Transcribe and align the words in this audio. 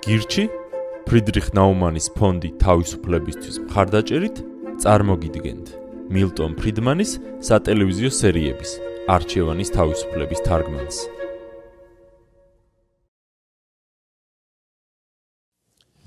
გირჩი 0.00 0.44
ფრიდრიხ 1.04 1.50
ნაუმანის 1.56 2.06
ფონდი 2.16 2.50
თავისუფლებისთვის 2.62 3.56
მხარდაჭერით 3.66 4.36
წარმოგიდგენთ. 4.80 5.66
მილტონ 6.14 6.56
ფრიდმანის 6.56 7.12
სატელევიზიო 7.44 8.10
სერიების 8.20 8.70
არჩევანის 9.14 9.72
თავისუფლების 9.76 10.40
თარგმანს 10.48 10.96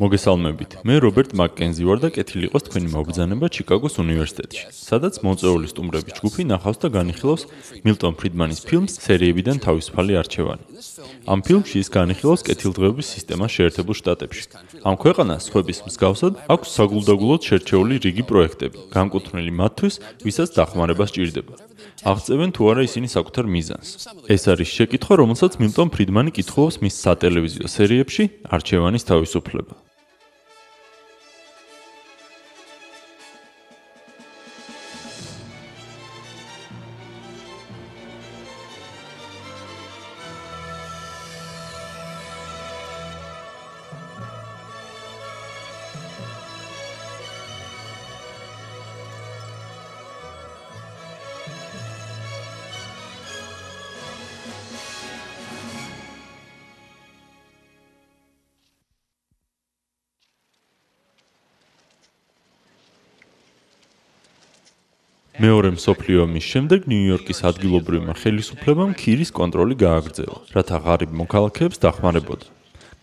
მოგესალმებით. 0.03 0.71
მე 0.83 0.95
რობერტ 0.99 1.31
მაკკენზი 1.39 1.83
ვარ 1.87 1.99
და 2.03 2.09
კეთილი 2.11 2.49
იყოს 2.51 2.63
თქვენი 2.67 2.89
მოგზანება 2.91 3.47
ჩიკაგოს 3.55 3.95
უნივერსიტეტში, 4.03 4.63
სადაც 4.75 5.19
მოწვეული 5.23 5.67
სტუმრების 5.71 6.15
ჯგუფი 6.19 6.43
ნახავს 6.51 6.79
და 6.83 6.87
განიხილავს 6.97 7.43
მილტონ 7.87 8.13
ფრიდმანის 8.19 8.59
ფილმს 8.67 8.93
სერიებიდან 8.99 9.57
თავისუფალი 9.63 10.13
არჩევანი. 10.19 10.63
ამ 11.23 11.39
ფილმში 11.47 11.77
ის 11.79 11.89
განიხილავს 11.95 12.43
კეთილდღეობის 12.47 13.07
სისტემას 13.15 13.51
შეერთებულ 13.55 13.95
შტატებში. 13.95 14.43
ამ 14.83 14.95
ქვეყანას 14.99 15.41
სხვების 15.47 15.79
მსგავსად 15.87 16.33
აქვს 16.51 16.69
საგულდაგულოდ 16.75 17.41
შერჩეული 17.47 17.95
რიგი 18.03 18.23
პროექტები, 18.27 18.77
განკუთვნილი 18.91 19.51
მათთვის, 19.55 19.95
ვისაც 20.27 20.49
დახმარება 20.59 21.05
სჭირდება. 21.07 21.53
აღწევენ 22.03 22.49
თუ 22.51 22.61
არა 22.71 22.81
ისინი 22.89 23.07
საკუთარ 23.07 23.45
მიზანს. 23.47 23.89
ეს 24.27 24.43
არის 24.51 24.69
შეკითხვა, 24.75 25.13
რომელსაც 25.23 25.53
მილტონ 25.63 25.87
ფრიდმანი 25.95 26.31
კითხულობს 26.35 26.83
მის 26.83 26.95
სატელევიზიო 26.99 27.67
სერიებში 27.71 28.23
არჩევანის 28.51 29.07
თავისუფლება. 29.07 29.92
მეორე 65.43 65.73
მსოფლიო 65.75 66.21
ომის 66.23 66.45
შემდეგ 66.47 66.85
ნიუ-იორკის 66.87 67.41
ადგილობრივმა 67.49 68.13
ხელისუფლებამ 68.15 68.91
ქირის 68.95 69.31
კონტროლი 69.35 69.75
გააგრძელა, 69.81 70.37
რათა 70.55 70.77
ღარიბ 70.85 71.11
მოქალაქეებს 71.19 71.81
დახმარებოდა. 71.83 72.47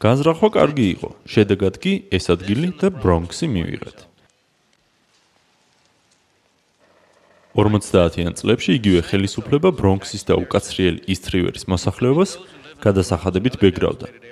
განზრახვა 0.01 0.49
კარგი 0.57 0.87
იყო, 0.95 1.11
შედეგად 1.29 1.75
კი 1.83 1.93
ეს 2.17 2.33
ადგილი 2.33 2.71
და 2.81 2.89
ბრონქსი 2.97 3.47
მივიღეთ. 3.57 3.99
50-იან 7.61 8.33
წლებში 8.41 8.71
იგივე 8.79 9.01
ხელისუფლება 9.11 9.77
ბრონქსის 9.77 10.25
და 10.25 10.41
უკაცრიელი 10.41 11.05
ისთრივერის 11.13 11.69
მოსახლეობას 11.69 12.31
გადასახადებით 12.81 13.61
ბეგრავდა. 13.61 14.30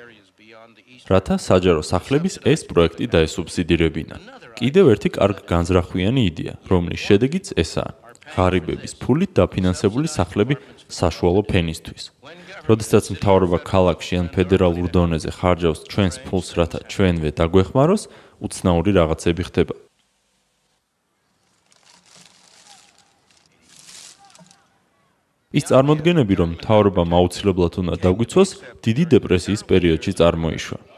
რათა 1.09 1.37
საჯარო 1.41 1.83
სახლების 1.89 2.35
ეს 2.45 2.61
პროექტი 2.69 3.07
დაესუბსიდირებინა. 3.15 4.17
კიდევ 4.61 4.85
ერთი 4.93 5.09
კარგ 5.17 5.39
განზრახვიანი 5.49 6.23
იდეა, 6.31 6.55
რომლის 6.69 7.01
შედეგიც 7.01 7.47
ესაა: 7.57 7.93
ღარიბების 8.37 8.93
ფულით 9.01 9.33
დაფინანსებული 9.41 10.09
სახლები 10.19 10.55
საშუალო 10.93 11.43
ფენისთვის. 11.49 12.05
როდესაც 12.69 13.05
მთავრობა 13.17 13.59
ქალაქში 13.65 14.15
ან 14.21 14.29
ფედერალურ 14.37 14.87
დონეზე 14.93 15.31
ხარჯავს 15.33 15.81
ჩვენს 15.89 16.17
ფულს, 16.29 16.49
რათა 16.61 16.79
ჩვენვე 16.93 17.31
დაგვეხმაროს, 17.41 18.03
უცნაური 18.45 18.91
რაღაცები 19.01 19.43
ხდება. 19.49 19.75
ის 25.49 25.65
წარმოადგენები, 25.73 26.35
რომ 26.37 26.51
მთავრობამ 26.61 27.11
აუცილებლად 27.19 27.75
უნდა 27.81 27.95
დაგვიცვას, 28.05 28.51
დიდი 28.85 29.05
დეპრესიის 29.17 29.63
პერიოდში 29.65 30.13
წარმოიშვა. 30.21 30.98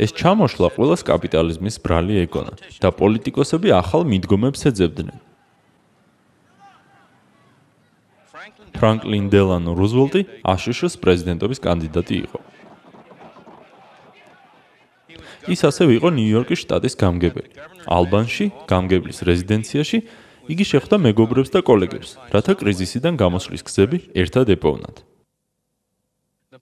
ეს 0.00 0.10
ჩამოშლა 0.16 0.68
ყოველს 0.76 1.02
კაპიტალიზმის 1.04 1.76
ბრალი 1.84 2.14
ეგონა 2.24 2.54
და 2.80 2.88
პოლიტიკოსები 3.00 3.68
ახალ 3.76 4.08
მიდგომებს 4.08 4.64
ეძებდნენ. 4.72 5.18
ფრანკლინ 8.80 9.26
დელანო 9.28 9.76
რუზველტი 9.76 10.20
აშშ-ს 10.40 10.96
პრეზიდენტობის 11.04 11.58
კანდიდატი 11.60 12.16
იყო. 12.24 12.40
ის 15.52 15.60
ასევე 15.68 15.92
იყო 15.98 16.08
ნიუ-იორკის 16.16 16.62
შტატის 16.64 16.94
გამგებელი. 16.96 17.50
ალბანში, 17.84 18.46
გამგებლის 18.70 19.18
რეზიდენციაში 19.28 19.98
იგი 20.52 20.64
შეხვდა 20.64 20.96
მეგობრებს 20.96 21.50
და 21.52 21.60
კოლეგებს, 21.60 22.10
რათა 22.32 22.52
კრიზისიდან 22.60 23.14
გამოსვლის 23.20 23.62
გზები 23.68 23.98
ერთად 24.16 24.46
ეპოვნათ. 24.56 25.09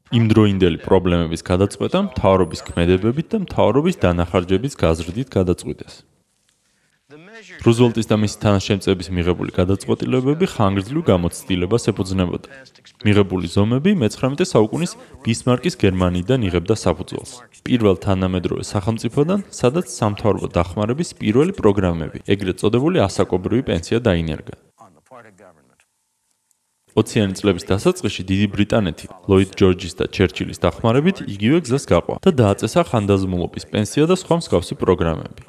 იმდროინდელი 0.09 0.79
პრობლემების 0.81 1.43
გადაწყვეტა 1.45 2.01
მთავრობის 2.09 2.63
ქმედებებით 2.69 3.27
და 3.33 3.39
მთავრობის 3.45 3.99
დანახარჯების 4.01 4.77
გაზრდით 4.81 5.29
გადაწყვიტეს. 5.35 5.95
რუზველტის 7.65 8.07
და 8.09 8.17
მისი 8.21 8.37
თანაშემწეების 8.45 9.09
მიღებული 9.17 9.53
გადაწყვეტილებები 9.59 10.47
ხანგრძლივ 10.55 11.03
გამოცდილებას 11.13 11.85
ეფუძნებოდა. 11.93 12.49
მიღებული 13.05 13.47
ზომები 13.53 13.91
მე-19 14.01 14.49
საუკუნის 14.49 14.93
ბისმარკის 15.25 15.75
გერმანიიდან 15.85 16.41
იღებდა 16.49 16.75
საფუძველს. 16.85 17.33
პირველ 17.69 17.97
თანამედროვე 18.07 18.65
სახელმწიფოდან, 18.73 19.41
სადაც 19.61 19.87
სამთავრობო 19.93 20.49
დახმარების 20.57 21.09
პირველი 21.21 21.53
პროგრამები, 21.61 22.25
ეგრეთ 22.33 22.57
წოდებული 22.65 22.99
ასაკობრივი 23.05 23.63
პენსია 23.69 24.01
დაინერგა. 24.09 24.57
20-იანი 26.97 27.35
წლების 27.39 27.69
დასაწყისში 27.69 28.23
დიდი 28.31 28.47
ბრიტანეთი 28.55 29.07
ლოიდ 29.29 29.51
ჯორჯის 29.61 29.95
და 30.01 30.05
ჩერჩილის 30.15 30.63
დახმარებით 30.65 31.23
იგივე 31.29 31.59
გზას 31.69 31.85
გაყვა 31.93 32.17
და 32.25 32.31
დააწესა 32.41 32.81
ხანდაზმულობის 32.89 33.69
პენსია 33.73 34.05
და 34.09 34.17
სხვა 34.17 34.35
მსგავსი 34.41 34.75
პროგრამები. 34.83 35.43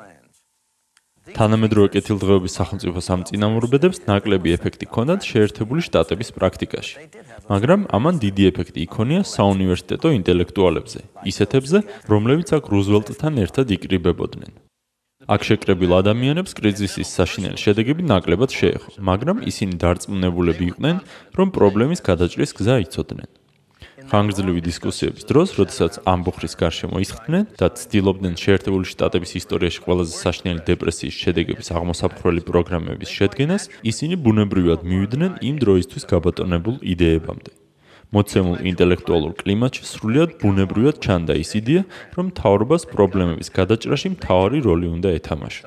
თანამედროვე 1.30 1.90
კეთილდღეობის 1.94 2.56
სახელმწიფო 2.60 3.00
სამწინამორბედებს 3.06 4.02
ნაკლები 4.10 4.54
ეფექტი 4.58 4.86
ჰქონდათ 4.90 5.22
შეერთებული 5.30 5.82
შტატების 5.86 6.30
პრაქტიკაში. 6.38 6.96
მაგრამ 7.52 7.82
ამან 7.98 8.16
დიდი 8.26 8.44
ეფექტი 8.52 8.80
იქონია 8.88 9.22
საუნივერსიტეტო 9.36 10.10
ინტელექტუალებზე, 10.20 11.00
ისეთებზე, 11.32 11.78
რომლებიც 12.10 12.50
აქ 12.58 12.64
რუზველტთან 12.74 13.34
ერთად 13.46 13.66
იკრიბებოდნენ. 13.78 14.69
აქ 15.30 15.46
შეკრებილ 15.46 15.92
ადამიანებს 16.02 16.56
კრიზისის 16.58 17.10
საშინელი 17.14 17.62
შედეგები 17.62 18.02
ნაკლებად 18.10 18.50
შეეხო, 18.50 18.96
მაგრამ 19.10 19.44
ისინი 19.46 19.78
დარწმუნებულები 19.84 20.64
იყვნენ, 20.74 21.04
რომ 21.38 21.48
პრობლემის 21.54 22.02
გადაჭრის 22.02 22.56
გზა 22.58 22.76
იცოდნენ. 22.90 23.30
ხანგრძლივი 24.10 24.62
დისკუსიების 24.66 25.28
დროს, 25.30 25.50
როდესაც 25.60 25.94
ამბოხრის 26.10 26.58
გარშემო 26.58 26.98
ისხდნენ 27.06 27.46
და 27.62 27.68
ცდილობდნენ 27.78 28.36
შეერთებული 28.42 28.90
შტატების 28.90 29.32
ისტორიაში 29.38 29.80
ყველაზე 29.86 30.14
საშინელი 30.26 30.62
დეპრესიის 30.66 31.20
შედეგების 31.22 31.68
აღმოსაფხრელი 31.78 32.42
პროგრამების 32.50 33.10
შედგენას, 33.14 33.70
ისინი 33.86 34.16
ბუნებრივად 34.26 34.82
მივიდნენ 34.82 35.32
იმ 35.46 35.56
დროისთვის 35.62 36.10
გაბატონებულ 36.10 36.82
იდეებამდე. 36.82 37.69
მოცემულ 38.10 38.66
ინტელექტუალურ 38.72 39.34
კლიმატში 39.38 39.84
სრულიად 39.86 40.32
ბუნებრივად 40.42 40.98
ჩანდა 41.06 41.34
ის 41.38 41.52
იდეა, 41.60 41.84
რომ 42.18 42.32
თავრობას 42.40 42.84
პრობლემების 42.90 43.54
გადაჭრაში 43.54 44.10
მთავარი 44.18 44.60
როლი 44.66 44.88
უნდა 44.98 45.10
ეთამაშა. 45.20 45.64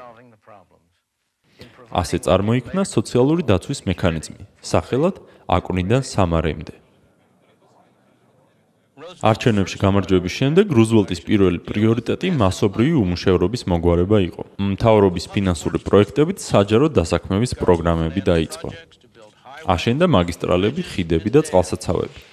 ასე 1.93 2.17
წარმოიქმნა 2.27 2.83
სოციალური 2.89 3.43
დაცვის 3.47 3.81
მექანიზმი, 3.87 4.43
სახელად 4.73 5.21
აკვნიდან 5.57 6.03
სამარემდე. 6.03 6.75
არჩევნებში 9.23 9.77
გამარჯვების 9.85 10.33
შემდეგ 10.41 10.67
რუზველტის 10.79 11.21
პირველი 11.29 11.59
პრიორიტეტი 11.69 12.29
მასობრივი 12.43 12.95
უმუშევრობის 13.05 13.63
მოგვარება 13.71 14.19
იყო. 14.29 14.43
მთავრობის 14.73 15.25
ფინანსური 15.35 15.79
პროექტებით 15.87 16.39
საჯარო 16.41 16.87
დასაქმების 16.99 17.53
პროგრამები 17.63 18.21
დაიწყო. 18.31 18.69
აშენდა 19.75 20.07
მაგისტრალები, 20.17 20.81
ხიდები 20.91 21.31
და 21.35 21.41
წყალსაცავები. 21.47 22.32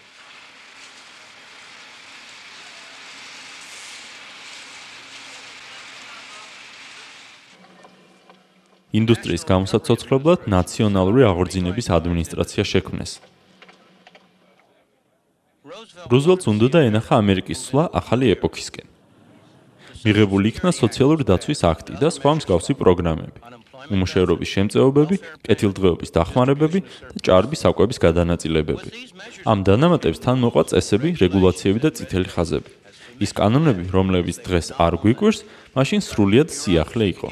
ინდუსტრიის 8.90 9.44
გამოსაცოცხლებლად 9.46 10.48
ნაციონალური 10.50 11.22
აღორძინების 11.30 11.88
ადმინისტრაცია 11.94 12.64
შექმნეს. 12.66 13.12
რუზველტს 16.10 16.46
უნდა 16.50 16.80
ენახა 16.90 17.14
ამერიკის 17.22 17.60
სვლა 17.70 17.84
ახალი 17.94 18.34
ეპოქისკენ. 18.34 18.88
მიღებული 20.06 20.46
იქნა 20.50 20.72
სოციალური 20.74 21.24
დაცვის 21.30 21.62
აქტი 21.70 21.94
და 22.02 22.10
სხვა 22.10 22.32
მსგავსი 22.40 22.74
პროგრამები. 22.82 23.38
უმუშევრობის 23.94 24.50
შემწეობები, 24.56 25.16
კეთილდღეობის 25.46 26.10
დახმარებები 26.18 26.80
და 27.14 27.18
ჭარბი 27.26 27.56
საკვების 27.62 27.98
გადანაწილებები. 28.06 28.90
ამ 29.46 29.60
დანამატებს 29.70 30.20
თან 30.24 30.38
მოყვა 30.44 30.64
წესები, 30.72 31.10
რეგულაციები 31.24 31.80
და 31.86 31.90
წითელი 31.94 32.30
ხაზები. 32.34 32.72
ის 33.20 33.32
კანონები, 33.36 33.84
რომლებიც 33.92 34.38
დღეს 34.48 34.68
არ 34.80 34.94
გვიკვირს, 35.04 35.40
მაშინ 35.78 36.00
სრულიად 36.10 36.50
სიახლე 36.50 37.06
იყო. 37.14 37.30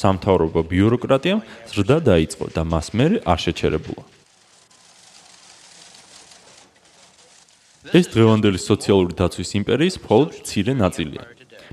სამთავრობო 0.00 0.60
ბიუროკრატიამ 0.70 1.40
ზრდა 1.72 1.98
დაიწყო 2.10 2.44
და 2.56 2.62
მას 2.68 2.92
მერე 2.92 3.16
არ 3.24 3.38
შეჩერებულა. 3.44 4.04
ეს 7.96 8.06
დღევანდელი 8.12 8.58
სოციალური 8.60 9.14
დაცვის 9.16 9.50
იმპერიის 9.62 9.96
მხოლოდ 10.02 10.28
მცირე 10.42 10.74
ნაწილია. 10.76 11.24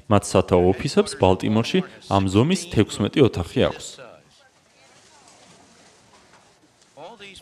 მათ 0.08 0.24
სათაო 0.30 0.64
ოფისებს 0.72 1.18
ბალტიმორში 1.20 1.80
ამ 2.16 2.24
ზომის 2.30 2.62
16 2.72 3.20
ოთახი 3.28 3.60
აქვს. 3.70 3.88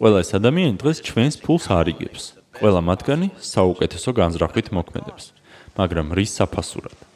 ყველა 0.01 0.17
ეს 0.23 0.31
ადამიანი 0.39 0.75
დღეს 0.81 0.97
ჩვენს 1.05 1.35
ფულს 1.43 1.65
არიგებს. 1.69 2.23
ყველა 2.57 2.81
მათგანი 2.89 3.27
საუკეთესო 3.37 4.09
განზრახვით 4.17 4.67
მოქმედებს, 4.73 5.25
მაგრამ 5.77 6.07
რის 6.17 6.31
საფასურად? 6.37 7.10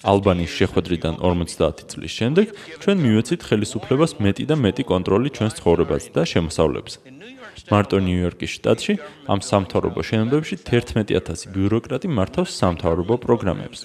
ალბანიის 0.00 0.52
შეხვედრიდან 0.60 1.14
50 1.20 1.84
წლის 1.92 2.12
შემდეგ 2.20 2.46
ჩვენ 2.80 2.96
მივეცით 3.04 3.40
ხელისუფლებას 3.48 4.12
მეტი 4.24 4.44
და 4.48 4.56
მეტი 4.64 4.82
კონტროლი 4.88 5.28
ჩვენს 5.36 5.54
ცხოვრებაზე 5.60 6.08
და 6.16 6.22
შემოსავლებზე. 6.32 6.98
მარტო 7.70 7.98
ნიუ-იორკის 8.06 8.50
შტატში 8.56 8.94
ამ 9.32 9.40
სამთავრობო 9.44 10.00
შენობებში 10.08 10.56
11000 10.64 11.44
ბიუროკრატი 11.54 12.08
მართავს 12.08 12.52
სამთავრობო 12.60 13.14
პროგრამებს, 13.24 13.80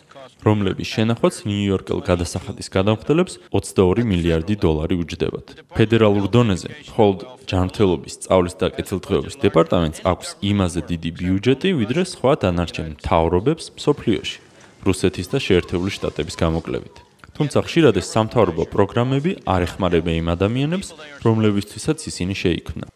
რომლების 0.45 0.87
შენახვაც 0.95 1.35
ნიუ-იორკელ 1.49 1.99
გადასახადის 2.09 2.67
გადამხდელებს 2.77 3.33
22 3.51 4.07
მილიარდი 4.11 4.55
დოლარი 4.63 4.95
უჯდებათ. 5.03 5.47
ფედერალურ 5.77 6.25
დონეზე 6.35 6.69
მხოლოდ 6.87 7.19
ჯანმრთელობის, 7.49 8.13
სწავლის 8.17 8.55
და 8.61 8.67
კეთილდღეობის 8.77 9.35
დეპარტამენტს 9.45 9.99
აქვს 10.11 10.29
იმაზე 10.51 10.81
დიდი 10.91 11.09
ბიუჯეტი, 11.19 11.69
ვიდრე 11.81 12.01
სხვა 12.13 12.31
დანარჩენ 12.41 12.89
მთავრობებს 12.95 13.65
მსოფლიოში, 13.77 14.44
რუსეთის 14.85 15.27
და 15.33 15.37
შეერთებული 15.41 15.91
შტატების 15.97 16.35
გამოკლებით. 16.39 16.95
თუმცა 17.35 17.59
ხშირად 17.67 17.95
ეს 17.99 18.07
სამთავრობო 18.15 18.63
პროგრამები 18.71 19.31
არ 19.43 19.61
ეხმარება 19.67 20.11
იმ 20.21 20.27
ადამიანებს, 20.35 20.87
რომლებისთვისაც 21.25 21.99
ისინი 22.07 22.35
შეიქმნა. 22.43 22.87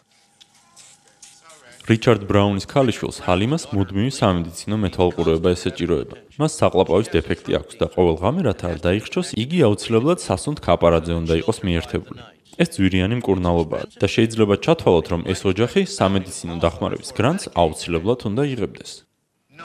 რიჩარდ 1.90 2.24
ბრაუნის 2.30 2.70
ქალიშვილს 2.70 3.18
ჰალიმას 3.26 3.64
მუდმივი 3.74 4.12
სამედიცინო 4.14 4.76
მეთვალყურეობა 4.86 5.50
ესეჭიროება. 5.58 6.16
მას 6.38 6.52
საყლაპავის 6.62 7.10
დეფექტი 7.10 7.52
აქვს 7.60 7.76
და 7.82 7.86
ყოველ 7.96 8.16
ღამე 8.22 8.42
რათა 8.46 8.66
არ 8.74 8.80
დაიხჩოს, 8.86 9.34
იგი 9.34 9.60
აუცილებლად 9.68 10.20
სასუნთ 10.22 10.60
კაპარაძე 10.62 11.14
უნდა 11.18 11.34
იყოს 11.42 11.60
მიერთებული. 11.66 12.22
ეს 12.62 12.70
ძვირიანი 12.76 13.16
მკურნალობაა 13.26 13.86
და 13.98 14.08
შეიძლება 14.14 14.56
ჩათვალოთ, 14.62 15.06
რომ 15.10 15.22
ეს 15.34 15.42
ოჯახი 15.50 15.82
სამედიცინო 15.90 16.56
დახმარების 16.62 17.10
გრანტს 17.18 17.46
აუცილებლად 17.58 18.20
უნდა 18.30 18.44
იღებდეს. 18.54 19.09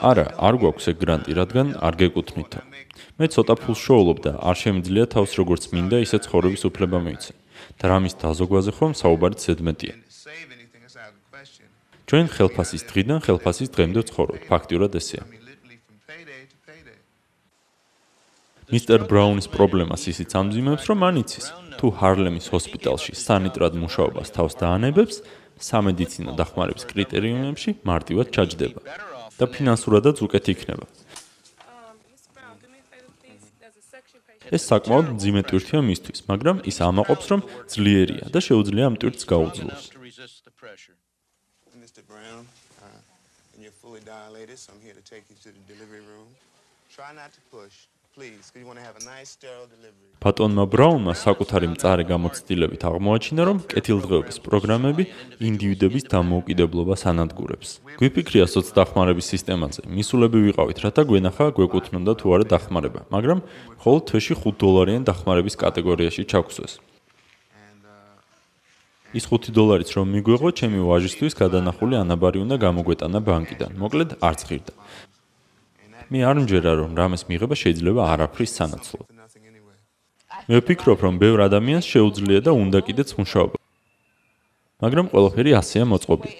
არა, 0.01 0.27
არ 0.35 0.55
გვაქვს 0.59 0.85
ეგ 0.91 0.97
გრანტი, 1.03 1.31
რადგან 1.39 1.67
არ 1.79 1.93
გეკუთვნითო. 2.01 2.59
მე 3.19 3.25
ცოტა 3.31 3.53
ფულს 3.61 3.79
შოულობ 3.85 4.17
და 4.25 4.31
არ 4.43 4.55
შემიძლია 4.63 5.05
თავს 5.15 5.31
როგორც 5.39 5.63
მინდა 5.71 5.97
ისე 6.05 6.17
ცხოვრების 6.25 6.63
უფლება 6.69 6.99
მივიცე. 7.05 7.33
და 7.79 7.85
რამის 7.91 8.13
დაზოგვაზე 8.21 8.71
ხომ 8.77 8.93
საუბარი 9.01 9.37
ზედმეტია. 9.43 9.93
ჩვენ 12.05 12.25
ხელფასის 12.35 12.83
დღიდან 12.89 13.19
ხელფასის 13.25 13.69
დღემდე 13.75 13.99
ვცხოვრობთ, 14.05 14.43
ფაქტიურად 14.51 14.91
ესეა. 14.99 15.23
მისტერ 18.65 18.99
ბრაუნის 19.09 19.47
პრობლემას 19.55 20.03
ისიც 20.09 20.29
ამძიმებს, 20.39 20.83
რომ 20.89 20.97
მან 21.03 21.15
იცის, 21.21 21.45
თუ 21.77 21.85
ჰარლემის 21.99 22.45
ჰოსპიტალში 22.49 23.13
სანიტრად 23.13 23.73
მუშაობას 23.77 24.33
თავს 24.33 24.53
დაანებებს, 24.61 25.15
სამედიცინო 25.61 26.31
დახმარების 26.39 26.83
კრიტერიუმებში 26.91 27.69
მარტივად 27.85 28.27
ჩაჯდება 28.35 29.14
და 29.39 29.45
ფინანსურადაც 29.55 30.17
უკეთ 30.25 30.45
იქნება. 30.53 30.87
ეს 34.55 34.63
საკმაოდ 34.69 35.07
ძიმე 35.21 35.41
ტვირთია 35.49 35.79
მისთვის, 35.89 36.19
მაგრამ 36.29 36.57
ის 36.69 36.77
ამაყობს, 36.87 37.25
რომ 37.33 37.41
ძლიერია 37.73 38.25
და 38.29 38.39
შეუძლია 38.47 38.83
ამ 38.89 38.95
ტვირთს 39.01 39.25
გაუძლოს. 39.25 39.83
dilated, 44.05 44.59
so 44.59 44.73
I'm 44.73 44.81
here 44.85 44.93
to 44.93 45.01
take 45.01 45.23
you 45.29 45.35
to 45.43 45.49
the 45.49 45.63
delivery 45.73 46.03
room. 46.11 46.27
Try 46.93 47.11
not 47.13 47.33
to 47.33 47.41
push. 47.49 47.87
Ბატონმა 50.23 50.63
ბრაუნმა 50.71 51.13
საკუთარი 51.19 51.67
მწარე 51.75 52.03
გამოცდილებით 52.07 52.81
აღმოაჩინა, 52.87 53.41
რომ 53.43 53.57
კეთილდღეობის 53.67 54.37
პროგრამები 54.45 55.03
ინდივიდების 55.43 56.07
დამოუკიდებლობას 56.13 57.01
ანადგურებს. 57.11 57.69
გვიფიქრია 57.99 58.47
სოცდახმარების 58.47 59.25
სისტემაზე. 59.35 59.81
მისულები 59.91 60.39
ვიყავით, 60.47 60.77
რათა 60.85 61.03
გვენახა 61.11 61.45
გვეკუთვნოდა 61.59 62.13
თუ 62.15 62.25
არა 62.35 62.45
დახმარება, 62.55 63.01
მაგრამ 63.11 63.39
მხოლოდ 63.83 64.03
თვეში 64.07 64.33
5 64.39 64.55
დოლარიან 64.63 65.03
დახმარების 65.03 65.55
კატეგორიაში 65.59 66.23
ჩაგვსვეს. 66.23 66.73
ის 69.11 69.25
5 69.27 69.51
დოლარიც 69.51 69.89
რომ 69.91 70.07
მიგვეღო, 70.15 70.49
ჩემი 70.59 70.79
ვაჟისთვის 70.87 71.33
გადანახული 71.35 71.99
ანაბარი 71.99 72.39
უნდა 72.47 72.55
გამოგვეტანა 72.63 73.19
ბანკიდან. 73.27 73.71
მოკლედ 73.75 74.09
არც 74.23 74.39
ღირდა. 74.47 74.73
მე 76.10 76.20
არ 76.26 76.36
მჯერა 76.42 76.72
რომ 76.80 76.90
რამეს 76.98 77.22
მიღება 77.30 77.54
შეიძლება 77.62 78.02
არაფრის 78.12 78.50
სანაცვლოდ. 78.58 79.06
მე 80.50 80.56
ვფიქრობ 80.58 80.98
რომ 81.06 81.14
ბევრ 81.22 81.38
ადამიანს 81.46 81.86
შეუძლია 81.92 82.40
და 82.46 82.52
უნდა 82.62 82.78
კიდეც 82.86 83.10
მუშაობა. 83.18 83.56
მაგრამ 84.82 85.06
ყველაფერი 85.12 85.50
ასეა 85.60 85.84
მოწყობილი. 85.92 86.36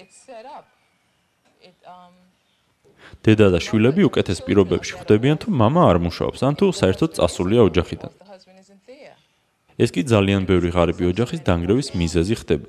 დედა 3.21 3.47
და 3.53 3.59
შვილები 3.61 4.01
უკეთეს 4.09 4.39
პირობებში 4.45 4.93
ხვდებიან 4.97 5.37
თუ 5.45 5.47
мама 5.61 5.81
არ 5.93 5.97
მუშაობს 6.01 6.39
ან 6.41 6.53
თუ 6.57 6.65
საერთოდ 6.73 7.09
წასულია 7.21 7.61
ოჯახიდან. 7.69 8.11
ეს 9.77 9.89
კი 9.93 10.01
ძალიან 10.13 10.41
ბევრი 10.49 10.69
ღარიბი 10.75 11.03
ოჯახის 11.13 11.41
დანგრევის 11.47 11.87
მიზეზი 11.95 12.35
ხდება. 12.41 12.67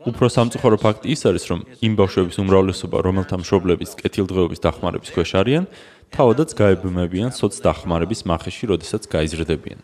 უფრო 0.00 0.26
სამწუხარო 0.32 0.76
ფაქტი 0.80 1.06
ის 1.12 1.22
არის, 1.28 1.44
რომ 1.50 1.60
იმ 1.84 1.92
ბავშვების 2.00 2.36
უმრავლესობა, 2.40 2.96
რომელთა 3.04 3.36
მშობლების 3.44 3.90
კეთილდღეობის 4.00 4.62
დახმარების 4.64 5.10
ქვეშ 5.12 5.30
არიან, 5.40 5.64
თავადაც 6.08 6.50
გაებმებიან 6.56 7.30
სოცდახმარების 7.36 8.20
მახეში, 8.24 8.64
როდესაც 8.72 9.02
გაიზრდებიან. 9.12 9.80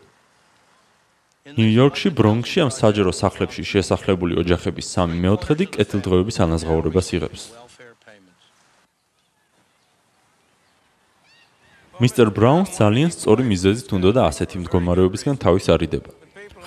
ნიუ-იორკში, 1.47 2.09
ბრონქსში 2.17 2.59
ამ 2.65 2.71
საჯარო 2.75 3.13
სახლებში 3.13 3.63
შესახლებული 3.63 4.33
ოჯახების 4.41 4.87
3/4 4.89 5.69
კეთილდღეობის 5.71 6.37
ანაზღაურებას 6.43 7.07
იღებს. 7.15 7.43
მისტერ 11.97 12.27
ბრაუნს 12.29 12.69
ძალიან 12.77 13.09
სწორი 13.09 13.43
მიზეზით 13.47 13.89
უნდა 13.95 14.09
და 14.17 14.21
ასეთი 14.29 14.55
მდგომარეობისგან 14.65 15.35
თავის 15.41 15.65
არიდება. 15.73 16.16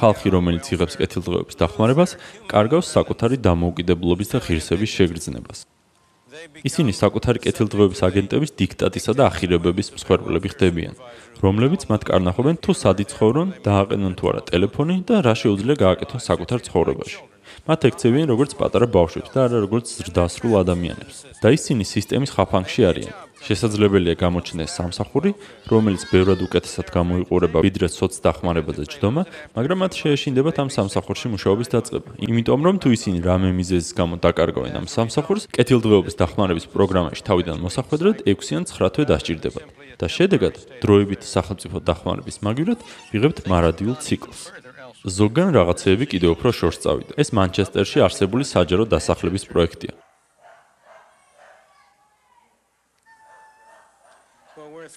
ხალხი, 0.01 0.29
რომელიც 0.37 0.65
იღებს 0.75 0.97
კეთილდღეობის 1.01 1.61
დახმარებას, 1.61 2.17
კარგავს 2.49 2.89
საკუთარი 2.97 3.37
დამოუკიდებლობის 3.45 4.29
და 4.33 4.39
ღირსების 4.47 4.91
შეგრძნებას. 4.97 5.59
ისინი 6.69 6.93
საკუთარი 6.95 7.39
კეთილდღეობის 7.45 8.01
აგენტების 8.07 8.55
დიქტატისა 8.61 9.13
და 9.19 9.23
ახირებების 9.31 9.89
მსხვერპლები 9.97 10.49
ხდებიან, 10.55 10.95
რომლებიც 11.45 11.83
მათ 11.91 12.03
კარნახობენ 12.11 12.57
თუ 12.65 12.73
სად 12.81 12.99
იცხოვრონ, 13.05 13.49
დააყენონ 13.67 14.15
თუ 14.19 14.25
არა 14.31 14.43
ტელეფონი 14.51 14.97
და 15.09 15.17
რა 15.27 15.35
შეუძლია 15.43 15.77
გააკეთონ 15.85 16.21
საკუთარ 16.29 16.61
ცხოვრებაში. 16.67 17.19
მათ 17.67 17.81
ექცევიან 17.91 18.27
როგორც 18.33 18.53
პატარა 18.61 18.87
ბავშვებს 18.97 19.31
და 19.35 19.39
არა 19.47 19.59
როგორც 19.67 19.87
ზრდასრულ 19.99 20.55
ადამიანებს. 20.63 21.17
და 21.43 21.49
ისინი 21.57 21.85
სისტემის 21.85 22.31
ხაფანგში 22.37 22.83
არიან. 22.91 23.15
შესაძლებელია 23.47 24.15
გამოჩნდეს 24.21 24.71
სამსახური, 24.79 25.31
რომელიც 25.73 26.03
ბევრად 26.13 26.41
უკეთესად 26.45 26.89
გამოიყურება 26.93 27.59
ვიდრე 27.65 27.87
სოცდახმარებაზე 27.89 28.85
ჯდომა, 28.93 29.23
მაგრამ 29.57 29.79
მათ 29.85 29.93
შეეშინდებათ 30.01 30.57
ამ 30.61 30.69
სამსახურში 30.69 31.27
მუშაობის 31.35 31.69
დაწყება. 31.75 32.11
იმიტომ 32.21 32.61
რომ 32.67 32.77
თუ 32.83 32.89
ისინი 32.97 33.19
რამე 33.25 33.51
მიზეზის 33.57 33.93
გამო 33.97 34.15
დაკარგავენ 34.21 34.75
ამ 34.81 34.87
სამსახურს, 34.87 35.49
კეთილდღეობის 35.57 36.15
დახმარების 36.21 36.67
პროგრამაში 36.75 37.23
თავიდან 37.25 37.57
მოსახვედრად 37.65 38.17
6-ან 38.29 38.63
9 38.69 38.93
თვე 38.95 39.05
დასჭირდებათ. 39.11 39.67
და 40.01 40.09
შედეგად, 40.09 40.55
დროებით 40.81 41.23
სახელმწიფო 41.29 41.85
დახმარების 41.85 42.41
მაგივრად 42.41 42.81
ვიღებთ 43.13 43.39
მარადიულ 43.53 43.97
ციკლს. 44.01 44.41
ზოგან 45.05 45.53
რაღაცეები 45.57 46.05
კიდევ 46.13 46.31
უფრო 46.37 46.51
შორს 46.57 46.79
წავიდა. 46.85 47.13
ეს 47.21 47.29
მანჩესტერში 47.37 47.99
არსებული 48.05 48.45
საჯარო 48.45 48.85
დასახლების 48.89 49.45
პროექტია. 49.53 49.93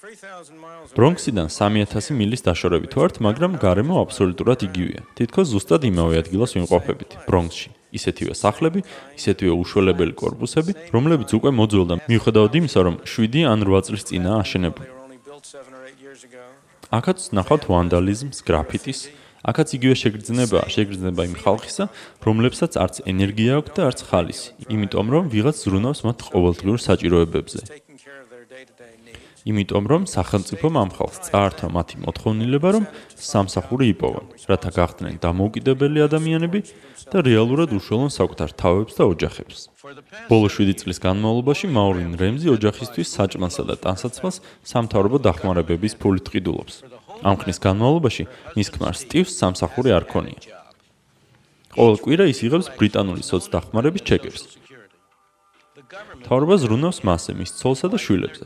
ბრონქსიდან 0.04 1.48
3000 1.48 2.12
მილის 2.20 2.42
დაშორებით 2.44 2.96
ვართ, 3.00 3.20
მაგრამ 3.24 3.54
გარემო 3.56 4.02
აბსოლუტურად 4.04 4.66
იგივეა. 4.68 5.02
თითქოს 5.16 5.48
ზუსტად 5.56 5.88
იმავე 5.88 6.20
ადგილას 6.20 6.52
ვიმყოფებით, 6.60 7.12
ბრონქსში. 7.24 7.70
ისეთივე 7.96 8.34
სახლები, 8.36 8.84
ისეთივე 9.16 9.54
უშველებელი 9.64 10.14
корпуსები, 10.20 10.72
რომლებიც 10.92 11.30
უკვე 11.40 11.50
მოძველდა, 11.56 11.96
მიუხედავად 12.12 12.54
იმისა, 12.60 12.80
რომ 12.84 12.96
7 13.08 13.48
ან 13.48 13.60
8 13.64 13.82
წლის 13.88 14.04
წინაა 14.10 14.38
აშენებული. 14.44 14.88
აქაც 16.92 17.20
ნახავთ 17.38 17.64
ვანდალიზმს, 17.72 18.38
გრაფიტის, 18.44 19.00
აქაც 19.44 19.68
იგივე 19.78 19.96
შეგრძნება, 20.04 20.60
შეგრძნება 20.72 21.22
იმ 21.28 21.36
ხალხისა, 21.44 21.86
რომლებსაც 22.24 22.72
არც 22.80 22.96
ენერგია 23.12 23.52
აქვს 23.60 23.72
და 23.76 23.82
არც 23.88 24.00
ხალისი, 24.08 24.48
იმიტომ 24.68 25.08
რომ 25.14 25.24
ვიღაც 25.32 25.56
ზრუნავს 25.64 26.00
მათ 26.08 26.18
ყოველდღიურ 26.32 26.80
საჭიროებებზე. 26.80 27.60
იმიტომ 29.44 29.86
რომ 29.92 30.04
სახელმწიფომ 30.08 30.74
ამ 30.80 30.90
ხალხს 30.96 31.20
წაართვა 31.28 31.68
მათი 31.76 31.96
მოთხოვნილება, 32.00 32.70
რომ 32.80 32.86
სამსახური 33.12 33.92
იპოვონ, 33.92 34.26
რათა 34.48 34.70
გახდნენ 34.72 35.16
დამოუკიდებელი 35.20 36.00
ადამიანები 36.08 36.60
და 37.12 37.18
რეალურად 37.28 37.76
უშუალონ 37.76 38.12
საკუთარ 38.16 38.50
თავებს 38.56 38.94
და 38.96 39.04
ოჯახებს. 39.12 39.58
ბოლო 40.32 40.48
7 40.48 40.80
წლის 40.80 40.98
განმავლობაში 41.04 41.68
მაურინ 41.76 42.16
რემზი 42.16 42.48
ოჯახისთვის 42.56 43.08
საჭმელსა 43.20 43.64
და 43.68 43.76
ტანსაცმელს 43.84 44.38
სამთავრობო 44.64 45.18
დახმარებების 45.28 45.94
ფულით 46.00 46.28
ყიდულობს. 46.32 46.76
ამ 47.28 47.36
ხნის 47.44 47.60
განმავლობაში 47.60 48.24
მის 48.56 48.68
ქმარ 48.80 48.96
სტივს 48.96 49.32
სამსახური 49.44 49.92
არ 49.92 50.08
ქონია. 50.08 50.40
ყოველ 51.76 51.98
კვირა 52.00 52.26
ის 52.32 52.40
იღებს 52.48 52.68
ბრიტანული 52.80 53.24
სოცდახმარების 53.28 54.06
ჩეკებს. 54.08 54.42
თავრობა 56.24 56.56
ზრუნავს 56.64 57.00
მასზე, 57.04 57.32
მის 57.36 57.52
ცოლსა 57.60 57.88
და 57.92 57.98
შვილებზე. 58.00 58.46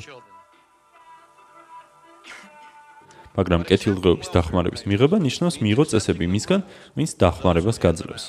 მაგრამ 3.37 3.61
კეთილდღეობის 3.69 4.33
დახმარების 4.33 4.81
მიღება 4.89 5.17
ნიშნავს 5.21 5.61
მიიღო 5.61 5.85
წესები 5.93 6.25
მისგან, 6.25 6.61
ვინც 6.97 7.11
დახმარებას 7.21 7.77
გაძლევს. 7.77 8.25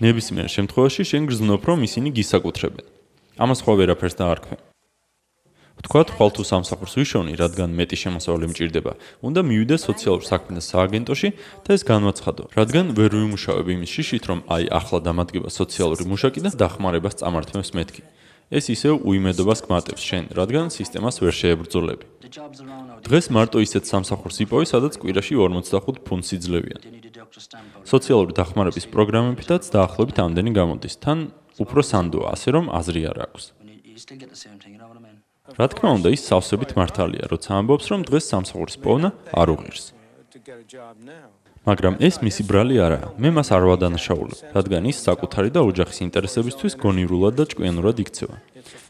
ნებისმიერ 0.00 0.48
შემთხვევაში 0.48 1.02
შენ 1.04 1.22
გრძნობ, 1.30 1.62
რომ 1.68 1.78
ისინი 1.86 2.08
გისაკუთრებენ. 2.16 2.86
ამას 3.38 3.60
ხო 3.64 3.72
ვერაფერს 3.78 4.16
დაარქვე. 4.20 4.56
თქვათ, 5.80 6.08
ხვალ 6.16 6.30
თუ 6.36 6.42
სამსახურს 6.44 6.94
ვიშოვნი, 7.00 7.32
რადგან 7.40 7.70
მეტი 7.72 7.96
შემოსავალი 8.02 8.46
მჭირდება, 8.52 8.92
უნდა 9.24 9.40
მივიდე 9.48 9.76
სოციალურ 9.80 10.24
საქმეთა 10.28 10.62
სააგენტოში 10.68 11.28
და 11.64 11.70
ეს 11.76 11.82
განვაცხადო, 11.88 12.42
რადგან 12.52 12.86
ვერ 12.98 13.10
ვიმუშავებ 13.16 13.66
იმის 13.76 13.90
შიშით, 13.96 14.24
რომ 14.28 14.38
აი 14.54 14.64
ახლა 14.68 14.98
დამადგება 15.08 15.48
სოციალური 15.48 16.04
მუშაკი 16.04 16.40
და 16.44 16.50
დახმარებას 16.52 17.18
წამართმევს 17.20 17.70
მეთქი. 17.72 18.02
ეს 18.50 18.66
ისევ 18.74 18.98
უიმედობას 19.06 19.62
გმატებს 19.62 20.02
შენ, 20.02 20.24
რადგან 20.34 20.74
სისტემას 20.74 21.22
ვერ 21.22 21.34
შეებრძოლები. 21.40 22.04
დღეს 23.06 23.26
მარტო 23.30 23.58
ისეთ 23.62 23.84
სამსახურს 23.86 24.42
იპოვე, 24.44 24.64
სადაც 24.66 24.98
კვირაში 24.98 25.34
45 25.38 26.02
ფუნტს 26.02 26.30
იძლევიან. 26.34 26.80
სოციალური 27.86 28.32
დახმარების 28.34 28.86
პროგრამებითაც 28.90 29.62
დაახლოებით 29.70 30.18
ამდენი 30.26 30.50
გამოდის. 30.58 30.94
თან 30.98 31.18
უფრო 31.62 31.80
სანდოა, 31.86 32.26
ასე 32.34 32.48
რომ 32.58 32.64
აზრი 32.74 33.02
არ 33.10 33.18
აქვს. 33.30 33.44
რა 35.58 35.66
თქმა 35.70 35.90
უნდა, 35.98 36.08
ის 36.14 36.22
სავსებით 36.26 36.70
მართალია, 36.78 37.24
როცა 37.30 37.50
ამბობს, 37.58 37.86
რომ 37.90 38.00
დღეს 38.06 38.24
სამსახურის 38.34 38.76
პოვნა 38.82 39.08
არ 39.34 39.48
უღირს. 39.54 39.84
მაგრამ 41.60 42.00
ეს 42.00 42.24
მისი 42.24 42.42
ბრალი 42.48 42.76
არაა. 42.80 43.08
მე 43.20 43.28
მას 43.36 43.48
არ 43.52 43.64
ვადანაშაულებ, 43.68 44.38
რადგან 44.56 44.82
ის 44.88 44.96
საკუთარი 45.04 45.50
და 45.52 45.60
ოჯახის 45.60 45.98
ინტერესებისთვის 46.08 46.72
გონივრულად 46.80 47.34
და 47.36 47.44
ჭკვიანურად 47.52 47.96
იქცევა. 48.00 48.36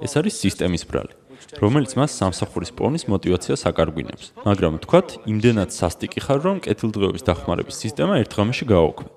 ეს 0.07 0.13
არის 0.15 0.35
სისტემის 0.39 0.87
ბრალი, 0.87 1.13
რომელიც 1.59 1.93
მას 1.99 2.11
სამსახურის 2.15 2.71
პოვნის 2.79 3.05
мотиваციას 3.11 3.67
აკარგვინებს. 3.67 4.27
მაგრამ 4.47 4.79
თქვათ, 4.87 5.09
იმდენად 5.27 5.71
სასტიკი 5.75 6.21
ხარ, 6.23 6.39
რომ 6.47 6.57
კეთილდღეობის 6.63 7.27
დახმარების 7.27 7.77
სისტემა 7.83 8.23
ერთ 8.23 8.31
ღამეში 8.39 8.65
გააოქმე. 8.71 9.09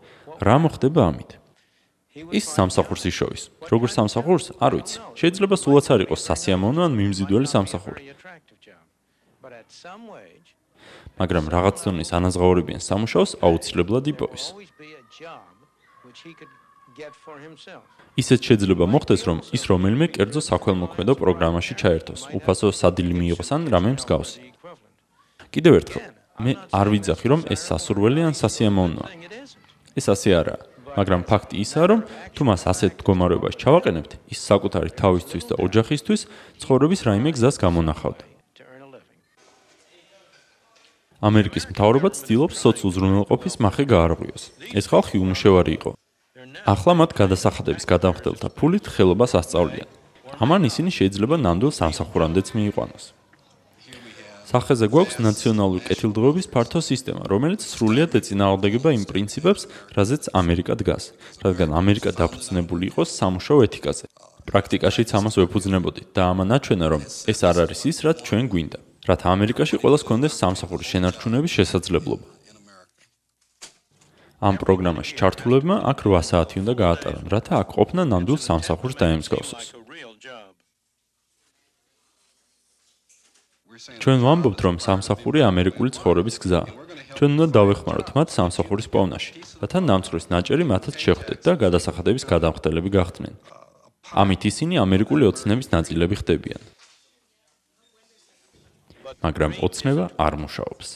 რა 0.42 0.56
მოხდება 0.66 1.02
ამით? 1.14 1.32
ის 2.34 2.46
სამსახურს 2.58 3.04
იშოვის. 3.10 3.44
როგორ 3.70 3.90
სამსახურს? 3.90 4.46
არ 4.58 4.72
ვიცი. 4.82 4.98
შეიძლება 5.14 5.56
სულაც 5.62 5.86
არ 5.94 6.00
იყოს 6.10 6.22
სასიამოვნო 6.26 6.82
ან 6.90 6.94
მიმზიდველი 6.98 7.48
სამსახური. 7.54 8.02
But 9.44 9.52
at 9.52 9.68
some 9.70 10.08
way 10.08 10.43
მაგრამ 11.22 11.46
რაღაც 11.54 11.76
დონის 11.86 12.10
ანაზღაურებიან 12.18 12.82
სამუშაოს 12.82 13.32
აუცილებლად 13.46 14.06
იპოვის. 14.14 14.44
ისეთ 18.22 18.40
შეიძლება 18.48 18.86
მოხდეს, 18.86 19.22
რომ 19.30 19.38
ის 19.56 19.64
რომელიმე 19.72 20.06
კერძო 20.14 20.42
საქველმოქმედო 20.50 21.14
პროგრამაში 21.18 21.74
ჩაერთოს, 21.82 22.22
უფასო 22.38 22.68
სადილი 22.70 23.14
მიიღოს 23.18 23.50
ან 23.56 23.62
რამე 23.74 23.98
მსგავსი. 23.98 24.40
კიდევ 25.54 25.74
ერთხელ, 25.80 26.04
მე 26.44 26.52
არ 26.70 26.88
ვიძახი, 26.94 27.26
რომ 27.34 27.42
ეს 27.54 27.62
სასურველი 27.70 28.22
ან 28.30 28.34
სასიამოვნოა. 28.38 29.10
ეს 29.98 30.06
ასე 30.14 30.30
არაა. 30.42 30.62
მაგრამ 30.98 31.22
ფაქტი 31.26 31.56
ისაა, 31.66 31.86
რომ 31.90 32.02
თუ 32.38 32.42
მას 32.46 32.62
ასეთ 32.70 32.92
მდგომარეობაში 33.02 33.58
ჩავაყენებთ, 33.64 34.12
ის 34.34 34.40
საკუთარი 34.50 34.92
თავისთვის 34.94 35.44
და 35.50 35.56
ოჯახისთვის 35.66 36.22
ცხოვრების 36.62 37.02
რაიმე 37.10 37.30
გზას 37.34 37.58
გამონახავდა. 37.58 38.33
ამერიკის 41.24 41.66
მთავრობა 41.72 42.10
ცდილობს 42.20 42.58
სოციალურზრუნველყოფის 42.66 43.56
מחე 43.64 43.84
გაარღვიოს. 43.88 44.44
ეს 44.76 44.86
ხალხი 44.92 45.18
უმშევარი 45.24 45.72
იყო. 45.80 45.92
ახლა 46.68 46.94
მათ 47.00 47.12
გადასახადების 47.16 47.86
გადამხდელთა 47.88 48.48
ფულით 48.58 48.86
ხელობას 48.92 49.32
ასწავლიან. 49.40 49.88
ამან 50.44 50.62
ისინი 50.68 50.92
შეიძლება 50.98 51.36
ნამდვილ 51.40 51.72
სამსახურამდეც 51.80 52.48
მიიყვანოს. 52.60 53.06
სახეზე 54.52 54.86
გვაქვს 54.94 55.18
ნაციონალური 55.24 55.82
კეთილდღეობის 55.88 56.48
ფართო 56.54 56.80
სისტემა, 56.84 57.24
რომელიც 57.32 57.62
სრულიად 57.72 58.12
ეწინააღმდეგება 58.20 58.90
იმ 58.98 59.04
პრინციპებს, 59.08 59.62
რაზეც 59.96 60.24
ამერიკა 60.36 60.74
დგას, 60.84 61.04
რადგან 61.44 61.70
ამერიკა 61.72 62.12
დაფუძნებული 62.20 62.84
იყო 62.92 63.02
სამუშაო 63.08 63.60
ეთიკაზე. 63.68 64.06
პრაქტიკაშიც 64.44 65.10
ამას 65.18 65.36
ვეფუძნებოდით 65.40 66.08
და 66.12 66.22
ამან 66.36 66.50
აჩვენა, 66.58 66.86
რომ 66.94 67.02
ეს 67.32 67.40
არ 67.48 67.56
არის 67.64 67.82
ის, 67.90 67.98
რაც 68.06 68.18
ჩვენ 68.28 68.46
გვინდა. 68.52 68.80
რათა 69.04 69.28
ამერიკაში 69.36 69.76
ყოველს 69.84 70.04
კონდეს 70.08 70.38
სამსახურის 70.40 70.88
შენარჩუნების 70.94 71.52
შესაძლებლობა. 71.58 72.28
ამ 74.44 74.56
პროგრამაში 74.64 75.14
ჩართულებმა 75.20 75.76
აქ 75.92 76.00
8 76.08 76.24
საათი 76.30 76.56
უნდა 76.64 76.74
გაატარონ, 76.84 77.26
რათა 77.34 77.54
აქ 77.64 77.70
ყოფნა 77.76 78.02
ნამდვილ 78.12 78.40
სამსახურს 78.48 78.96
დაემსგავსოს. 79.04 79.66
ჩვენ 84.04 84.20
ვამბობთ, 84.24 84.60
რომ 84.66 84.76
სამსახური 84.88 85.40
ამერიკული 85.52 85.90
ცხოვრების 85.98 86.36
გზაა. 86.44 86.70
ჩვენ 87.18 87.30
უნდა 87.36 87.48
დავეხმაროთ 87.58 88.08
მათ 88.16 88.28
სამსახურის 88.38 88.88
პოვნაში, 88.94 89.32
რათა 89.62 89.80
ნამცხვრის 89.90 90.26
ნაჭერი 90.34 90.64
მათაც 90.74 90.96
შეხვდეთ 91.04 91.40
და 91.48 91.52
გადასახადების 91.64 92.24
გადამხდელები 92.32 92.90
გახდნენ. 92.98 93.34
ამით 94.22 94.42
ისინი 94.52 94.76
ამერიკული 94.86 95.24
ოცნების 95.32 95.68
ნაწილები 95.76 96.16
ხდებიან. 96.22 96.62
მაგრამ 99.22 99.52
ოცნება 99.66 100.06
არ 100.18 100.34
მუშაობს. 100.44 100.88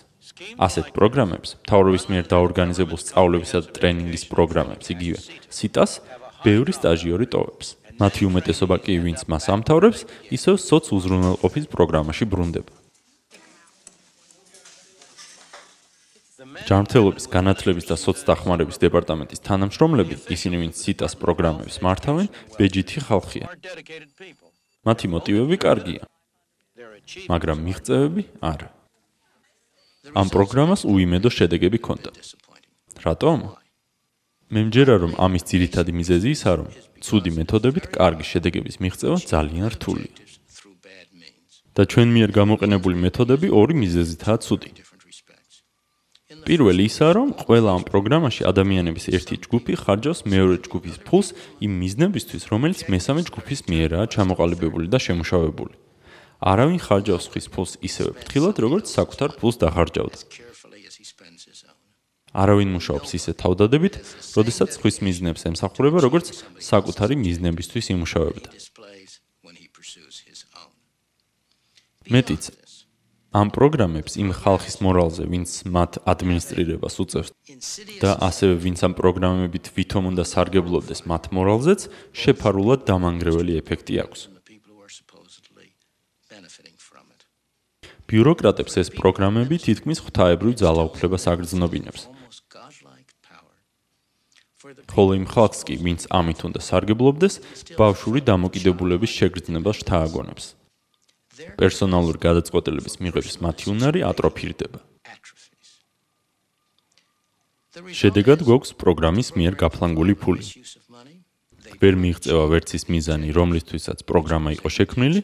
ასეთ 0.60 0.88
პროგრამებს, 0.98 1.50
თავრობის 1.70 2.04
მიერ 2.12 2.26
დაორგანიზებულ 2.34 3.00
სწავლებისა 3.04 3.58
და 3.64 3.70
ტრენინგის 3.78 4.24
პროგრამებს, 4.32 4.86
იგივე 4.94 5.20
სიტას, 5.58 5.92
ბევრი 6.46 6.72
სტაჟიორი 6.78 7.28
ტოვებს. 7.34 7.68
მათი 7.98 8.22
უმეტესობა 8.30 8.76
კი 8.86 8.94
ვინც 9.02 9.26
მას 9.32 9.46
ამთავრებს, 9.50 10.02
ისევ 10.30 10.56
სოციალურზრუნველყოფის 10.62 11.66
პროგრამაში 11.74 12.26
ბრუნდება. 12.30 12.74
ჯანმრთელობის 16.68 17.26
განათლების 17.32 17.86
და 17.90 17.96
სოცდახმარების 17.96 18.78
დეპარტამენტის 18.84 19.44
თანამშრომლები, 19.48 20.16
ისინი 20.36 20.56
ვინც 20.62 20.76
სიტას 20.84 21.14
პროგრამებს 21.18 21.80
მართავენ, 21.86 22.28
ბეჯითი 22.60 23.00
ხალხია. 23.08 23.46
მათი 24.86 25.06
მოტივები 25.08 25.58
კარგია. 25.58 26.04
მაგრამ 27.32 27.58
მიღწევები 27.68 28.24
არა. 28.52 28.70
ამ 30.20 30.28
პროგრამას 30.36 30.82
უიმედო 30.88 31.30
შედეგები 31.38 31.78
ჰქონდა. 31.82 32.12
რატომ? 33.06 33.38
მე 34.48 34.62
მჯერა 34.68 34.96
რომ 35.04 35.14
ამის 35.20 35.44
ძირითადი 35.50 35.92
მიზეზი 36.00 36.30
ისაა 36.36 36.56
რომ 36.60 36.70
ცუდი 37.04 37.32
მეთოდებით 37.38 37.86
კარგი 37.98 38.26
შედეგების 38.32 38.76
მიღწევა 38.84 39.18
ძალიან 39.34 39.68
რთულია. 39.76 40.12
და 41.76 41.82
ჩვენ 41.92 42.08
მიერ 42.16 42.30
გამოყენებული 42.40 42.96
მეთოდები 43.06 43.48
ორი 43.54 43.76
მიზეზითაა 43.84 44.38
ცუდი. 44.46 44.70
პირველი 46.48 46.84
ისაა 46.90 47.12
რომ 47.18 47.30
ყველა 47.44 47.70
ამ 47.78 47.84
პროგრამაში 47.92 48.42
ადამიანების 48.52 49.06
ერთი 49.16 49.36
ჯგუფი 49.46 49.74
ხარჯავს 49.84 50.20
მეორე 50.32 50.56
ჯგუფის 50.66 50.96
ფულს 51.08 51.28
იმ 51.66 51.72
მიზნებისთვის, 51.82 52.44
რომელიც 52.52 52.80
მესამე 52.94 53.22
ჯგუფის 53.30 53.60
მიერაა 53.72 54.06
ჩამოყალიბებული 54.16 54.88
და 54.94 54.98
შემუშავებული. 55.06 55.87
არავინ 56.42 56.80
ხარჯავს 56.82 57.26
ხის 57.34 57.48
ფულს 57.50 57.78
ისევე 57.82 58.14
ფრთხილად, 58.22 58.56
როგორც 58.62 58.86
საკუთარ 58.94 59.38
ფულს 59.42 59.58
დახარჯავდა. 59.58 60.18
არავინ 62.38 62.70
მუშაობს 62.78 63.10
ისე 63.18 63.32
თავდადებით, 63.34 63.98
როდესაც 64.38 64.72
ხის 64.78 65.02
მიზნებს 65.02 65.48
ემსახურება, 65.50 65.98
როგორც 66.06 66.46
საკუთარი 66.62 67.16
მიზნებისთვის 67.18 67.86
იმუშავებდა. 67.98 68.50
მეტიც 72.08 72.44
ამ 73.36 73.52
პროგრამებს 73.52 74.16
იმ 74.22 74.30
ხალხის 74.32 74.78
მორალზე, 74.80 75.24
ვინც 75.28 75.50
მათ 75.68 75.92
ადმინისტრირებას 76.08 76.96
უწევს 77.04 77.30
და 78.00 78.12
ასევე 78.24 78.56
ვინც 78.64 78.80
ამ 78.88 78.94
პროგრამებით 78.96 79.66
ვითომ 79.76 80.04
უნდა 80.16 80.24
სარგებლობდეს 80.24 81.04
მათ 81.12 81.24
მორალზეც, 81.36 81.82
შეფარულად 82.16 82.88
დამანგრეველი 82.88 83.60
ეფექტი 83.60 83.96
აქვს. 84.08 84.37
ბიუროკრატებს 88.08 88.74
ეს 88.82 88.90
პროგრამები 88.96 89.56
თითქმის 89.60 90.00
ღვთაებრივ 90.06 90.54
ძალაუფლებას 90.64 91.24
აგრძნობინებს. 91.28 92.02
ხოლო 94.88 95.12
იმ 95.20 95.26
ხალხს 95.32 95.60
კი, 95.68 95.76
ვინც 95.80 96.02
ამით 96.12 96.40
უნდა 96.48 96.60
სარგებლობდეს, 96.64 97.36
ბავშვური 97.80 98.20
დამოკიდებულების 98.26 99.12
შეგრძნება 99.20 99.72
შთააგონებს. 99.80 100.46
პერსონალური 101.60 102.18
გადაწყვეტილების 102.18 102.96
მიღების 103.04 103.36
მათი 103.46 103.66
უნარი 103.76 104.00
ატროფირდება. 104.10 104.80
შედეგად 107.94 108.40
გვაქვს 108.48 108.72
პროგრამის 108.82 109.28
მიერ 109.38 109.54
გაფლანგული 109.62 110.14
ფული. 110.18 110.46
ვერ 111.78 111.94
მიიღწევა 112.02 112.46
ვერც 112.50 112.70
ის 112.74 112.84
მიზანი, 112.90 113.30
რომლისთვისაც 113.38 114.02
პროგრამა 114.10 114.50
იყო 114.58 114.70
შექმნილი, 114.78 115.20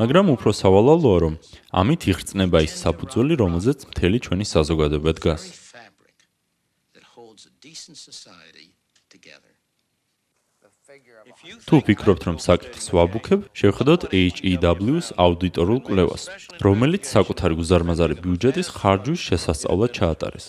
მაგრამ 0.00 0.32
უფრო 0.32 0.50
სავალალოა, 0.56 1.16
რომ 1.24 1.34
ამით 1.76 2.02
იღწნება 2.08 2.58
ის 2.64 2.72
საფუძველი, 2.80 3.34
რომელზეც 3.36 3.78
მთელი 3.92 4.18
ჩვენი 4.24 4.44
საზოგადოება 4.48 5.12
დგას. 5.20 5.42
თუ 11.68 11.76
ფიქრობთ, 11.86 12.22
რომ 12.28 12.36
საკითხს 12.40 12.86
ვაბუქებ, 12.96 13.40
შევხედოთ 13.60 14.02
HEW-ს 14.10 15.06
აუდიტორულ 15.24 15.80
კვლევას, 15.86 16.22
რომელიც 16.64 17.02
საკუთარი 17.14 17.54
გუზარმაზარი 17.60 18.14
ბიუჯეტის 18.24 18.68
ხარჯვის 18.78 19.20
შესასწავლად 19.28 19.90
ჩაატარეს. 20.00 20.46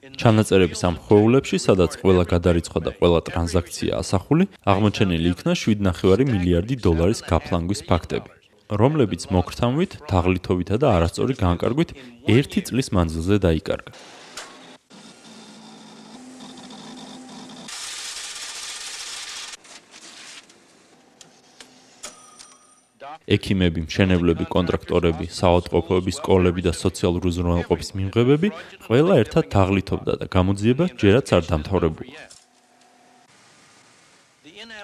ჩანაწერების 0.00 0.80
ამ 0.88 0.94
ხვეულებში, 1.04 1.56
სადაც 1.60 1.96
ყველა 2.00 2.24
გადარიცხვა 2.32 2.80
და 2.86 2.90
ყველა 2.96 3.20
ტრანზაქცია 3.28 3.92
ასახული, 4.00 4.44
აღმოჩენილი 4.72 5.28
იქნა 5.36 5.52
7.5 5.62 6.24
მილიარდი 6.32 6.74
დოლარის 6.86 7.20
გაფლანგვის 7.28 7.84
ფაქტები. 7.90 8.30
რომლებიც 8.80 9.26
მოგრთამვით, 9.34 9.92
თაღლითობითა 10.08 10.76
და 10.80 10.86
არასწორი 10.96 11.34
განკარგვით 11.42 11.90
ერთი 12.30 12.60
წლის 12.70 12.88
მანძილზე 12.96 13.36
დაიკარგა. 13.44 13.92
ექიმები, 23.36 23.86
მშენებლები, 23.86 24.44
კონტრაქტორები, 24.54 25.30
საავადმყოფოების 25.38 26.18
სკოლები 26.20 26.66
და 26.66 26.72
სოციალური 26.74 27.30
უზრუნველყოფის 27.30 27.90
მიმღებები 27.98 28.48
ყველა 28.88 29.14
ერთად 29.22 29.44
თაღლითობდა 29.54 30.12
და 30.20 30.26
გამოძიება 30.36 30.84
ჯერაც 31.00 31.26
არ 31.36 31.42
დამთავრებულა. 31.50 32.40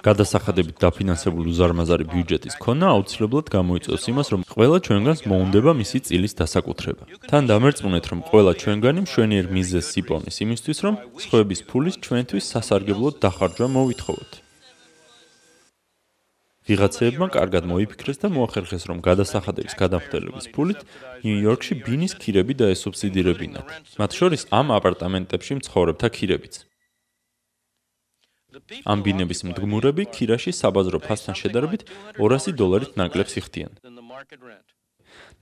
გადასახადებით 0.05 0.77
დაფინანსებული 0.81 1.51
უზარმაზარი 1.53 2.05
ბიუჯეტის 2.13 2.55
ქონა 2.61 2.87
აუცილებლად 2.93 3.49
გამოიწვევს 3.57 4.05
იმას, 4.11 4.27
რომ 4.33 4.41
ყველა 4.53 4.77
ჩვენგანს 4.87 5.21
მოუნდება 5.29 5.71
მისი 5.81 5.97
წილის 6.07 6.33
დასაკუთრება. 6.41 7.03
თან 7.29 7.43
დამერწმუნეთ, 7.51 8.05
რომ 8.11 8.19
ყველა 8.29 8.51
ჩვენგანი 8.61 8.99
მშვენიერ 9.05 9.45
მიზეზს 9.57 9.93
იპოვნის 10.01 10.37
იმისთვის, 10.45 10.77
რომ 10.85 10.95
სხვების 11.23 11.61
ფულის 11.69 11.95
ჩვენთვის 12.05 12.45
სასარგებლოდ 12.53 13.13
დახარჯვა 13.25 13.67
მოვითხოვოთ. 13.77 14.46
ვიღაცებმა 16.67 17.27
კარგად 17.31 17.63
მოიფიქრეს 17.71 18.19
და 18.23 18.27
მოახერხეს, 18.35 18.83
რომ 18.91 18.99
გადასახადების 19.07 19.73
გადამხდელების 19.81 20.45
ფულით 20.51 20.79
ნიუ-იორკში 21.23 21.73
ბინის 21.87 22.13
ქირები 22.19 22.53
დაესუბსიდირებინათ. 22.61 23.67
მათ 23.99 24.11
შორის 24.19 24.41
ამ 24.51 24.67
აპარტამენტებში 24.77 25.53
მცხოვრებთა 25.59 26.07
ქირებიც. 26.17 26.55
ამ 28.91 28.99
ბინების 29.05 29.39
მდგმურები 29.47 30.03
ქირაში 30.15 30.51
საბაზრო 30.51 30.99
ფასთან 31.07 31.35
შედარებით 31.41 31.81
200 32.19 32.51
დოლარით 32.59 32.91
ნაკლებს 32.99 33.33
იხდიან. 33.39 33.71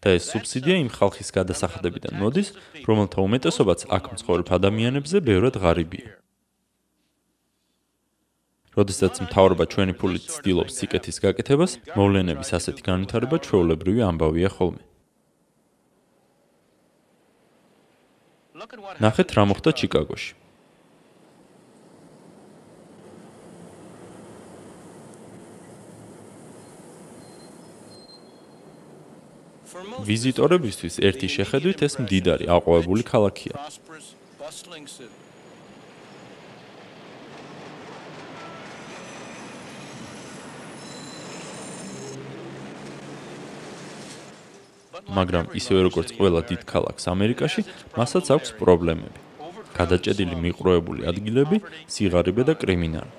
და 0.02 0.10
ეს 0.18 0.24
სუბსიდია 0.32 0.76
იმ 0.84 0.90
ხალხის 0.94 1.30
გადასახადებიდან 1.38 2.14
მოდის, 2.22 2.50
რომელთა 2.86 3.20
უმეტესობაც 3.28 3.80
აქ 3.98 4.04
მცხოვრებ 4.14 4.48
ადამიანებზე 4.58 5.18
ბევრად 5.26 5.56
ღარიბია. 5.64 6.25
როდესაც 8.76 9.24
მთავრობა 9.26 9.66
ჩვენი 9.72 9.94
ფულით 10.00 10.24
ცდილობს 10.36 10.74
სიკეთის 10.80 11.18
გაკეთებას, 11.24 11.72
მოვლენების 11.96 12.50
ასეთი 12.60 12.82
განვითარება 12.90 13.40
ჩვეულებრივი 13.46 14.02
ამბავია 14.12 14.50
ხოლმე. 14.52 14.84
ნახეთ 19.00 19.30
რა 19.36 19.44
მოხდა 19.52 19.72
ჩიკაგოში. 19.80 20.32
ვიზიტორებისთვის 30.06 30.96
ერთი 31.08 31.28
შეხედვით 31.36 31.80
ეს 31.88 31.94
მდიდარი 32.04 32.46
აყვავებული 32.56 33.04
ქალაქია. 33.12 33.56
მაგრამ 45.10 45.54
ისევე 45.60 45.80
როგორც 45.90 46.10
ყველა 46.18 46.42
დიდ 46.50 46.62
ქალაქს 46.66 47.06
ამერიკაში, 47.14 47.62
მასაც 47.98 48.26
აქვს 48.36 48.50
პრობლემები. 48.62 49.20
გადაჭედილი 49.76 50.36
მიყრუებული 50.40 51.04
ადგილები, 51.12 51.58
სიღარიბე 51.92 52.44
და 52.48 52.54
კრიმინალი. 52.56 53.12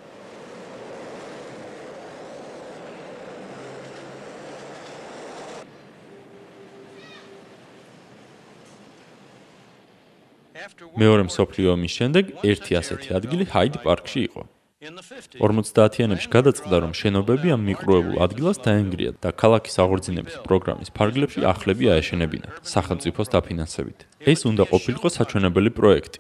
მეორე 10.97 11.23
მსოფლიო 11.29 11.69
ომის 11.77 11.93
შემდეგ 11.99 12.25
ერთი 12.51 12.73
ასეთი 12.81 13.09
ადგილი 13.19 13.45
ჰაიდ 13.53 13.75
პარკში 13.85 14.21
იყო. 14.29 14.43
50-იანებში 14.87 16.29
გადაწყდა, 16.31 16.77
რომ 16.85 16.93
შენობები 17.01 17.49
ამ 17.57 17.63
მიყრუებულ 17.69 18.17
ადგილას 18.27 18.59
დაენგრიათ 18.67 19.17
და 19.25 19.31
ქალაქის 19.43 19.77
აღორძინების 19.83 20.37
პროგრამის 20.47 20.93
ფარგლებში 20.97 21.41
ახლები 21.53 21.85
აეშენებინათ 21.95 22.55
სახელმწიფოს 22.75 23.29
დაფინანსებით. 23.35 23.99
ეს 24.33 24.41
უნდა 24.51 24.65
ყოფილიყო 24.73 25.09
საჩვენებელი 25.17 25.71
პროექტი. 25.79 26.19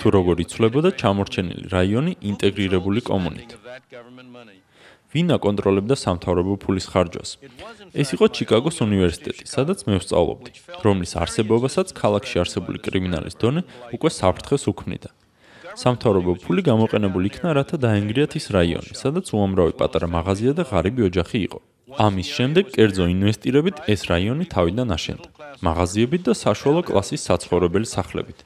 თუ 0.00 0.06
როგორ 0.16 0.36
იცვლებოდა 0.44 0.90
ჩამორჩენილი 1.00 1.64
რაიონი 1.76 2.12
ინტეგრირებული 2.30 3.00
კომუნით. 3.10 3.50
ვინ 5.10 5.28
აკონტროლებდა 5.36 5.94
სამთავრობო 5.98 6.54
ფულის 6.62 6.86
ხარჯვას. 6.90 7.30
ეს 8.00 8.08
იყო 8.14 8.26
ჩიკაგოს 8.36 8.76
უნივერსიტეტი, 8.86 9.44
სადაც 9.54 9.78
მე 9.90 9.98
ვსწავლობდი, 9.98 10.50
რომლის 10.86 11.12
არსებობასაც 11.22 11.88
ქალაქში 11.98 12.36
არსებული 12.42 12.78
კრიმინალის 12.78 13.34
დონე 13.42 13.66
უკვე 13.90 14.10
საფრთხეს 14.20 14.70
უქმნიდა. 14.70 15.10
სამთავრობო 15.78 16.32
ფული 16.42 16.62
გამოყენებული 16.66 17.26
იქნა, 17.30 17.48
რათა 17.58 17.76
დაენგრიათ 17.84 18.32
ის 18.40 18.46
რაიონი, 18.56 18.92
სადაც 18.98 19.26
უამრავი 19.30 19.74
პატარა 19.78 20.08
მაღაზია 20.10 20.52
და 20.58 20.62
ღარიბი 20.70 21.02
ოჯახი 21.10 21.38
იყო. 21.46 21.58
ამის 21.98 22.28
შემდეგ 22.36 22.64
კერძო 22.74 23.04
ინვესტირებით 23.10 23.76
ეს 23.90 24.00
რაიონი 24.10 24.44
თავიდან 24.54 24.88
აშენდა. 24.96 25.28
მაღაზიებით 25.66 26.22
და 26.26 26.32
საშუალო 26.34 26.82
კლასის 26.86 27.22
საცხოვრებელი 27.28 27.86
სახლებით. 27.86 28.38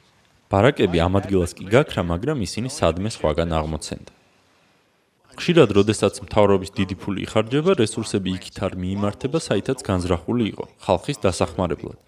ბარაკები 0.52 0.98
ამ 1.06 1.14
ადგილას 1.20 1.52
კი 1.56 1.64
გაქრა, 1.68 2.02
მაგრამ 2.12 2.38
ისინი 2.46 2.68
სადმე 2.68 3.08
სხვაგან 3.16 3.50
აღმოცენდა. 3.58 4.12
ხშირად, 5.34 5.68
როდესაც 5.74 6.14
მთავრობის 6.24 6.70
დიდი 6.78 6.94
ფული 6.94 7.20
იხარჯება, 7.26 7.72
რესურსები 7.82 8.30
იქით 8.38 8.56
არ 8.64 8.72
მიიმართება, 8.78 9.38
საითაც 9.42 9.78
განზრახული 9.82 10.44
იყო 10.52 10.64
ხალხის 10.84 11.18
დასახმარებლად 11.26 11.98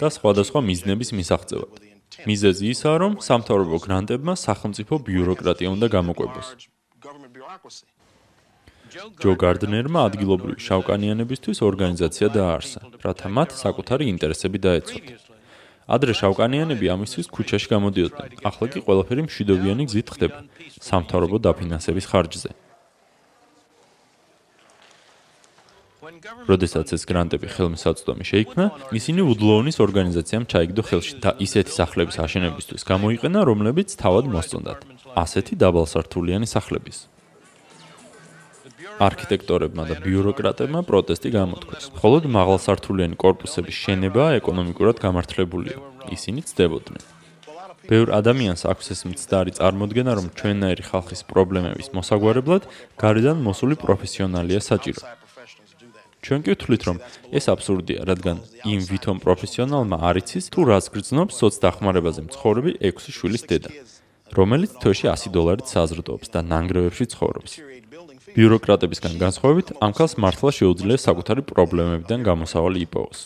და 0.00 0.06
სხვადასხვა 0.10 0.60
მიზნების 0.66 1.10
მისაღწევად. 1.14 1.91
მიზეზი 2.28 2.66
ისაა, 2.74 2.96
რომ 3.02 3.12
სამთავრობო 3.28 3.76
გრანტებმა 3.86 4.34
სახელმწიფო 4.46 4.94
ბიუროკრატია 5.06 5.68
უნდა 5.76 5.86
გამოყვებოს. 5.96 6.48
ჯო 9.22 9.32
გარდნერმა 9.40 10.00
ადგილობრივი 10.08 10.60
შავკანიანებისთვის 10.68 11.58
ორგანიზაცია 11.68 12.26
დააარსა, 12.36 12.80
რათა 13.04 13.28
მათ 13.36 13.50
საკუთარი 13.64 14.04
ინტერესები 14.12 14.58
დაეცოთ. 14.66 15.06
ადრე 15.88 16.12
შავკანიანები 16.20 16.86
ამისთვის 16.94 17.26
ქუჩაში 17.34 17.68
გამოდიოდნენ. 17.74 18.30
ახლა 18.48 18.66
კი 18.72 18.78
ყველაფერი 18.86 19.22
მშვიდობიანი 19.26 19.82
გზით 19.88 20.08
ხდება 20.14 20.38
სამთავრობო 20.88 21.36
დაფინანსების 21.46 22.06
ხარჯზე. 22.10 22.50
როდესაც 26.48 26.92
ეს 26.96 27.02
გრანტები 27.08 27.48
ხელმისაწვდომი 27.54 28.24
შეიქმნა, 28.30 28.64
ისინი 28.98 29.22
უძლოვნის 29.32 29.76
ორგანიზაციამ 29.84 30.44
ჩაიგდო 30.52 30.82
ხელში 30.88 31.14
და 31.24 31.30
ისეთი 31.46 31.72
სახლების 31.72 32.16
აშენებისთვის 32.24 32.82
გამოიყენა, 32.92 33.40
რომლებიც 33.48 33.88
თავად 34.02 34.24
მოსწონდათ. 34.34 34.80
ასეთი 35.16 35.54
დაბალსართულიანი 35.62 36.46
სახლების. 36.46 36.98
არქიტექტორებმა 39.00 39.82
და 39.88 39.94
ბიუროკრატებმა 40.04 40.80
პროტესტი 40.90 41.28
გამოთქვეს. 41.38 41.84
მხოლოდ 41.96 42.22
მაღალსართულიანი 42.38 43.16
корпуსების 43.24 43.76
შენება 43.84 44.24
ეკონომიკურად 44.38 44.96
გამართლებულია. 45.00 45.76
ისინი 46.16 46.40
ცდებოდნენ. 46.48 47.02
ბევრ 47.90 48.08
ადამიანს 48.14 48.62
აქვს 48.70 48.86
ეს 48.94 49.00
მცდარი 49.10 49.52
წარმოდგენა, 49.58 50.12
რომ 50.18 50.26
ჩვენნაირი 50.38 50.84
ხალხის 50.86 51.22
პრობლემების 51.30 51.88
მოსაგვარებლად 51.96 52.62
გარედან 53.02 53.38
მოსული 53.42 53.74
პროფესიონალია 53.74 54.60
საჭირო. 54.62 55.02
ჩვენ 56.22 56.42
კი 56.46 56.54
ვთვლით, 56.54 56.82
რომ 56.86 56.98
ეს 57.34 57.44
აბსურდია, 57.50 58.06
რადგან 58.06 58.38
იმ 58.62 58.80
ვითომ 58.86 59.18
პროფესიონალმა 59.26 59.96
არ 60.06 60.22
იცის 60.22 60.54
თუ 60.54 60.60
რას 60.70 60.86
გრძნობს 60.94 61.34
სოცდახმარებაზე 61.42 62.20
მცხოვრები 62.30 62.78
6 62.78 63.10
შვილის 63.10 63.42
დედა, 63.50 63.70
რომელიც 64.38 64.70
თვეში 64.78 65.06
100 65.10 65.34
დოლარით 65.34 65.66
საზრდოობს 65.66 66.30
და 66.30 66.40
ნანგრევებში 66.46 67.04
ცხოვრობს. 67.10 67.52
ბიუროკრატებისგან 68.38 69.14
განსხვავებით, 69.18 69.68
ამ 69.82 69.92
ქალს 69.98 70.14
მართლა 70.22 70.50
შეუძლია 70.62 70.98
საკუთარი 71.02 71.42
პრობლემებიდან 71.42 72.20
გამოსავალი 72.22 72.78
იპოვოს. 72.86 73.20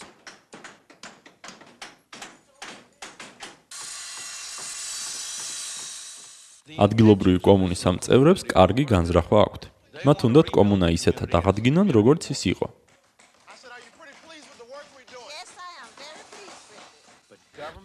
ადგილობრივი 6.76 7.40
კომუნის 7.44 7.82
ამ 7.88 7.96
წევრებს 8.04 8.42
კარგი 8.52 8.84
განზრახვა 8.88 9.38
აქვთ. 9.44 9.62
მათ 10.04 10.18
უნდათ 10.28 10.48
კომუნა 10.52 10.88
ისეთად 10.96 11.30
აღადგინონ, 11.38 11.88
როგორც 11.92 12.32
ის 12.32 12.42
იყო. 12.52 12.68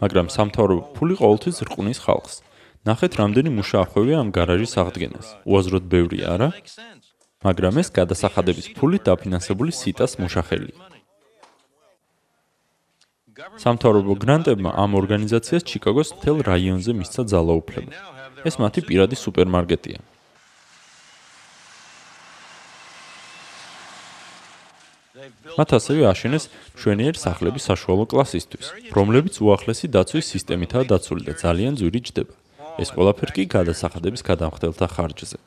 მაგრამ 0.02 0.28
სამთავრობო 0.36 0.84
ფული 0.98 1.16
ყოველთვის 1.22 1.58
რყუნის 1.68 2.00
ხალხს. 2.06 2.36
ნახეთ, 2.90 3.12
რამდენი 3.22 3.50
მუშა 3.58 3.78
ახვევია 3.86 4.18
ამ 4.22 4.30
გარაჟის 4.34 4.74
აღდგენას. 4.82 5.28
უაზროდ 5.46 5.84
ბევრი 5.94 6.20
არა? 6.34 6.50
მაგრამ 7.46 7.74
ეს 7.82 7.90
გადასახადების 7.94 8.68
ფულით 8.78 9.04
დაფინანსებული 9.10 9.72
სიტას 9.72 10.18
მუშახელია. 10.22 10.78
სამთავრობო 13.62 14.14
გრანტებმა 14.24 14.72
ამ 14.84 14.92
ორგანიზაციას 15.02 15.64
ჩიკაგოს 15.70 16.10
მთელ 16.18 16.38
რაიონზე 16.50 16.92
მისცა 17.00 17.22
ძალაუფლება. 17.34 17.92
ეს 18.46 18.56
მათი 18.62 18.80
პირადი 18.90 19.16
სუპერმარკეტია. 19.18 20.00
მათ 25.58 25.70
ასევე 25.78 26.04
აშენეს 26.12 26.46
მშვენიერი 26.78 27.20
სახლები 27.20 27.60
საშუალო 27.60 28.06
კლასისთვის, 28.12 28.68
რომლებიც 28.96 29.36
უახლესი 29.44 29.92
დაცვის 29.96 30.32
სისტემითაა 30.34 30.86
დაცული 30.92 31.22
და 31.28 31.34
ძალიან 31.44 31.74
ძვირი 31.80 32.02
ჯდება. 32.08 32.36
ეს 32.82 32.90
ყველაფერი 32.96 33.32
კი 33.36 33.44
გადასახადების 33.56 34.22
გადამხდელთა 34.24 34.88
ხარჯზე. 34.96 35.38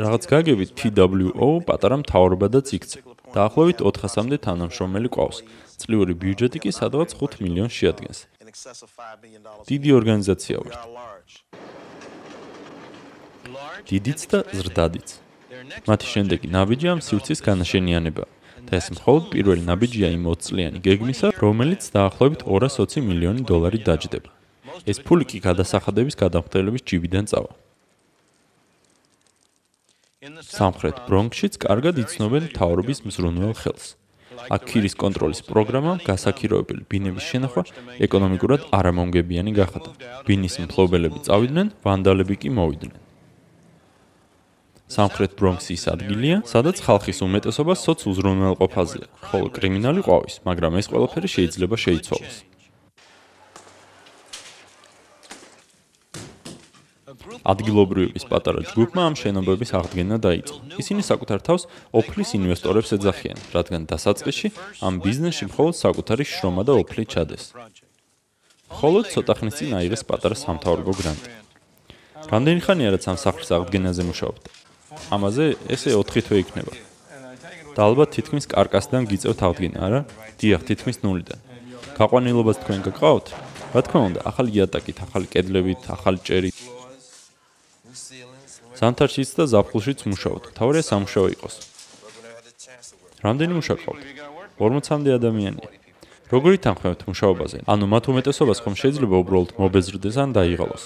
რაღაც 0.00 0.22
გაგებით 0.30 0.70
TWO 0.78 1.48
პატარა 1.66 1.96
მთავრობა 2.02 2.46
და 2.54 2.60
ციკცე. 2.68 2.98
დაახლოებით 3.34 3.78
400-მდე 3.82 4.36
თანამშრომელი 4.46 5.08
ყავს. 5.16 5.38
წლიური 5.80 6.14
ბიუჯეტი 6.22 6.58
კი 6.62 6.70
სადღაც 6.70 7.10
5 7.18 7.40
მილიონს 7.42 7.74
შეადგენს. 7.78 8.18
დიდი 9.70 9.90
ორგანიზაცია 9.98 10.56
ვართ. 10.60 11.30
დიდიც 13.90 14.20
და 14.30 14.38
ზრდადიც. 14.58 15.08
მათი 15.86 16.06
შემდეგი 16.14 16.46
ნაბიჯი 16.56 16.86
ამ 16.92 17.00
სივრცის 17.06 17.40
განაშენიანება. 17.46 18.24
და 18.70 18.76
ეს 18.76 18.86
მხოლოდ 18.94 19.24
პირველი 19.34 19.62
ნაბიჯია 19.66 20.08
იმ 20.14 20.24
20 20.30 20.44
წლიანი 20.46 20.78
გეგმისა, 20.84 21.28
რომელიც 21.44 21.82
დაახლოებით 21.96 22.40
220 22.44 23.02
მილიონი 23.08 23.42
დოლარი 23.50 23.78
დაჯდება. 23.88 24.30
ეს 24.86 24.98
ფული 25.06 25.24
კი 25.30 25.38
გადასახადების 25.46 26.14
გადამხდელების 26.22 26.82
ჯიბიდან 26.88 27.24
წავა. 27.30 27.52
სამხრეთ 30.44 30.96
ბრონქშიც 31.08 31.54
კარგად 31.64 31.94
იცნობენ 32.04 32.44
თავრობის 32.52 32.98
მზრუნველ 33.08 33.54
ხელს. 33.56 33.96
აქ 34.48 34.62
ქირის 34.70 34.94
კონტროლის 34.96 35.40
პროგრამა 35.50 35.92
გასაქიროებელი 36.06 36.82
ბინების 36.88 37.24
შენახვა 37.30 37.62
ეკონომიკურად 38.06 38.60
არამონგებიანი 38.72 39.52
გახადა. 39.60 39.90
ბინის 40.24 40.54
მფლობელები 40.64 41.18
წავიდნენ, 41.28 41.66
ვანდალები 41.84 42.34
კი 42.40 42.48
მოვიდნენ. 42.56 42.94
სამხრეთ 44.90 45.32
ბრონქსი 45.38 45.72
ის 45.78 45.84
ადგილია, 45.86 46.36
სადაც 46.50 46.82
ხალხის 46.82 47.22
უმეტესობა 47.22 47.74
სოც 47.78 48.00
უზრუნველყოფაზეა, 48.10 49.06
ხოლო 49.30 49.46
კრიმინალი 49.54 50.00
ყვავის, 50.02 50.34
მაგრამ 50.42 50.72
ეს 50.82 50.86
ყველაფერი 50.90 51.28
შეიძლება 51.30 51.76
შეიცვალოს. 51.78 52.36
ადგილობრივების 57.44 58.24
პატარა 58.30 58.60
ჯგუფმა 58.70 59.02
ამ 59.08 59.14
შენობების 59.16 59.70
აღდგენა 59.78 60.16
დაიწყო. 60.20 60.58
ისინი 60.82 61.02
საკუთარ 61.10 61.40
თავს 61.40 61.62
ოფლის 61.92 62.30
ინვესტორებს 62.36 62.90
ეძახიან, 62.96 63.38
რადგან 63.56 63.82
დასაწყისში 63.90 64.48
ამ 64.84 64.94
ბიზნესში 65.00 65.44
მხოლოდ 65.50 65.74
საკუთარი 65.84 66.24
შრომა 66.28 66.62
და 66.68 66.72
ოფლი 66.82 67.04
ჩადეს. 67.08 67.44
ხოლო 68.70 68.98
ცოტა 69.12 69.34
ხნის 69.38 69.54
წინ 69.58 69.70
აიღეს 69.80 70.02
პატარა 70.04 70.36
სამთავრობო 70.36 70.92
გრანტი. 71.00 71.30
რამდენი 72.30 72.60
ხანია 72.60 72.88
რაც 72.94 73.04
ამ 73.10 73.18
სახლის 73.18 73.50
აღდგენაზე 73.56 74.02
მუშაობთ? 74.10 74.42
ამაზე 75.14 75.44
ესე 75.74 75.90
4 75.96 76.22
თვე 76.26 76.36
იქნება. 76.44 76.72
და 77.74 77.86
ალბათ 77.86 78.10
თითქმის 78.16 78.50
კარკასიდან 78.50 79.06
გიწევთ 79.10 79.40
აღდგენა, 79.46 79.78
არა? 79.86 80.00
დიახ, 80.42 80.62
თითქმის 80.68 80.98
ნულიდან. 81.06 81.38
გაყვანილობას 81.98 82.60
თქვენ 82.66 82.80
გაგყავთ? 82.86 83.26
რა 83.74 83.80
თქმა 83.86 84.00
უნდა, 84.10 84.20
ახალი 84.26 84.50
იატაკით, 84.58 84.98
ახალი 85.06 85.26
კედლებით, 85.30 85.82
ახალი 85.94 86.18
ჭერით. 86.26 86.58
ზამთარშიც 88.80 89.30
და 89.36 89.44
ზაფხულშიც 89.52 90.00
მუშაობთ. 90.08 90.44
თავარია 90.56 90.84
სამუშაო 90.88 91.26
იყოს. 91.36 91.54
რამდენი 93.20 93.52
მუშა 93.60 93.76
ყავთ? 93.84 94.02
40-მდე 94.56 95.10
ადამიანია. 95.20 95.68
როგორი 96.32 96.56
თანხმევთ 96.64 97.00
მუშაობაზე? 97.10 97.58
ანუ 97.68 97.84
მათ 97.92 98.04
უმეტესობას 98.12 98.58
ხომ 98.64 98.74
შეიძლება 98.80 99.16
უბრალოდ 99.20 99.50
მობეზრდეს 99.60 100.16
ან 100.24 100.28
დაიღალოს? 100.32 100.84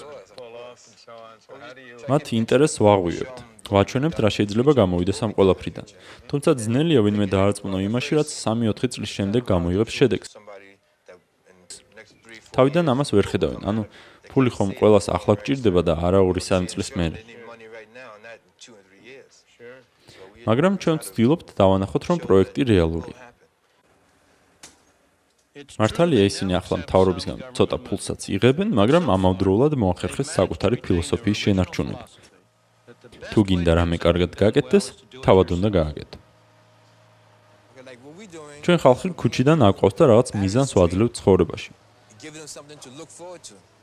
მათ 2.10 2.24
ინტერესს 2.40 2.82
ვაღვივებთ. 2.82 3.38
ვაჩვენებთ 3.74 4.18
რა 4.24 4.30
შეიძლება 4.36 4.72
გამოვიდეს 4.80 5.18
ამ 5.24 5.30
ყველაფრიდან. 5.38 5.86
თუმცა 6.28 6.50
ძნელია 6.64 7.00
ვინმე 7.06 7.26
დაარწმუნო 7.30 7.78
იმაში, 7.88 8.12
რაც 8.18 8.28
3-4 8.34 8.90
წლის 8.92 9.10
შემდეგ 9.16 9.42
გამოიღებს 9.52 9.94
შედეგს. 9.98 10.28
თავიდან 12.54 12.84
ამას 12.92 13.08
ვერ 13.14 13.26
ხედავენ. 13.30 13.62
ანუ 13.70 13.82
ფული 14.30 14.50
ხომ 14.50 14.70
ყოველას 14.78 15.06
ახლა 15.16 15.34
გჭირდება 15.38 15.80
და 15.86 15.94
არა 16.06 16.20
2-3 16.26 16.66
წლის 16.70 16.90
მერე. 16.98 17.43
მაგრამ 20.48 20.74
ჩვენ 20.82 20.96
ვცდილობთ 21.00 21.48
დავანახოთ, 21.60 22.02
რომ 22.08 22.18
პროექტი 22.24 22.62
რეალურია. 22.72 23.18
მართალია 25.54 26.22
ისინი 26.26 26.52
ახლა 26.58 26.76
მთავრობისგან 26.82 27.38
ცოტა 27.54 27.76
ფულსაც 27.86 28.20
იღებენ, 28.34 28.68
მაგრამ 28.74 29.04
ამავდროულად 29.14 29.72
მოახერხეს 29.78 30.28
საკუთარი 30.34 30.76
ფილოსოფიის 30.84 31.38
შენარჩუნება. 31.44 32.04
თუ 33.30 33.40
გინდა 33.48 33.72
რამე 33.78 33.96
კარგად 34.02 34.32
გააკეთდეს, 34.34 34.84
თავად 35.22 35.48
უნდა 35.56 35.68
გააკეთო. 35.78 36.18
ჩვენ 38.64 38.78
ხალხი 38.82 39.08
ქუჩიდან 39.20 39.58
აყვავს 39.68 39.94
და 39.98 40.04
რაღაც 40.10 40.28
მიზანს 40.40 40.70
ვაძლევთ 40.74 41.12
ცხოვრებაში. 41.20 41.70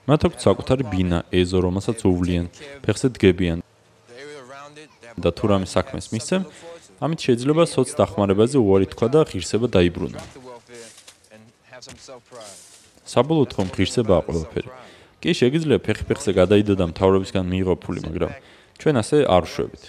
მათ 0.09 0.21
აქვს 0.27 0.41
საკუთარი 0.47 0.83
ბინა, 0.91 1.19
ეზო, 1.29 1.57
რომელსაც 1.65 1.99
უვლიან, 2.03 2.45
ფეხზე 2.83 3.07
დგებიან. 3.15 3.59
და 5.17 5.29
თუ 5.31 5.45
რამე 5.51 5.67
საქმეს 5.67 6.11
მისცემ, 6.13 6.43
ამით 7.01 7.19
შეიძლება 7.25 7.63
სოც 7.65 7.89
დახმარებაზე 7.97 8.57
უარი 8.61 8.87
თქვა 8.93 9.07
და 9.09 9.19
ღირსება 9.25 9.67
დაიბრუნა. 9.73 10.21
საბოლოოდ 13.11 13.51
ხომ 13.57 13.69
ღირსება 13.75 14.13
აყოლაფერი. 14.21 14.69
კი 15.21 15.31
შეგიძლია 15.37 15.77
ფეხი 15.85 16.03
ფეხზე 16.09 16.31
გადაიდო 16.37 16.73
და 16.77 16.85
მთავრობისგან 16.93 17.45
მიიღო 17.45 17.75
ფული, 17.81 17.99
მაგრამ 18.05 18.31
ჩვენ 18.81 18.95
ასე 19.01 19.17
არ 19.25 19.43
ვშვებით. 19.45 19.83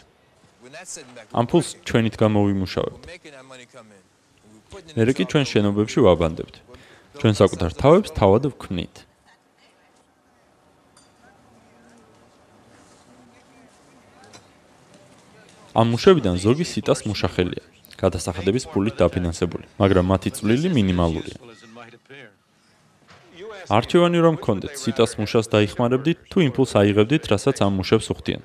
ამ 1.32 1.44
ფულს 1.48 1.68
ჩვენით 1.88 2.14
გამოვიმუშავებთ. 2.20 3.02
მერე 4.96 5.12
კი 5.16 5.24
ჩვენ 5.28 5.44
შენობებში 5.52 5.98
ვაბანდებთ. 6.04 6.54
ჩვენ 7.20 7.34
საკუთარ 7.36 7.70
თავებს 7.76 8.10
თავად 8.16 8.42
ვქმნით. 8.52 8.94
ამ 15.72 15.86
მუშებიდან 15.92 16.36
ზოგი 16.36 16.64
სიტას 16.68 17.00
მუშახელია, 17.08 17.64
გადასახადების 17.96 18.64
ფულით 18.72 18.96
დაფინანსებული, 19.00 19.64
მაგრამ 19.80 20.04
მათი 20.12 20.30
წვლილი 20.36 20.68
მინიმალურია. 20.76 21.38
არჩევანი 23.72 24.18
რომ 24.20 24.36
გქონდეთ, 24.42 24.74
სიტას 24.76 25.12
მუშას 25.16 25.46
დაიხმარებდით 25.54 26.18
თუ 26.28 26.38
იმპულს 26.48 26.72
აიღებდით, 26.76 27.22
რასაც 27.32 27.56
ამ 27.64 27.72
მუშებს 27.80 28.06
უხდიან. 28.12 28.42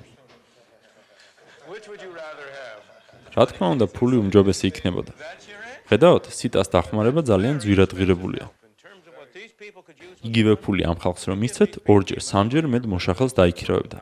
რა 3.36 3.44
თქმა 3.52 3.66
უნდა, 3.74 3.86
ფული 3.92 4.16
უმჯობესი 4.24 4.64
იქნებოდა. 4.72 5.12
ხედავთ, 5.88 6.24
სიტას 6.38 6.68
დახმარება 6.72 7.20
ძალიან 7.28 7.60
ძვირადღირებულია. 7.62 8.46
იგივე 10.28 10.52
ფული 10.62 10.82
ამ 10.90 10.96
ხალხს 11.02 11.22
რომ 11.28 11.38
მისცეთ, 11.44 11.72
ორჯერ, 11.92 12.20
სამჯერ 12.24 12.64
მეტ 12.72 12.84
მოშახელს 12.92 13.32
დაიქირავებდა. 13.38 13.98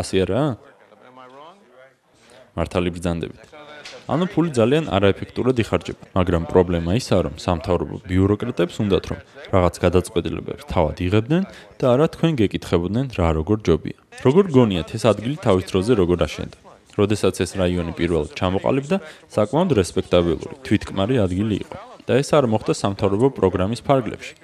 ასე 0.00 0.16
არა? 0.24 0.42
მართალი 2.58 2.90
ბრძანდებით. 2.94 3.42
ანუ 4.04 4.24
ფული 4.32 4.50
ძალიან 4.52 4.84
არაეფექტურად 4.92 5.56
იხარჯება, 5.64 6.02
მაგრამ 6.18 6.44
პრობლემა 6.52 6.90
ისაა, 7.00 7.20
რომ 7.24 7.34
სამთავრობო 7.40 7.96
ბიუროკრატებს 8.04 8.76
უნდათ 8.84 9.04
რომ 9.10 9.20
რაღაც 9.54 9.74
გადაწყვეტილებებს 9.84 10.68
თავად 10.68 10.96
იღებდნენ 11.06 11.42
და 11.80 11.84
არა 11.94 12.06
თქვენ 12.14 12.32
გეკითხებოდნენ 12.40 13.06
რა 13.16 13.28
როგორ 13.40 13.58
ჯობია. 13.64 13.98
როგორ 14.26 14.44
გონიათ 14.56 14.88
ეს 14.96 15.04
ადგილი 15.08 15.36
თავის 15.40 15.64
დროზე 15.72 15.92
როგორ 16.04 16.18
აშენდა? 16.28 16.58
როდესაც 17.00 17.34
ეს 17.42 17.50
რაიონი 17.58 17.92
პირველად 17.98 18.36
ჩამოყალიბდა, 18.38 18.96
საკმაოდ 19.34 19.70
რესპექტაბელური, 19.80 20.54
თვითკმარი 20.68 21.14
ადგილი 21.24 21.56
იყო. 21.64 21.76
და 22.04 22.20
ეს 22.20 22.28
არ 22.36 22.44
მოხდა 22.52 22.72
სამთავრობო 22.76 23.28
პროგრამის 23.38 23.80
ფარგლებში. 23.80 24.34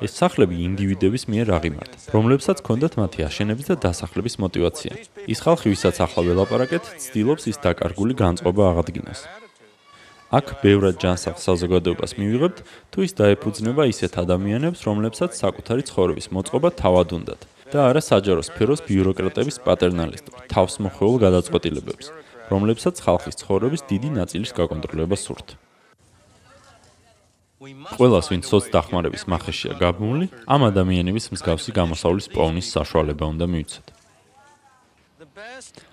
ეს 0.00 0.12
სახლები 0.16 0.56
ინდივიდების 0.64 1.28
მიერ 1.28 1.48
აღიმართა, 1.60 1.98
რომლებსაც 2.16 2.56
ჰქონდათ 2.64 2.94
მათი 3.00 3.20
აშენების 3.28 3.66
და 3.70 3.76
დასახლების 3.84 4.34
мотиваცია. 4.40 4.92
ის 5.28 5.38
ხალხი, 5.44 5.68
ვისაც 5.76 5.96
ახლა 6.00 6.20
ველაპარაკეთ, 6.28 6.84
ცდილობს 7.04 7.44
ის 7.52 7.56
დაკარგული 7.60 8.14
განწყობა 8.16 8.62
აღადგინოს. 8.72 9.20
აქ 10.30 10.46
ბევრად 10.62 10.96
ჯანსაღ 11.02 11.36
საზოგადოებას 11.42 12.12
მივიღებთ, 12.14 12.58
თუ 12.94 12.98
ის 13.02 13.12
დაეფუძნება 13.18 13.82
ისეთ 13.90 14.12
ადამიანებს, 14.24 14.80
რომლებსაც 14.86 15.30
საკუთარი 15.34 15.82
ცხოვრების 15.90 16.30
მოწყობა 16.30 16.68
თავად 16.80 17.08
უნდათ 17.18 17.40
და 17.70 17.78
არა 17.90 18.02
საჯარო 18.02 18.42
სფეროს 18.46 18.80
ბიუროკრატების 18.86 19.56
პატერნალისტურ, 19.66 20.34
თავსმოხელულ 20.54 21.16
გადაწყვეტილებებს, 21.26 22.06
რომლებსაც 22.50 22.96
ხალხის 23.04 23.38
ცხოვრების 23.42 23.82
დიდი 23.90 24.10
ნაწილის 24.18 24.54
გაკონტროლება 24.58 25.16
სურთ. 25.18 25.58
ყველას 27.60 28.30
ვინც 28.32 28.48
სოცდახმარების 28.48 29.26
מחეშია 29.28 29.74
გაბმული, 29.76 30.26
ამ 30.48 30.62
ადამიანების 30.64 31.26
მსგავსი 31.36 31.74
გამოსავლის 31.76 32.26
პოვნის 32.32 32.70
საშუალება 32.72 33.24
უნდა 33.36 33.46
მიიცოთ. 33.52 33.86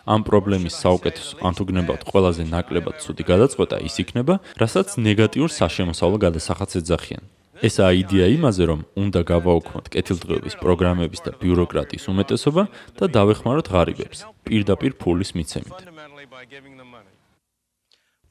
ამ 0.08 0.22
პრობლემის 0.24 0.76
საუკეთესო, 0.80 1.44
ან 1.44 1.54
თუ 1.60 1.64
გნებავთ 1.68 2.04
ყველაზე 2.08 2.44
ნაკლებად 2.48 2.96
ცუდი 3.04 3.24
გადაწყვეტა 3.28 3.78
ის 3.84 3.96
იქნება, 4.00 4.40
რასაც 4.56 4.96
ნეგატიურ 4.96 5.52
საშემოსავლო 5.52 6.18
გადასახადს 6.24 6.80
ეძახიან. 6.80 7.24
ესაა 7.68 7.92
იდეა 8.00 8.28
იმაზე, 8.38 8.64
რომ 8.70 8.80
უნდა 9.04 9.20
გავაუქმოთ 9.28 9.86
კეთილდღეობის 9.92 10.56
პროგრამების 10.64 11.22
და 11.26 11.32
ბიუროკრატიის 11.42 12.06
უმეტესობა 12.14 12.64
და 12.96 13.06
დავეხმაროთ 13.18 13.68
ღარიბებს 13.74 14.20
პირდაპირ 14.48 14.92
ფულის 15.02 15.36
მიცემით. 15.36 15.78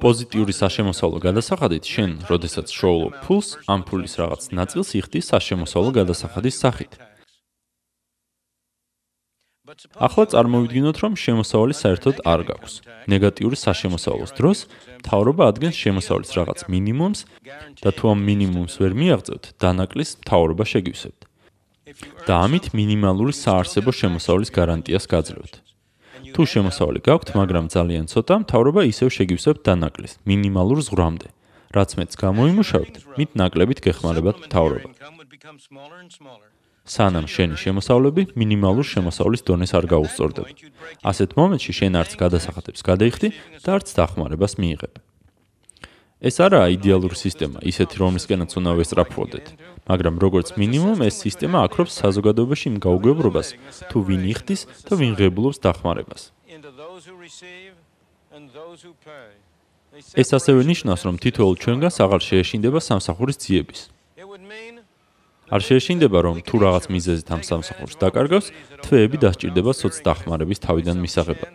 პოზიტიური 0.07 0.55
საშემოსავლო 0.55 1.19
გადასახადით 1.19 1.85
შენ, 1.91 2.11
როდესაც 2.31 2.71
შოულობ 2.71 3.15
ფულს, 3.27 3.49
ამ 3.67 3.83
ფულის 3.83 4.15
რაღაც 4.23 4.43
ნაწილს 4.55 4.95
იხდი 5.03 5.21
საშემოსავლო 5.33 5.91
გადასახადის 5.99 6.57
სახით. 6.63 6.93
ახლა 10.07 10.25
წარმოვიდგინოთ, 10.33 10.97
რომ 11.03 11.13
შემოსავალი 11.19 11.75
საერთოდ 11.83 12.17
არ 12.33 12.41
გაქვს. 12.51 12.75
ნეგატიური 13.11 13.57
საშემოსავლოს 13.67 14.33
დროს 14.39 14.59
მთავრობა 15.03 15.43
ადგენს 15.51 15.77
შემოსავლის 15.83 16.31
რაღაც 16.39 16.61
მინიმუმს 16.71 17.21
და 17.83 17.91
თუ 17.99 18.05
ამ 18.15 18.21
მინიმუმს 18.31 18.75
ვერ 18.79 18.93
მიაღწევთ, 19.01 19.45
დანაკლის 19.59 20.11
მთავრობა 20.23 20.65
შეგივსებთ. 20.73 21.21
და 22.27 22.35
ამით 22.47 22.65
მინიმალური 22.79 23.35
საარსებო 23.35 23.91
შემოსავლის 24.01 24.51
გარანტიას 24.59 25.07
გაძლევთ. 25.11 25.55
თუ 26.37 26.45
შემოსავალი 26.53 27.01
გაქვთ, 27.01 27.29
მაგრამ 27.33 27.67
ძალიან 27.73 28.05
ცოტა, 28.13 28.35
მთავრობა 28.45 28.81
ისევ 28.93 29.09
შეგივსებთ 29.17 29.61
დანაკლის 29.65 30.13
მინიმალურ 30.29 30.79
ზღვრამდე. 30.85 31.29
რაც 31.73 31.91
მეც 31.97 32.13
გამოიმუშავებთ, 32.21 32.95
მით 33.17 33.31
ნაკლებით 33.41 33.79
გეხმარებათ 33.81 34.37
მთავრობა. 34.45 34.89
სანამ 36.87 37.27
შენი 37.27 37.57
შემოსავლები 37.57 38.23
მინიმალურ 38.37 38.87
შემოსავლის 38.87 39.43
დონეს 39.49 39.73
არ 39.75 39.85
გაუსწორდება. 39.91 40.51
ასეთ 41.11 41.31
მომენტში 41.41 41.73
შენ 41.79 41.93
არც 42.05 42.13
გადასახადებს 42.21 42.81
გადაიხდი 42.85 43.29
და 43.65 43.71
არც 43.77 43.89
დახმარებას 43.97 44.53
მიიღებ. 44.61 44.95
ეს 46.21 46.37
არაა 46.47 46.69
იდეალური 46.77 47.17
სისტემა, 47.17 47.59
ისეთი 47.65 47.97
რომლისკენაც 47.97 48.51
უნდა 48.61 48.71
ვესწრაფვოდეთ. 48.79 49.47
მაგრამ 49.87 50.17
როგორც 50.19 50.49
მინიმუმ 50.59 50.99
ეს 51.07 51.17
სისტემა 51.23 51.63
აკრობს 51.67 51.95
საზოგადოებაში 52.03 52.67
იმ 52.75 52.77
გაუგებრობას, 52.83 53.49
თუ 53.91 53.99
ვინ 54.03 54.23
იხდის 54.35 54.63
და 54.87 54.93
ვინ 54.99 55.13
ღებულობს 55.15 55.59
დახმარებას. 55.63 56.35
ეს 60.13 60.29
ასევე 60.37 60.61
ნიშნავს, 60.71 61.03
რომ 61.07 61.17
თითოეულ 61.23 61.57
ჩვენგანს 61.63 61.97
აღარ 62.05 62.21
შეეშინდება 62.29 62.79
სამსახურის 62.83 63.39
ძიების. 63.41 63.81
არ 65.47 65.61
შეეშინდება, 65.63 66.19
რომ 66.27 66.37
თუ 66.43 66.57
რაღაც 66.67 66.85
მიზეზით 66.91 67.29
ამ 67.31 67.43
სამსახურს 67.47 67.95
დაკარგავს, 68.03 68.47
თვეები 68.83 69.17
დასჭირდება 69.23 69.73
სოცდახმარების 69.73 70.59
თავიდან 70.67 70.97
მისაღებად. 70.99 71.55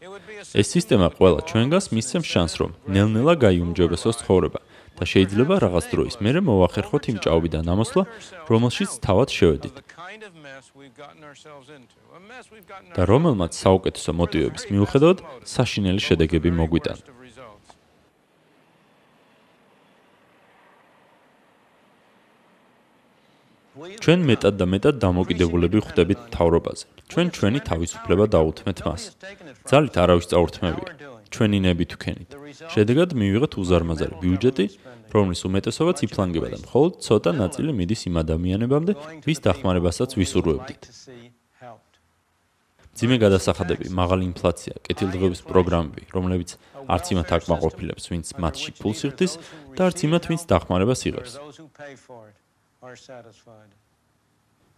ეს 0.00 0.68
სისტემა 0.72 1.12
ყველა 1.12 1.44
ჩვენგანს 1.44 1.86
მისცემს 1.92 2.28
შანსს, 2.32 2.56
რომ 2.60 2.70
ნელ-ნელა 2.88 3.34
გაიუმჯობესოს 3.44 4.16
ცხოვრება 4.24 4.60
და 4.96 5.04
შეიძლება 5.12 5.54
რაღაც 5.64 5.84
დროის 5.92 6.16
მერე 6.24 6.40
მოახერხოთ 6.48 7.04
იმ 7.12 7.18
ჭაობიდან 7.24 7.64
ამოსვლა, 7.74 8.02
რომელშიც 8.48 8.90
თავად 9.04 9.28
შევედით. 9.28 9.76
და 12.96 13.02
რომელმაც 13.12 13.52
საუკეთესო 13.64 14.10
მოტივების 14.20 14.64
მიუხედავად 14.72 15.18
საშინელი 15.44 16.00
შედეგები 16.08 16.50
მოგვიტანა. 16.60 17.19
ჩვენ 23.80 24.20
მეტად 24.30 24.54
და 24.60 24.66
მეტად 24.74 24.94
დამოკიდებულები 25.04 25.78
ხვდებით 25.84 26.20
თავრობაზე. 26.36 26.84
ჩვენ 27.10 27.26
ჩვენი 27.36 27.60
თავისუფლება 27.70 28.24
დაუთმეთ 28.34 28.78
მას. 28.86 29.02
ძალით 29.70 29.94
არავის 30.02 30.26
წაურთმევია. 30.30 30.90
ჩვენი 31.30 31.58
ნებით 31.66 31.90
ვქენით. 31.96 32.30
შედეგად 32.74 33.10
მივიღეთ 33.20 33.52
უზარმაზარი 33.62 34.14
ბიუჯეტი, 34.22 34.66
რომლის 35.14 35.40
უმეტესობაც 35.48 35.98
იფლანგება 36.06 36.48
და 36.52 36.58
მხოლოდ 36.64 36.92
ცოტა 37.06 37.30
ნაწილი 37.42 37.70
მიდის 37.78 38.02
იმ 38.10 38.14
ადამიანებამდე, 38.24 38.92
ვის 39.26 39.38
დახმარებასაც 39.46 40.10
ვისურვებდით. 40.20 40.82
ძიმე 43.00 43.16
გადასახადები, 43.22 43.86
მაღალი 43.96 44.24
ინფლაცია, 44.28 44.74
კეთილდღეობის 44.84 45.40
პროგრამები, 45.46 46.02
რომლებიც 46.12 46.50
არც 46.90 47.06
იმათ 47.14 47.28
აკმაყოფილებს, 47.38 48.04
ვინც 48.12 48.26
მათში 48.42 48.70
ფულს 48.76 49.00
იხდის 49.08 49.32
და 49.78 49.80
არც 49.88 49.98
იმათ, 50.04 50.24
ვინც 50.28 50.42
დახმარებას 50.50 51.00
იღებს. 51.08 51.32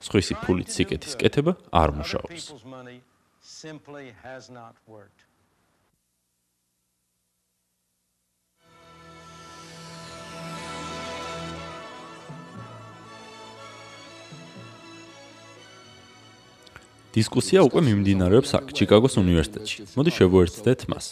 სხვისი 0.02 0.34
ფულით 0.42 0.68
სიკეთის 0.74 1.14
კეთება 1.20 1.54
არ 1.70 1.90
მუშაობს. 1.94 2.50
simply 3.42 4.14
has 4.22 4.50
not 4.50 4.74
worked. 4.86 5.26
დისკუსია 17.12 17.60
უკვე 17.68 17.80
მიმდინარეობს 17.86 18.50
აქ, 18.56 18.66
ჩიკაგოს 18.72 19.14
უნივერსიტეტში. 19.20 19.78
მოდი 19.94 20.10
შევუერთდეთ 20.16 20.80
მას. 20.90 21.04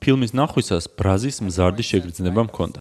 ფილმის 0.00 0.32
ნახვისას 0.40 0.84
ბრაზის 0.94 1.36
მზარდი 1.42 1.84
შეგრძნება 1.90 2.42
მქონდა. 2.48 2.78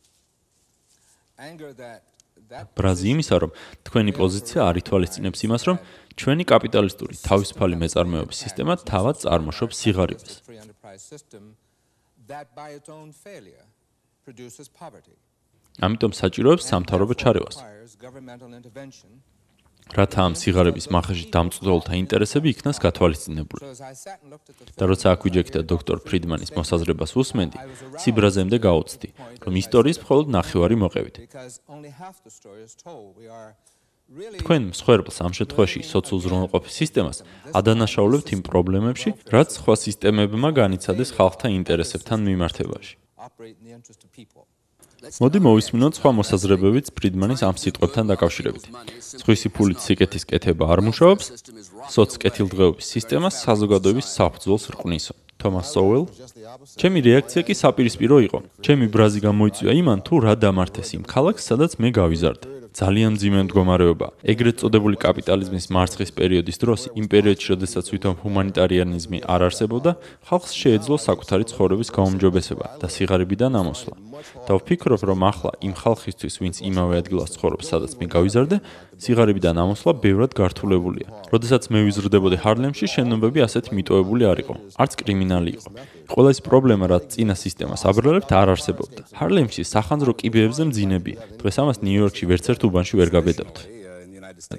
ბრაზი 2.49 3.07
იმისა, 3.13 3.35
რომ 3.43 3.51
თქვენი 3.85 4.11
პოზიცია 4.17 4.59
არ 4.69 4.75
ითვალისწინებს 4.81 5.39
იმას, 5.45 5.61
რომ 5.69 5.77
ჩვენი 6.19 6.43
კაპიტალისტური 6.51 7.15
თავისუფალი 7.29 7.75
მეწარმეობის 7.83 8.37
სისტემა 8.43 8.73
თავად 8.89 9.15
წარმოშობს 9.23 9.75
სიღარიბეს. 9.81 10.33
ამიტომ 15.79 16.11
საჭიროებს 16.19 16.63
სამთავრობო 16.69 17.13
ჩარევას. 17.21 17.55
რათა 19.89 20.19
ამ 20.29 20.33
სიგარების 20.37 20.87
მახაში 20.93 21.25
დამწუძოლთა 21.33 21.93
ინტერესები 21.97 22.47
იქნას 22.53 22.77
გათვალისწინებული. 22.83 23.63
და 24.77 24.83
როცა 24.85 25.07
აკვიჯექი 25.17 25.51
და 25.57 25.61
დოქტორ 25.65 25.97
ფრიდმანის 26.05 26.53
მოსაზრებას 26.53 27.11
უსმენდი, 27.17 27.57
ციბრაზემდე 28.01 28.57
გაუცდი, 28.61 29.09
რომ 29.43 29.53
ისტორიის 29.63 29.97
მხოლოდ 30.03 30.25
ნახევარი 30.37 30.75
მოყევით. 30.83 31.15
თქვენ 34.41 34.61
მსხვერპლს 34.73 35.17
ამ 35.21 35.33
შემთხვევაში 35.37 35.79
სოციალურზრუნველყოფის 35.85 36.73
სისტემას 36.81 37.17
ადანაშაულებთ 37.53 38.27
იმ 38.35 38.41
პრობლემებში, 38.49 39.09
რაც 39.29 39.49
სხვა 39.57 39.73
სისტემებმა 39.85 40.49
განიცადეს 40.61 41.13
ხალხთა 41.13 41.47
ინტერესებთან 41.59 42.19
მიმართებაში. 42.25 42.93
მოდი 44.99 45.39
მოვისმინოთ 45.45 45.93
სხვა 45.99 46.11
მოსაზრებებიც 46.19 46.91
ფრიდმანის 46.91 47.41
ამ 47.47 47.55
სიტყვებთან 47.55 48.11
დაკავშირებით. 48.11 48.65
სხვისი 49.23 49.47
ფულით 49.55 49.79
სიკეთის 49.79 50.23
კეთება 50.27 50.67
არ 50.75 50.83
მუშაობს, 50.87 51.25
სოცკეთილდღეობის 51.95 52.85
სისტემა 52.93 53.31
საზოგადოების 53.31 54.07
საფუძველს 54.19 54.65
რყვნისო. 54.75 55.13
თომას 55.39 55.67
სოუელ 55.71 56.03
ჩემი 56.75 56.99
რეაქცია 57.07 57.41
კი 57.47 57.53
საპირისპირო 57.55 58.17
იყო. 58.27 58.39
ჩემი 58.59 58.85
ბრაზი 58.91 59.19
გამოიწვია 59.23 59.71
იმან 59.79 59.99
თუ 60.03 60.13
რა 60.27 60.33
დამართეს 60.35 60.89
იმ 60.99 61.03
ქალაქს, 61.07 61.47
სადაც 61.47 61.79
მე 61.79 61.95
გავიზარდე. 61.95 62.58
ძალიან 62.73 63.17
ძიმე 63.17 63.41
მდგომარეობა. 63.49 64.07
ეგრეთ 64.23 64.55
წოდებული 64.61 64.95
კაპიტალიზმის 65.01 65.65
მარცხის 65.73 66.11
პერიოდის 66.13 66.57
დროს, 66.61 66.81
იმ 66.93 67.05
პერიოდში, 67.09 67.47
როდესაც 67.53 67.83
თვითონ 67.89 68.13
ჰუმანიტარიანიზმი 68.21 69.19
არ 69.25 69.41
არსებობდა, 69.49 69.91
ხალხს 70.29 70.51
შეეძლო 70.61 70.95
საკუთარი 71.01 71.43
ცხოვრების 71.49 71.89
გაუმჯობესება 71.97 72.65
და 72.81 72.87
სიღარიბიდან 72.87 73.53
ამოსვლა. 73.61 73.95
და 74.19 74.51
ვფიქრობ, 74.59 75.01
რომ 75.09 75.19
ახლა 75.31 75.51
იმ 75.63 75.73
ხალხისთვის, 75.79 76.33
ვინც 76.43 76.55
იმავე 76.59 76.95
ადგილას 77.01 77.29
ცხოვრობს, 77.39 77.65
სადაც 77.71 77.91
მე 77.99 78.05
გავიზარდე, 78.11 78.57
სიღარიბიდან 78.99 79.55
ამოსვლა 79.63 79.91
ბევრად 80.03 80.31
გართულებულია. 80.35 81.07
როდესაც 81.31 81.63
მე 81.71 81.79
ვიზრდებოდი 81.87 82.37
ჰარლემში, 82.43 82.85
შენობები 82.93 83.39
ასეთ 83.47 83.65
მიტოვებული 83.71 84.23
არ 84.31 84.37
იყო. 84.43 84.53
არც 84.75 84.91
კრიმინალი 84.99 85.51
იყო. 85.57 85.69
ყველა 86.11 86.29
ეს 86.35 86.39
პრობლემა, 86.43 86.85
რაც 86.91 87.03
წინა 87.15 87.35
სისტემას 87.39 87.81
აბრალებთ, 87.89 88.29
არ 88.41 88.47
არსებობდა. 88.55 89.01
ჰარლემში 89.19 89.61
სახანძრო 89.63 90.11
კიბეებზე 90.19 90.63
მძინები. 90.69 91.13
დღეს 91.39 91.55
ამას 91.63 91.77
ნიუ-იორკში 91.85 92.23
ვერცერთ 92.27 92.61
უბანში 92.67 92.93
ვერ 92.99 93.09
გაბედავთ. 93.15 93.57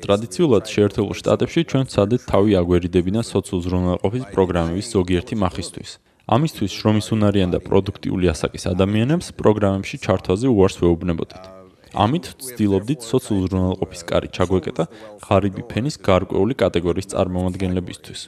ტრადიციულად 0.05 0.65
შეერთებულ 0.67 1.15
შტატებში 1.21 1.61
ჩვენ 1.71 1.85
ცადეთ 1.93 2.23
თავი 2.33 2.53
აგვერიდებინა 2.61 3.21
სოციალურზრუნველყოფის 3.23 4.25
პროგრამების 4.35 4.87
ზოგიერთი 4.97 5.35
მახისთვის. 5.45 5.91
ამისთვის 6.31 6.71
შრომის 6.79 7.07
უნარიან 7.15 7.51
და 7.55 7.59
პროდუქტიული 7.69 8.27
ასაკის 8.35 8.65
ადამიანებს 8.73 9.27
პროგრამებში 9.41 9.97
ჩართვაზე 10.05 10.47
უარს 10.51 10.77
ვეუბნებოდით. 10.83 11.60
ამით 11.95 12.25
ვცდილობდით 12.39 13.01
სოციალურზრუნველყოფის 13.03 14.03
კარი 14.11 14.29
ჩაგვეკეტა 14.37 14.85
ღარიბი 15.27 15.63
ფენის 15.71 15.97
გარკვეული 15.99 16.55
კატეგორიის 16.63 17.11
წარმომადგენლებისთვის. 17.13 18.21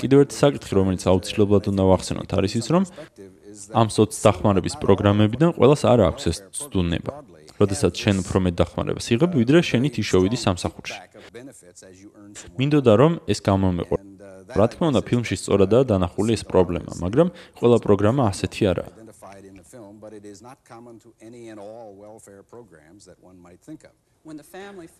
კიდევ 0.00 0.18
ერთი 0.24 0.36
საკითხი, 0.36 0.72
რომელიც 0.76 1.02
აუცილებლად 1.08 1.64
უნდა 1.72 1.84
ვახსენოთ, 1.90 2.30
არის 2.36 2.52
ის, 2.60 2.66
რომ 2.74 2.84
ამ 3.72 3.88
სოცდახმარების 3.88 4.74
პროგრამებიდან 4.84 5.50
ყველას 5.56 5.82
არ 5.88 6.00
აქვს 6.12 6.24
ეს 6.30 6.38
ცდუნება. 6.60 7.12
როდესაც 7.60 7.92
შენ 7.92 8.16
უფრო 8.24 8.38
მეტ 8.44 8.54
დახმარებას 8.56 9.06
იღებ, 9.12 9.30
ვიდრე 9.40 9.58
შენი 9.60 9.88
თიშოვიდი 9.96 10.38
სამსახურში. 10.44 10.96
მინდოდა 12.56 12.92
რომ 13.00 13.12
ეს 13.28 13.40
გამომეყო. 13.44 13.96
რა 14.58 14.66
თქმა 14.72 14.86
უნდა, 14.92 15.00
ფილმში 15.08 15.36
სწორადაა 15.40 15.84
დანახული 15.92 16.30
ეს 16.36 16.42
პრობლემა, 16.48 16.92
მაგრამ 17.04 17.28
ყველა 17.60 17.78
პროგრამა 17.84 18.22
ასეთი 18.32 18.62
არაა. 18.72 18.90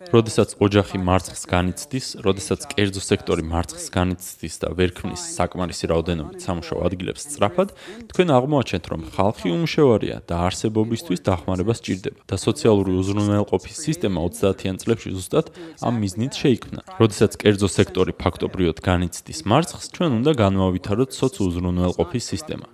როდესაც 0.09 0.55
ოჯახი 0.65 0.97
მარცხს 0.97 1.43
განიცდის, 1.45 2.05
როდესაც 2.25 2.63
კერძო 2.71 3.01
სექტორი 3.05 3.43
მარცხს 3.45 3.85
განიცდის 3.93 4.55
და 4.63 4.71
ვერ 4.73 4.93
ქმნის 4.97 5.25
საკმარისი 5.37 5.89
რაოდენობით 5.93 6.41
სამუშაო 6.41 6.79
ადგილებს 6.89 7.27
სწრაფად, 7.29 7.69
თქვენ 8.09 8.33
აღმოაჩენთ, 8.37 8.85
რომ 8.89 9.01
ხალხი 9.13 9.53
უმშევარია 9.53 10.17
და 10.25 10.35
არსებობისთვის 10.49 11.21
დახმარება 11.21 11.73
სჭირდება 11.77 12.25
და 12.25 12.35
სოციალური 12.41 12.97
უზრუნველყოფის 12.97 13.77
სისტემა 13.85 14.25
30-იან 14.25 14.81
წლებში 14.81 15.13
ზუსტად 15.13 15.53
ამ 15.85 15.93
მიზნით 16.01 16.33
შეიქმნა. 16.41 16.81
როდესაც 16.97 17.37
კერძო 17.37 17.69
სექტორი 17.69 18.17
ფაქტობრივად 18.17 18.81
განიცდის 18.81 19.45
მარცხს, 19.45 19.85
ჩვენ 19.93 20.11
უნდა 20.25 20.31
განვავითაროთ 20.33 21.13
სოციალურზრუნველყოფის 21.13 22.25
სისტემა. 22.33 22.65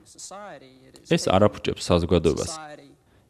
ეს 1.16 1.24
არაფუჭებს 1.32 1.84
საზოგადოებას. 1.90 2.52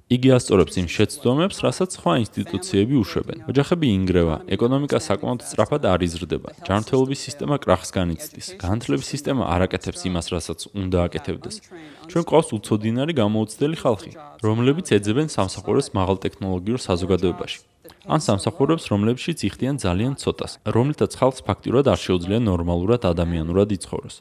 იგი 0.07 0.29
ასწორებს 0.39 0.75
იმ 0.79 0.87
შეცდომებს, 0.87 1.57
რასაც 1.67 1.89
სხვა 1.99 2.13
ინსტიტუციები 2.23 2.95
უშვებენ. 3.03 3.37
ოჯახები 3.51 3.87
ინგრევა, 3.91 4.35
ეკონომიკა 4.55 4.99
საკმაოდ 5.03 5.41
სწრაფად 5.43 5.83
არ 5.83 5.99
იზრდება. 6.07 6.49
ჯანმრთელობის 6.63 7.19
სისტემა 7.27 7.55
კრახს 7.59 7.91
განიცდის. 7.91 8.47
განათლების 8.55 9.07
სისტემა 9.11 9.43
არაკეთებს 9.51 10.01
იმას, 10.07 10.25
რასაც 10.31 10.59
უნდა 10.79 10.97
აკეთებდეს. 11.11 11.55
ჩვენ 12.07 12.23
ყავს 12.23 12.49
უცოდინარი 12.55 13.13
გამოუცდელი 13.19 13.77
ხალხი, 13.83 14.11
რომლებიც 14.47 14.87
ეძებენ 14.95 15.27
სამსახურებს 15.27 15.91
მაღალტექნოლოგიურ 15.91 16.79
საზოგადოებაში. 16.87 17.59
ან 18.07 18.19
სამსახურებს, 18.23 18.87
რომლებშიც 18.87 19.37
იხდიან 19.43 19.75
ძალიან 19.83 20.13
ცოტას, 20.15 20.63
რომლითაც 20.63 21.11
ხალხს 21.19 21.43
ფაქტიურად 21.43 21.85
არ 21.91 21.99
შეუძლია 21.99 22.39
ნორმალურად 22.39 23.03
ადამიანურად 23.11 23.75
იცხოვროს. 23.75 24.15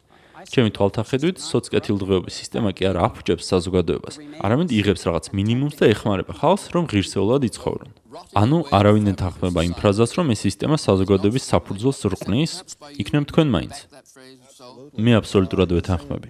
ჩემი 0.47 0.71
თვალთახედვით 0.77 1.37
სოციალურ 1.43 2.31
სისტემა 2.31 2.71
კი 2.77 2.89
არ 2.91 2.97
აფუჭებს 3.07 3.49
საზოგადოებას, 3.53 4.15
არამედ 4.47 4.69
იღებს 4.79 5.03
რაღაც 5.09 5.25
მინიმუმს 5.37 5.77
და 5.81 5.91
ეხმარება 5.93 6.33
ხალხს, 6.41 6.65
რომ 6.75 6.85
ღირსეულად 6.91 7.43
იცხოვრონ. 7.51 7.91
ანუ 8.33 8.59
არავინ 8.73 9.13
ეთანხმება 9.13 9.61
იმ 9.69 9.75
ფრაზას, 9.77 10.11
რომ 10.17 10.33
ეს 10.33 10.41
სისტემა 10.47 10.77
საზოგადოების 10.81 11.45
საფუძველს 11.53 12.01
რყნის, 12.13 12.53
იქნებ 13.03 13.25
თქვენ 13.31 13.49
მაინც. 13.53 13.77
მე 14.97 15.13
აბსოლუტურად 15.21 15.71
ვეთანხმები. 15.77 16.29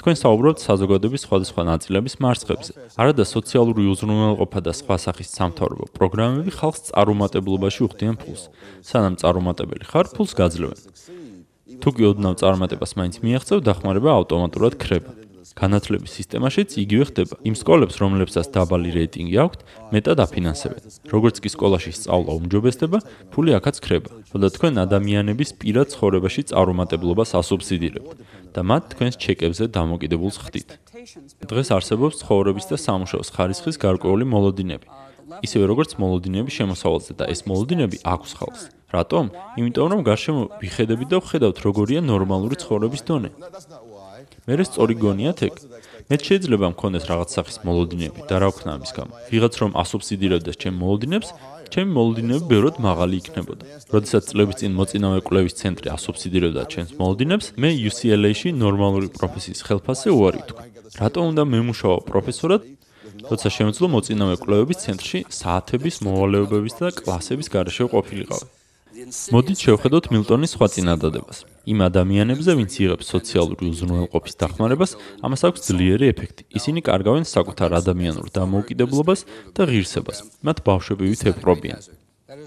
თქვენ 0.00 0.16
საუბრობთ 0.16 0.58
საზოგადოების 0.64 1.24
სხვადასხვა 1.26 1.62
ნაწილების 1.72 2.14
მარცხებზე. 2.24 2.72
არადა 2.96 3.24
სოციალური 3.28 3.84
უზრუნველყოფა 3.92 4.60
და 4.64 4.72
სხვა 4.80 4.96
სახის 4.96 5.28
სამთავრობო 5.36 5.84
პროგრამები 5.92 6.50
ხალხს 6.56 6.88
წარუმატებლობაში 6.88 7.80
უხდიან 7.86 8.16
ფულს. 8.16 8.48
სანამ 8.80 9.20
წარუმატებელი 9.20 9.84
ხარ, 9.84 10.06
ფულს 10.16 10.32
გაძლევენ. 10.40 10.80
თუ 11.82 11.88
კი 11.96 12.02
ოდნავ 12.10 12.34
წარმატებას 12.40 12.92
მაინც 12.98 13.14
მიაღწევ, 13.24 13.58
დახმარება 13.68 14.10
ავტომატურად 14.20 14.74
ქრება. 14.80 15.12
განათლების 15.56 16.12
სისტემაშიც 16.20 16.70
იგივე 16.84 17.04
ხდება. 17.08 17.34
იმ 17.48 17.54
სკოლებს, 17.56 17.96
რომლებსაც 17.96 18.46
დაბალი 18.52 18.90
რეიტინგი 18.92 19.36
აქვთ, 19.40 19.60
მეტად 19.94 20.18
აფინანსებენ. 20.26 20.82
როგორც 21.08 21.36
კი 21.40 21.48
სკოლაში 21.48 21.90
სწავლა 21.96 22.32
უმჯობესდება, 22.36 22.98
ფული 23.32 23.50
აქაც 23.56 23.76
ქრება. 23.80 24.10
თუმცა 24.30 24.48
თქვენ 24.52 24.74
ადამიანების 24.84 25.50
პირად 25.56 25.86
ცხოვრებაში 25.96 26.42
წარუმატებლობას 26.52 27.30
ასუბსიდირებთ 27.40 28.10
და 28.52 28.60
მათ 28.68 28.82
თქვენს 28.92 29.14
ჩეკებზე 29.16 29.64
დამოკიდებულს 29.72 30.36
ხდით. 30.44 30.68
დღეს 31.48 31.68
არსებობს 31.72 32.20
ცხოვრების 32.20 32.66
და 32.68 32.76
სამუშაოს 32.76 33.28
ხარისხის 33.32 33.76
გარკვეული 33.80 34.24
მოლოდინები. 34.28 34.86
ისევე 35.46 35.64
როგორც 35.72 35.90
მოლოდინები 36.02 36.50
შემოსავალზე 36.54 37.12
და 37.18 37.24
ეს 37.32 37.40
მოლოდინები 37.50 37.98
აქვს 38.14 38.30
ხალხს. 38.38 38.62
რატომ? 38.94 39.24
იმიტომ 39.58 39.86
რომ 39.92 40.00
გარშემო 40.06 40.42
ვიხედებით 40.62 41.08
და 41.10 41.18
ვხედავთ 41.18 41.58
როგორია 41.66 42.00
ნორმალური 42.06 42.56
ცხოვრების 42.62 43.02
დონე. 43.08 43.30
მე 44.46 44.54
რე 44.58 44.64
სწორი 44.70 44.94
გონიათ 44.94 45.38
ეგ? 45.46 45.54
მე 46.06 46.16
შეიძლება 46.26 46.66
მქონდეს 46.74 47.04
რაღაც 47.10 47.28
სახის 47.34 47.56
მოლოდინები 47.66 48.20
და 48.30 48.36
რა 48.38 48.48
ვქნა 48.54 48.70
ამის 48.78 48.92
გამო? 48.94 49.12
ვიღაც 49.30 49.54
რომ 49.58 49.70
ასუბსიდირებდეს 49.82 50.56
ჩემ 50.62 50.76
მოლოდინებს, 50.78 51.28
ჩემი 51.72 51.90
მოლოდინები 51.98 52.42
ბევრად 52.46 52.76
მაღალი 52.78 53.14
იქნებოდა. 53.20 53.64
როდესაც 53.90 54.22
წლების 54.30 54.56
წინ 54.62 54.72
მოწინავე 54.78 55.18
კვლევის 55.26 55.54
ცენტრი 55.60 55.88
ასუბსიდირებდა 55.96 56.62
ჩემს 56.72 56.90
მოლოდინებს, 57.00 57.46
მე 57.58 57.70
UCLA-ში 57.90 58.48
ნორმალური 58.54 59.08
პროფესიის 59.18 59.60
ხელფასზე 59.66 60.08
უარი 60.14 60.38
ვთქვა. 60.46 60.62
რატომ 61.02 61.22
უნდა 61.34 61.42
მემუშაო 61.42 61.96
პროფესორად? 62.06 62.62
როცა 63.30 63.48
შემეძლო 63.56 63.86
მოწინავე 63.94 64.36
კვლევების 64.42 64.78
ცენტრში 64.84 65.18
საათების 65.40 65.96
მოვალეობების 66.06 66.74
და 66.80 66.86
კლასების 67.00 67.48
გარეშე 67.54 67.84
ყოფილიყავი. 67.94 68.46
მოდით 69.34 69.58
შევხედოთ 69.60 70.04
მილტონის 70.14 70.52
სხვა 70.56 70.66
წინადადებას. 70.72 71.38
იმ 71.68 71.78
ადამიანებზე, 71.88 72.50
ვინც 72.56 72.72
იღებს 72.80 73.06
სოციალური 73.12 73.62
უზრუნველყოფის 73.72 74.34
დახმარებას, 74.40 74.90
ამას 75.20 75.40
აქვს 75.48 75.60
ძლიერი 75.68 76.06
ეფექტი. 76.12 76.42
ისინი 76.58 76.80
კარგავენ 76.88 77.24
საკუთარ 77.28 77.70
ადამიანურ 77.80 78.26
დამოუკიდებლობას 78.32 79.20
და 79.52 79.62
ღირსებას. 79.68 80.18
მათ 80.46 80.56
ბავშვებივით 80.64 81.20
ეპრობიან. 81.32 81.80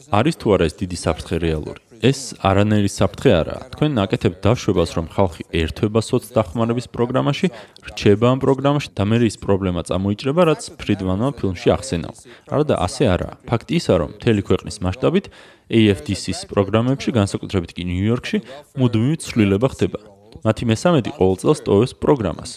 არის 0.09 0.35
თუ 0.41 0.47
არა 0.57 0.65
ეს 0.69 0.75
დიდი 0.81 0.97
საფრთხე 1.05 1.35
რეალური? 1.45 1.79
ეს 1.99 2.19
არანაირი 2.39 2.89
საფრთხე 2.89 3.31
არაა. 3.35 3.61
თქვენ 3.75 3.91
ნაკეთებთ 3.99 4.39
დაშვებას, 4.39 4.91
რომ 4.95 5.05
ხალხი 5.11 5.43
ერთვება 5.51 5.99
სოცდახმარების 5.99 6.87
პროგრამაში, 6.95 7.47
რჩება 7.91 8.25
ამ 8.33 8.39
პროგრამაში 8.39 8.89
და 8.95 9.03
მე 9.09 9.17
ის 9.27 9.35
პრობლემა 9.43 9.81
წამოიჭრება, 9.89 10.41
რაც 10.47 10.61
ფრიდმანმა 10.79 11.29
ფილმში 11.35 11.67
ახსენა. 11.75 12.09
არადა 12.47 12.75
ასე 12.79 13.03
არაა. 13.13 13.33
ფაქტი 13.49 13.73
ისაა, 13.79 13.97
რომ 13.99 14.09
მთელი 14.15 14.41
ქვეყნის 14.47 14.77
მასშტაბით 14.79 15.25
AFDC-ის 15.69 16.39
პროგრამებში, 16.47 17.09
განსაკუთრებით 17.19 17.71
კი 17.75 17.83
ნიუ-იორკში, 17.89 18.37
მუდმივი 18.79 19.15
ცვლილება 19.19 19.67
ხდება. 19.75 19.99
მათი 20.45 20.63
მესამედი 20.71 21.09
ყოველ 21.19 21.35
წელს 21.41 21.59
ტოვებს 21.67 21.93
პროგრამას. 21.99 22.51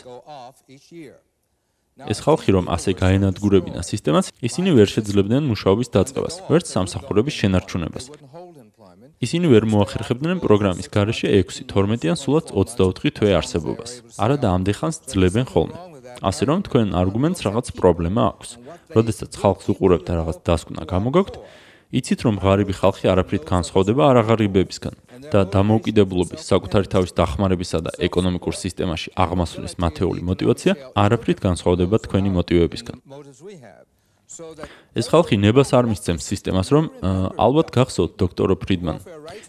ეს 2.09 2.18
ხალხი 2.24 2.50
რომ 2.57 2.66
ასე 2.72 2.90
გაენადგურებინა 2.96 3.83
სისტემას, 3.85 4.33
ისინი 4.48 4.70
ვერ 4.78 4.88
შეძლებდნენ 4.94 5.44
მუშაობის 5.50 5.92
დაწყებას, 5.92 6.35
ვერც 6.48 6.66
სამსახურების 6.72 7.35
შენარჩუნებას. 7.40 8.05
ისინი 9.22 9.46
ვერ 9.54 9.64
მოახერხებდნენ 9.70 10.42
პროგრამის 10.42 10.90
გარეშე 10.90 11.30
6, 11.30 11.62
12 11.70 12.11
ან 12.11 12.18
სულაც 12.18 12.51
24 12.51 13.14
თვე 13.14 13.30
არსებობას. 13.38 13.90
არადა 14.18 14.49
ამდენხანს 14.59 14.97
ძლებენ 15.07 15.47
ხოლმე. 15.47 15.78
ასე 16.20 16.42
რომ 16.51 16.59
თქვენ 16.66 16.86
არგუმენტს 17.01 17.40
რაღაც 17.47 17.66
პრობლემა 17.78 18.22
აქვს. 18.30 18.51
როდესაც 18.97 19.30
ხალხს 19.38 19.66
უყურებთ 19.72 20.05
და 20.11 20.12
რაღაც 20.20 20.38
დასკვნა 20.42 20.82
გამოგაქვთ, 20.90 21.34
იცით 21.92 22.20
რომ 22.26 22.36
ღარიბი 22.42 22.74
ხალხი 22.80 23.07
არაფრით 23.12 23.44
განსხვავდება 23.47 24.03
არაღარიბებისგან 24.11 24.94
და 25.32 25.40
დამოუკიდებლობის, 25.55 26.40
საკუთარი 26.42 26.86
თავის 26.88 27.12
დახმარებისა 27.14 27.78
და 27.84 27.90
ეკონომიკურ 28.09 28.55
სისტემაში 28.59 29.14
აღმასვლის 29.24 29.74
მათეული 29.76 30.20
мотиваცია 30.24 30.72
არაფრით 31.05 31.38
განსხვავდება 31.47 31.97
თქვენი 32.09 32.30
мотивებისგან. 32.38 32.97
ეს 34.97 35.07
ხალხი 35.12 35.37
ნებას 35.45 35.70
არ 35.76 35.89
მისცემს 35.93 36.24
სისტემას, 36.33 36.68
რომ 36.74 36.85
ალბათ 37.37 37.68
გახსოვთ 37.76 38.12
დოქტორო 38.22 38.55
ფრიდმან. 38.62 38.99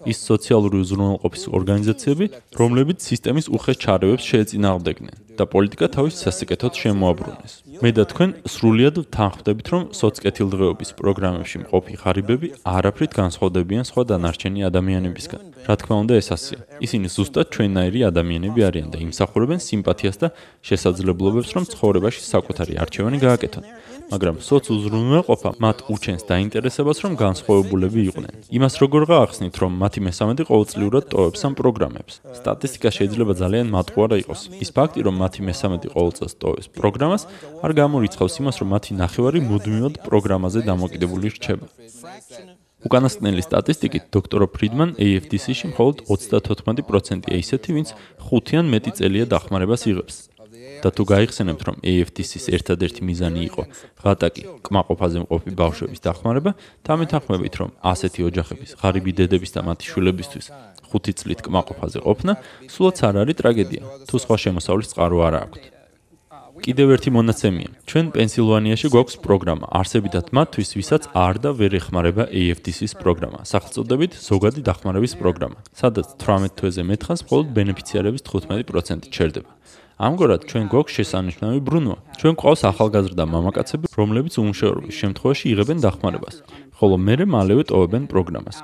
ის 0.07 0.17
სოციალური 0.29 0.77
უზრუნველყოფის 0.83 1.43
ორგანიზაციები, 1.57 2.25
რომლებიც 2.59 2.99
სისტემის 3.09 3.47
უხეშ 3.55 3.77
ჩარევებს 3.83 4.23
შეეწინააღმდეგნენ 4.29 5.15
და 5.33 5.43
პოლიტიკა 5.49 5.87
თავის 5.95 6.15
სასიკეთოდ 6.23 6.73
შემოაბრუნეს. 6.81 7.53
მე 7.83 7.89
და 7.97 8.03
თქვენ 8.11 8.29
სრულიად 8.53 8.95
თანხმდებით, 9.15 9.67
რომ 9.73 9.81
სოცკეთილდღეობის 9.97 10.89
პროგრამებში 10.99 11.57
მყოფი 11.63 11.93
ღარიბები 12.03 12.47
არაფრით 12.63 13.11
განსხვავდებიან 13.17 13.83
სხვა 13.89 14.01
დანარჩენი 14.13 14.59
ადამიანებისგან. 14.69 15.41
რა 15.67 15.75
თქმა 15.79 15.95
უნდა, 16.03 16.13
ეს 16.21 16.27
ასია. 16.35 16.59
ისინი 16.85 17.07
ზუსტად 17.15 17.47
ჩვენნაირი 17.53 17.99
ადამიანები 18.11 18.59
არიან 18.67 18.89
და 18.93 18.97
იმსახურებენ 19.07 19.59
სიმპათიას 19.67 20.17
და 20.21 20.27
შესაძლებლობებს, 20.69 21.49
რომ 21.55 21.63
ცხოვრებაში 21.73 22.21
საკუთარი 22.33 22.73
არჩევანი 22.83 23.17
გააკეთონ. 23.25 23.63
მაგრამ 24.11 24.35
სოციუზრუნველყოფა 24.49 25.49
მათ 25.63 25.77
უჩენს 25.93 26.23
დაინტერესებას, 26.31 26.97
რომ 27.03 27.13
განსხვავებულები 27.23 27.99
იყვნენ. 28.09 28.33
იმას 28.57 28.73
როგორ 28.83 29.01
გაახსნით, 29.13 29.55
რომ 29.61 29.71
მათი 29.83 29.99
მესამედი 30.07 30.43
ყოველწლიურად 30.49 31.03
ტოვებს 31.13 31.41
ამ 31.47 31.53
პროგრამებს? 31.59 32.13
სტატისტიკა 32.39 32.89
შეიძლება 32.97 33.33
ძალიან 33.43 33.67
მატყუარა 33.75 34.15
იყოს. 34.23 34.41
ის 34.63 34.69
ფაქტი, 34.75 34.99
რომ 35.07 35.15
მათი 35.23 35.41
მესამედი 35.49 35.87
ყოველწელს 35.95 36.33
ტოვებს 36.41 36.67
პროგრამას, 36.77 37.23
არ 37.63 37.71
გამორიცხავს 37.79 38.35
იმას, 38.41 38.55
რომ 38.61 38.69
მათი 38.75 38.91
ნახევარი 39.03 39.39
მუდმივად 39.49 39.95
პროგრამაზე 40.07 40.59
დამოკიდებული 40.67 41.27
რჩება. 41.35 41.65
უკანასკნელი 42.83 43.41
სტატისტიკით, 43.47 44.11
დოქტორ 44.11 44.43
ფრიდმან 44.51 44.99
AFDC-ში 44.99 45.71
მხოლოდ 45.71 46.03
34%-ია 46.03 47.37
ისეთი, 47.39 47.69
ვინც 47.79 47.89
5 48.19 48.59
ან 48.59 48.67
მეტი 48.67 48.91
წელია 48.99 49.25
დახმარებას 49.31 49.87
იღებს. 49.87 50.32
და 50.83 50.89
თუ 50.91 51.03
გაიხსენებთ, 51.07 51.61
რომ 51.67 51.75
AFTC-ის 51.79 52.45
ერთადერთი 52.51 53.01
მიზანი 53.07 53.41
იყო 53.47 53.63
ღატაკი 54.03 54.43
კმაყოფაზე 54.67 55.17
მყოფი 55.23 55.51
ბავშვების 55.55 56.03
დახმარება, 56.03 56.51
თამეთახმებით, 56.83 57.53
რომ 57.63 57.69
ასეთი 57.79 58.21
ოჯახების, 58.27 58.69
ღარიბი 58.83 59.11
დედების 59.19 59.51
და 59.55 59.61
მათი 59.63 59.85
შვილებისთვის 59.91 60.45
5 60.91 61.15
წლით 61.19 61.39
კმაყოფაზე 61.47 61.99
ყოფნა, 62.03 62.33
სულაც 62.67 62.97
არ 63.07 63.15
არის 63.23 63.39
ტრაგედია, 63.39 63.81
თუ 64.07 64.15
სხვა 64.19 64.35
შემოსავლის 64.43 64.91
წყარო 64.91 65.17
არ 65.23 65.35
აქვს. 65.43 65.73
კიდევ 66.63 66.87
ერთი 66.95 67.09
მონაცემია. 67.17 67.69
ჩვენ 67.89 68.05
პენსილვანიაში 68.13 68.87
გვაქვს 68.93 69.17
პროგრამა, 69.25 69.65
არსებითად 69.79 70.29
მათთვის, 70.37 70.69
ვისაც 70.77 71.03
არ 71.11 71.35
და 71.43 71.49
ვერ 71.59 71.71
ეხმარება 71.81 72.23
AFTC-ის 72.29 72.93
პროგრამა, 73.01 73.41
სახელწოდებით 73.51 74.11
ზოგადი 74.21 74.61
დახმარების 74.69 75.13
პროგრამა, 75.17 75.57
სადაც 75.73 76.07
18 76.21 76.53
თვეზე 76.53 76.81
მეტხანს 76.87 77.21
მხოლოდ 77.25 77.47
ბენეფიციარების 77.57 78.21
15% 78.29 79.09
ჩერდება. 79.09 79.49
ამგვარად 80.01 80.41
ჩვენ 80.49 80.65
გვაქვს 80.73 80.95
შესანიშნავი 80.97 81.59
ბრუნვა. 81.67 81.97
ჩვენ 82.19 82.33
გვყავს 82.39 82.61
ახალგაზრდა 82.71 83.23
მამაკაცები, 83.29 83.85
რომლებიც 83.93 84.33
უმუშევრობის 84.41 84.95
შემთხვევაში 85.01 85.45
იღებენ 85.53 85.77
დახმარებას, 85.85 86.35
ხოლო 86.77 86.95
მერე 86.97 87.25
მალევე 87.29 87.63
ტოვებენ 87.69 88.03
პროგრამას. 88.09 88.57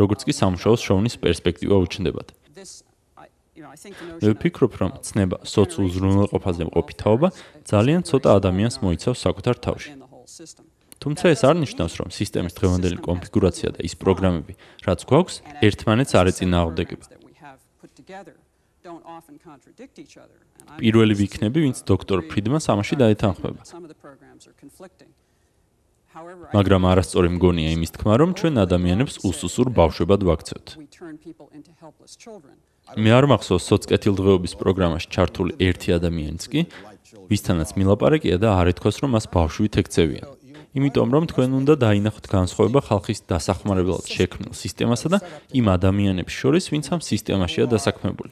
როგორც 0.00 0.20
კი 0.24 0.32
სამუშაოს 0.32 0.80
შოვნის 0.80 1.14
პერსპექტივა 1.20 1.76
უჩნდებათ. 1.84 2.28
მე 4.20 4.28
ვფიქრობ, 4.34 4.72
რომ 4.80 4.90
ცნება 5.04 5.36
სოციუზრუნველყოფაზე 5.44 6.62
მყოფი 6.68 6.94
თაობა 6.96 7.28
ძალიან 7.68 8.02
ცოტა 8.08 8.28
ადამიანს 8.40 8.76
მოიცავს 8.80 9.18
საკუთარ 9.20 9.56
თავში. 9.60 9.90
თუმცა 11.00 11.24
ეს 11.34 11.40
არ 11.48 11.56
ნიშნავს, 11.64 11.94
რომ 12.00 12.08
სისტემის 12.12 12.56
დღევანდელი 12.56 12.98
კონფიგურაცია 13.08 13.68
და 13.76 13.80
ის 13.88 13.94
პროგრამები, 14.00 14.52
რაც 14.84 15.00
გვაქვს, 15.08 15.36
ერთმანეთს 15.64 16.12
არ 16.20 16.26
ეწინააღმდეგება. 16.32 17.04
პირველი 20.80 21.14
ვიქნები, 21.20 21.58
ვინც 21.66 21.78
დოქტორ 21.84 22.18
ფრიდმანს 22.30 22.66
ამაში 22.72 22.94
დაეთანხმება. 23.02 23.60
მაგრამ 26.50 26.82
არასწორი 26.90 27.28
მგონია 27.38 27.70
იმის 27.76 27.90
თქმა, 27.94 28.14
რომ 28.18 28.30
ჩვენ 28.34 28.54
ადამიანებს 28.66 29.14
უსუსურ 29.22 29.70
ბავშვებად 29.70 30.20
ვაქცევთ. 30.26 30.68
მე 32.98 33.10
არ 33.14 33.24
მახსოვს 33.30 33.64
სოცკეთილდღეობის 33.70 34.52
პროგრამაში 34.58 35.08
ჩართული 35.14 35.52
ერთი 35.62 35.94
ადამიანიც 35.94 36.42
კი, 36.50 36.60
ვისთანაც 37.30 37.70
მილაპარაკია 37.78 38.36
და 38.42 38.48
არ 38.58 38.74
ეთქოს, 38.74 38.96
რომ 39.06 39.14
მას 39.14 39.30
ბავშვით 39.30 39.78
ექცევიან. 39.78 40.39
იმიტომ 40.70 41.08
რომ 41.14 41.24
თქვენ 41.30 41.50
უნდა 41.60 41.74
დაინახოთ 41.82 42.26
განსხვავება 42.30 42.80
ხალხის 42.86 43.20
დასახმარებლად 43.26 44.06
შექმნილ 44.06 44.54
სისტემასა 44.54 45.08
და 45.10 45.18
იმ 45.50 45.66
ადამიანების 45.76 46.34
შორის, 46.40 46.64
ვინც 46.70 46.86
ამ 46.94 47.00
სისტემაშია 47.02 47.66
დასაქმებული. 47.74 48.30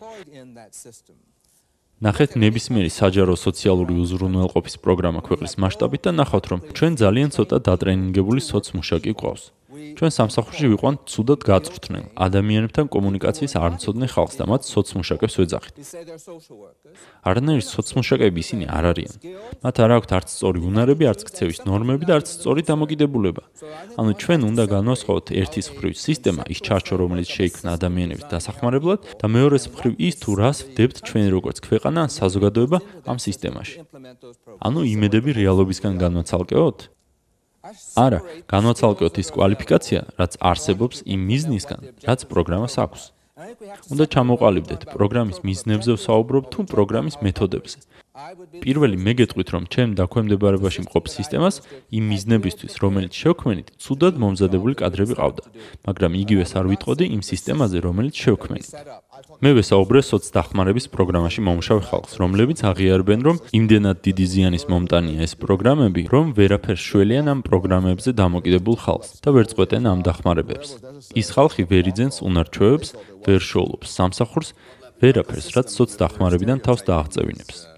ნახეთ 1.99 2.30
ნებისმიერი 2.39 2.91
საჯარო 2.95 3.34
სოციალური 3.34 3.99
უზრუნველყოფის 3.99 4.76
პროგრამა 4.86 5.20
ქვეყნის 5.26 5.59
მასშტაბით 5.59 6.03
და 6.07 6.11
ნახავთ 6.14 6.45
რომ 6.47 6.61
ჩვენ 6.78 6.93
ძალიან 7.03 7.30
ცოტა 7.34 7.57
დატრენინგებული 7.68 8.39
სოციმუშაკი 8.39 9.11
გვყავს. 9.18 9.43
ჩვენ 9.99 10.11
სამსახურში 10.18 10.66
ვიყვანთ 10.72 10.99
ცუდად 11.12 11.41
გაწვრთნილ 11.49 12.05
ადამიანებთან 12.26 12.87
კომუნიკაციის 12.95 13.53
არ 13.59 13.70
მცოდნე 13.79 14.07
ხალხს 14.14 14.37
და 14.39 14.45
მათ 14.51 14.62
სოციმუშაკებს 14.72 15.35
ვეძახით. 15.39 15.74
არანაირი 17.29 17.64
სოციმუშაკები 17.68 18.39
ისინი 18.45 18.64
არ 18.66 18.85
არიან. 18.91 19.14
მათ 19.64 19.76
არ 19.85 19.91
აქვთ 19.99 20.11
არც 20.18 20.29
სწორი 20.35 20.59
უნარები, 20.68 21.05
არც 21.11 21.20
ქცევის 21.29 21.59
ნორმები 21.68 22.05
და 22.09 22.12
არც 22.18 22.29
სწორი 22.39 22.62
დამოკიდებულება. 22.70 23.43
ანუ 24.01 24.11
ჩვენ 24.22 24.41
უნდა 24.51 24.64
განვასხვაოთ 24.74 25.26
ერთის 25.41 25.66
მხრივ 25.72 25.95
სისტემა, 25.95 26.43
ის 26.53 26.59
ჩარჩო, 26.66 26.95
რომელიც 27.03 27.29
შეიქმნა 27.37 27.70
ადამიანების 27.79 28.26
დასახმარებლად 28.33 29.01
და 29.20 29.26
მეორეს 29.29 29.64
მხრივ 29.72 29.93
ის 29.99 30.14
თუ 30.22 30.31
რას 30.41 30.59
ვდებთ 30.68 30.97
ჩვენ 31.07 31.24
როგორც 31.37 31.57
ქვეყანა 31.66 31.99
ან 32.07 32.11
საზოგადოება 32.18 32.79
ამ 33.11 33.18
სისტემაში. 33.18 33.76
ანუ 34.66 34.81
იმედები 34.95 35.31
რეალობისგან 35.41 35.95
განვაცალკეოთ? 36.03 36.97
არა, 37.98 38.20
განვაცალკეოთ 38.46 39.14
ის 39.18 39.28
კვალიფიკაცია, 39.34 40.00
რაც 40.20 40.32
არსებობს 40.38 41.02
იმ 41.02 41.20
მიზნისგან, 41.30 41.80
რაც 42.06 42.20
პროგრამას 42.30 42.74
აქვს. 42.84 43.02
უნდა 43.94 44.04
ჩამოყალიბდეთ 44.14 44.82
პროგრამის 44.94 45.38
მიზნებზე 45.46 45.92
ვსაუბრობ 45.98 46.44
თუ 46.54 46.61
პროგრამის 46.74 47.16
მეთოდებზე. 47.22 47.78
პირველი 48.64 48.96
მე 48.98 49.12
გეტყვით 49.18 49.48
რომ 49.54 49.64
ჩემ 49.74 49.90
დაქვემდებარებაში 49.98 50.84
მყოფ 50.86 51.04
სისტემას 51.12 51.60
იმ 51.94 52.04
მიზნებისთვის 52.12 52.74
რომელიც 52.82 53.12
შევქმენით 53.22 53.68
ცუდად 53.84 54.18
მომზადებული 54.22 54.74
კადრები 54.82 55.14
ყავდა 55.18 55.44
მაგრამ 55.86 56.12
იგივეს 56.22 56.52
არ 56.58 56.66
ვიტყოდი 56.72 57.04
იმ 57.14 57.22
სისტემაზე 57.30 57.78
რომელიც 57.86 58.14
შევქმენით 58.24 58.68
მე 59.44 59.50
ვესაუბრე 59.58 60.00
სოცდახმარების 60.10 60.86
პროგრამაში 60.94 61.40
მომუშავე 61.46 61.82
ხალხს 61.90 62.18
რომლებიც 62.22 62.58
აღიარებენ 62.70 63.20
რომ 63.28 63.36
იმდენად 63.58 64.02
დიდი 64.08 64.26
ზიანის 64.34 64.64
მომტანია 64.72 65.22
ეს 65.26 65.32
პროგრამები 65.42 66.02
რომ 66.14 66.34
ვერაფერს 66.38 66.82
შველიან 66.90 67.32
ამ 67.32 67.40
პროგრამებზე 67.46 68.10
დამოკიდებულ 68.18 68.76
ხალხს 68.82 69.10
და 69.22 69.30
ვერ 69.38 69.46
წყვეტენ 69.52 69.82
ამ 69.92 70.00
დახმარებებს. 70.08 70.68
ის 71.14 71.28
ხალხი 71.34 71.62
ვერ 71.70 71.84
იძენს 71.94 72.16
უნარჩვევებს 72.28 72.88
ვერ 73.26 73.40
შოულობს 73.50 73.88
სამსახურს 73.98 74.48
ვერაფერს 75.02 75.48
რაც 75.56 75.68
სოცდახმარებიდან 75.78 76.58
თავს 76.66 76.82
დააღწევინებს 76.88 77.78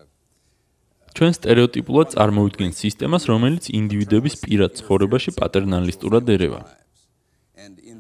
ჩვენ 1.16 1.32
стереოტიპულად 1.36 2.14
წარმოიდგენთ 2.14 2.74
სისტემას, 2.80 3.26
რომელიც 3.30 3.64
ინდივიდების 3.74 4.34
პირად 4.44 4.70
ცხოვრებაში 4.78 5.30
პატერნალისტურად 5.40 6.24
ერევა. 6.36 6.60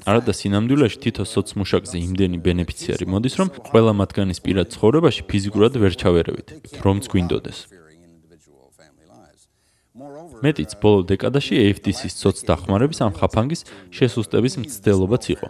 არადა 0.08 0.32
სინამდვილეში 0.32 0.98
თითოს 1.04 1.28
სოციმუშაკზე 1.36 1.96
იმდენი 2.00 2.38
ბენეფიციარი 2.46 3.04
მოდის, 3.12 3.34
რომ 3.40 3.48
ყველა 3.68 3.92
მათგანის 4.00 4.40
პირად 4.46 4.72
ცხოვრებაში 4.74 5.22
ფიზიკურად 5.30 5.76
ვერ 5.82 5.92
ჩავერევით, 6.00 6.48
რომც 6.80 7.04
გვინდოდეს. 7.12 7.58
მეტიც 10.40 10.70
ბოლო 10.80 11.04
დეკადაში 11.10 11.54
AFDC-ის 11.60 12.14
ცოცხ 12.16 12.46
დახმარების 12.48 12.98
ამ 13.04 13.12
ხაფანგის 13.20 13.60
შესუსტების 13.92 14.54
მცდელობაც 14.62 15.24
იყო. 15.36 15.48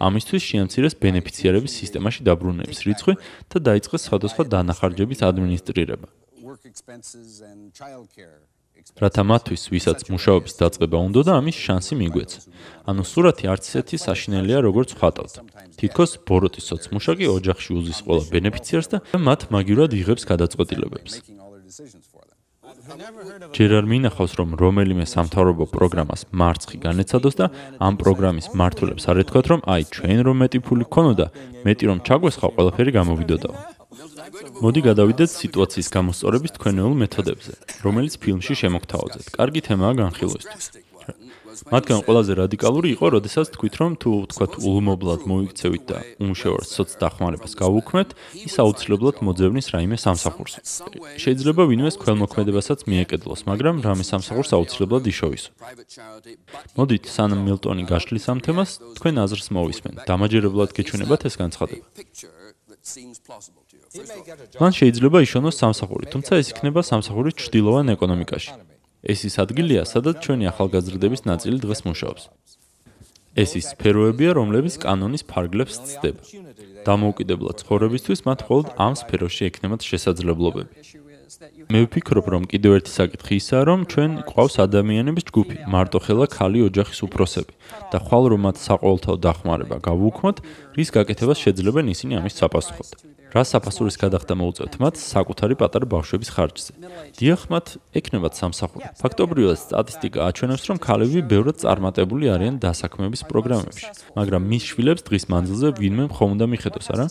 ამისთვის 0.00 0.42
შეამცირეს 0.50 0.94
ბენეფიციარების 1.02 1.72
სისტემაში 1.80 2.20
დაბრუნების 2.28 2.80
რიცხვი 2.88 3.14
და 3.50 3.56
დაიწყეს 3.68 4.02
სხვადასხვა 4.08 4.42
დანახარჯების 4.54 5.20
ადმინისტრირება. 5.28 6.08
რათა 9.00 9.22
მათთვის, 9.30 9.62
ვისაც 9.72 9.98
მუშაობის 10.12 10.54
დაწყება 10.60 10.98
უნდა 11.08 11.20
და 11.28 11.32
ამის 11.40 11.56
შანსი 11.64 11.94
მიგვეცა. 12.00 12.40
ანუ 12.90 13.02
სურათი 13.12 13.44
არც 13.52 13.64
ისეთი 13.70 13.96
საშინელია, 14.06 14.58
როგორც 14.68 14.90
ხატავთ. 14.98 15.34
თითქოს 15.78 16.10
ბოროტის 16.26 16.64
სოცმუშაკი 16.70 17.26
ოჯახში 17.36 17.70
უზის 17.78 17.98
ყველა 18.04 18.24
ბენეფიციარს 18.32 18.88
და 18.92 18.98
მათ 19.26 19.40
მაგივრად 19.54 19.92
იღებს 20.00 20.24
გადაწყვეტილებებს. 20.32 21.12
ჯერ 23.56 23.70
არ 23.76 23.86
მინახავს, 23.92 24.32
რომ 24.40 24.48
რომელიმე 24.60 25.04
სამთავრობო 25.04 25.64
პროგრამას 25.74 26.22
მარცხი 26.32 26.76
განეცადოს 26.80 27.34
და 27.40 27.46
ამ 27.76 27.94
პროგრამის 28.00 28.46
მართულებს 28.56 29.04
არ 29.10 29.20
ეთქვათ, 29.24 29.46
რომ 29.52 29.60
აი 29.68 29.82
ჩვენ 29.94 30.18
რომ 30.26 30.36
მეტი 30.42 30.58
ფული 30.64 30.84
ქონოდა, 30.94 31.26
მეტი 31.66 31.84
რომ 31.90 31.98
ჩაგვესხა 32.08 32.46
ყველაფერი 32.56 32.90
გამოვიდოდაო. 32.98 33.54
მოდი 34.64 34.80
გადავიდეთ 34.88 35.30
სიტუაციის 35.40 35.88
გამოსწორების 35.96 36.54
თქვენეულ 36.56 36.94
მეთოდებზე, 37.02 37.52
რომელიც 37.84 38.14
ფილმში 38.22 38.54
შემოგთავაზეთ. 38.62 39.24
კარგი 39.36 39.60
თემაა 39.66 39.92
განხილვისთვის. 40.02 40.89
მათგან 41.68 42.00
ყველაზე 42.06 42.32
რადიკალური 42.40 42.88
იყო, 42.96 43.06
როდესაც 43.20 43.52
თქვით, 43.52 43.74
რომ 43.80 43.92
თუ 44.00 44.10
თქვათ 44.32 44.52
ულმობლად 44.64 45.20
მოიქცევით 45.28 45.84
და 45.90 45.98
უმუშევარ 46.22 46.64
სოცდახმარებას 46.64 47.52
გავუქმეთ, 47.60 48.08
ის 48.48 48.54
აუცილებლად 48.64 49.16
მოძებნის 49.20 49.66
რაიმე 49.74 49.96
სამსახურს. 50.00 50.52
შეიძლება 51.20 51.62
ვინმეს 51.68 52.00
ქველმოქმედებასაც 52.00 52.88
მიეკედლოს, 52.88 53.40
მაგრამ 53.50 53.84
რამე 53.84 54.04
სამსახურს 54.08 54.50
აუცილებლად 54.56 55.04
იშოვისო. 55.12 55.50
მოდით, 56.78 57.04
სანამ 57.04 57.40
მილტონი 57.44 57.84
გაშლის 57.84 58.24
ამ 58.32 58.38
თემას, 58.40 58.70
თქვენ 58.96 59.14
აზრს 59.24 59.48
მოვისმენ. 59.52 59.94
დამაჯერებლად 60.08 60.70
გეჩვენებათ 60.72 61.20
ეს 61.28 61.34
განცხადება. 61.36 61.84
მან 64.60 64.72
შეიძლება 64.72 65.18
იშონოს 65.26 65.56
სამსახური, 65.60 66.08
თუმცა 66.14 66.32
ეს 66.40 66.46
იქნება 66.54 66.80
სამსახურის 66.80 67.36
ჭრდილოვან 67.36 67.92
ეკონომიკაში. 67.94 68.69
ეს 69.02 69.24
ის 69.28 69.34
ადგილია, 69.40 69.82
სადაც 69.88 70.20
ჩვენი 70.24 70.44
ახალგაზრდების 70.52 71.22
ნაწილი 71.24 71.56
დღეს 71.64 71.80
მუშაობს. 71.88 72.22
ეს 73.36 73.50
ის 73.54 73.66
სფეროებია, 73.72 74.30
რომლებიც 74.34 74.74
კანონის 74.82 75.22
ფარგლებს 75.30 75.74
ცდება. 75.86 76.22
დამოუკიდებლად 76.88 77.56
ცხოვრებისთვის 77.62 78.20
მათ 78.26 78.38
მხოლოდ 78.44 78.66
ამ 78.86 78.92
სფეროში 79.00 79.42
ექნებათ 79.48 79.80
შესაძლებლობები. 79.86 80.72
მე 81.70 81.80
ვფიქრობ, 81.86 82.26
რომ 82.34 82.42
კიდევ 82.50 82.72
ერთი 82.78 82.90
საკითხი 82.90 83.34
ისაა, 83.40 83.62
რომ 83.70 83.80
ჩვენ 83.92 84.10
ყავს 84.26 84.54
ადამიანების 84.66 85.24
ჯგუფი, 85.30 85.56
მარტოხელა 85.74 86.26
ქალი 86.36 86.60
ოჯახის 86.68 87.00
უფროსები 87.06 87.52
და 87.92 87.98
ხვალ 88.02 88.24
რომ 88.34 88.40
მათ 88.46 88.56
საყოველთაო 88.66 89.16
დახმარება 89.24 89.76
გავუქმოთ, 89.88 90.36
რის 90.76 90.90
გაკეთებას 90.90 91.38
შეძლებენ 91.44 91.86
ისინი 91.94 92.12
ამის 92.18 92.34
საპასუხოდ. 92.40 92.88
რა 93.30 93.42
საფასურის 93.46 93.96
გადახდა 94.00 94.34
მოუწევთ 94.40 94.74
მათ 94.82 94.94
საკუთარი 94.98 95.54
პატარა 95.60 95.86
ბავშვების 95.86 96.30
ხარჯზე. 96.34 96.72
დიახ, 97.14 97.40
მათ 97.52 97.66
ეკნებათ 97.94 98.34
სამსახური. 98.34 98.84
ფაქტობრივად 98.98 99.58
სტატისტიკა 99.60 100.18
აჩვენებს, 100.26 100.64
რომ 100.66 100.78
ქალები 100.82 101.20
ბევრად 101.30 101.56
წარმატებული 101.62 102.26
არიან 102.34 102.58
დასაქმების 102.58 103.22
პროგრამებში, 103.30 103.86
მაგრამ 104.18 104.42
მის 104.50 104.62
შვილებს 104.70 105.02
დღის 105.06 105.24
მანძილზე 105.30 105.68
ვინმე 105.78 106.04
ხომ 106.10 106.30
უნდა 106.34 106.46
მიხედოს, 106.50 106.86
არა? 106.90 107.06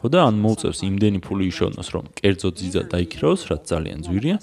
ხოდა 0.00 0.18
ან 0.28 0.34
მოუწევს 0.44 0.80
იმდენი 0.88 1.18
ფული 1.24 1.44
იშოვნოს, 1.52 1.88
რომ 1.92 2.04
კერძო 2.16 2.48
ძიძა 2.56 2.82
დაიქრაოს, 2.92 3.40
რაც 3.48 3.62
ძალიან 3.68 3.98
ძვირია? 4.04 4.36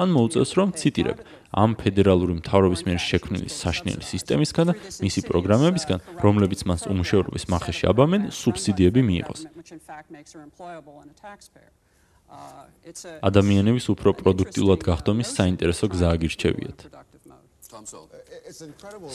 ან 0.00 0.08
მოუწევს, 0.14 0.50
რომ 0.58 0.68
ციტირებ, 0.78 1.18
ამ 1.50 1.74
ფედერალური 1.74 2.38
მთავრობის 2.38 2.82
მიერ 2.86 3.00
შექმნილი 3.02 3.48
საშინელი 3.50 4.04
სისტემისგან 4.06 4.70
და 4.70 4.74
მისი 5.02 5.20
პროგრამებისგან, 5.26 5.98
რომლებიც 6.22 6.60
მას 6.70 6.86
უმუშევრობის 6.86 7.44
მახეში 7.50 7.84
აბამენ, 7.90 8.30
სუბსიდიები 8.30 9.00
მიიღოს. 9.02 9.40
ადამიანების 13.26 13.86
უფრო 13.90 14.10
პროდუქტიულად 14.22 14.80
გახდომის 14.86 15.28
საინტერესო 15.34 15.86
გზა 15.90 16.08
აგირჩევიათ. 16.14 16.78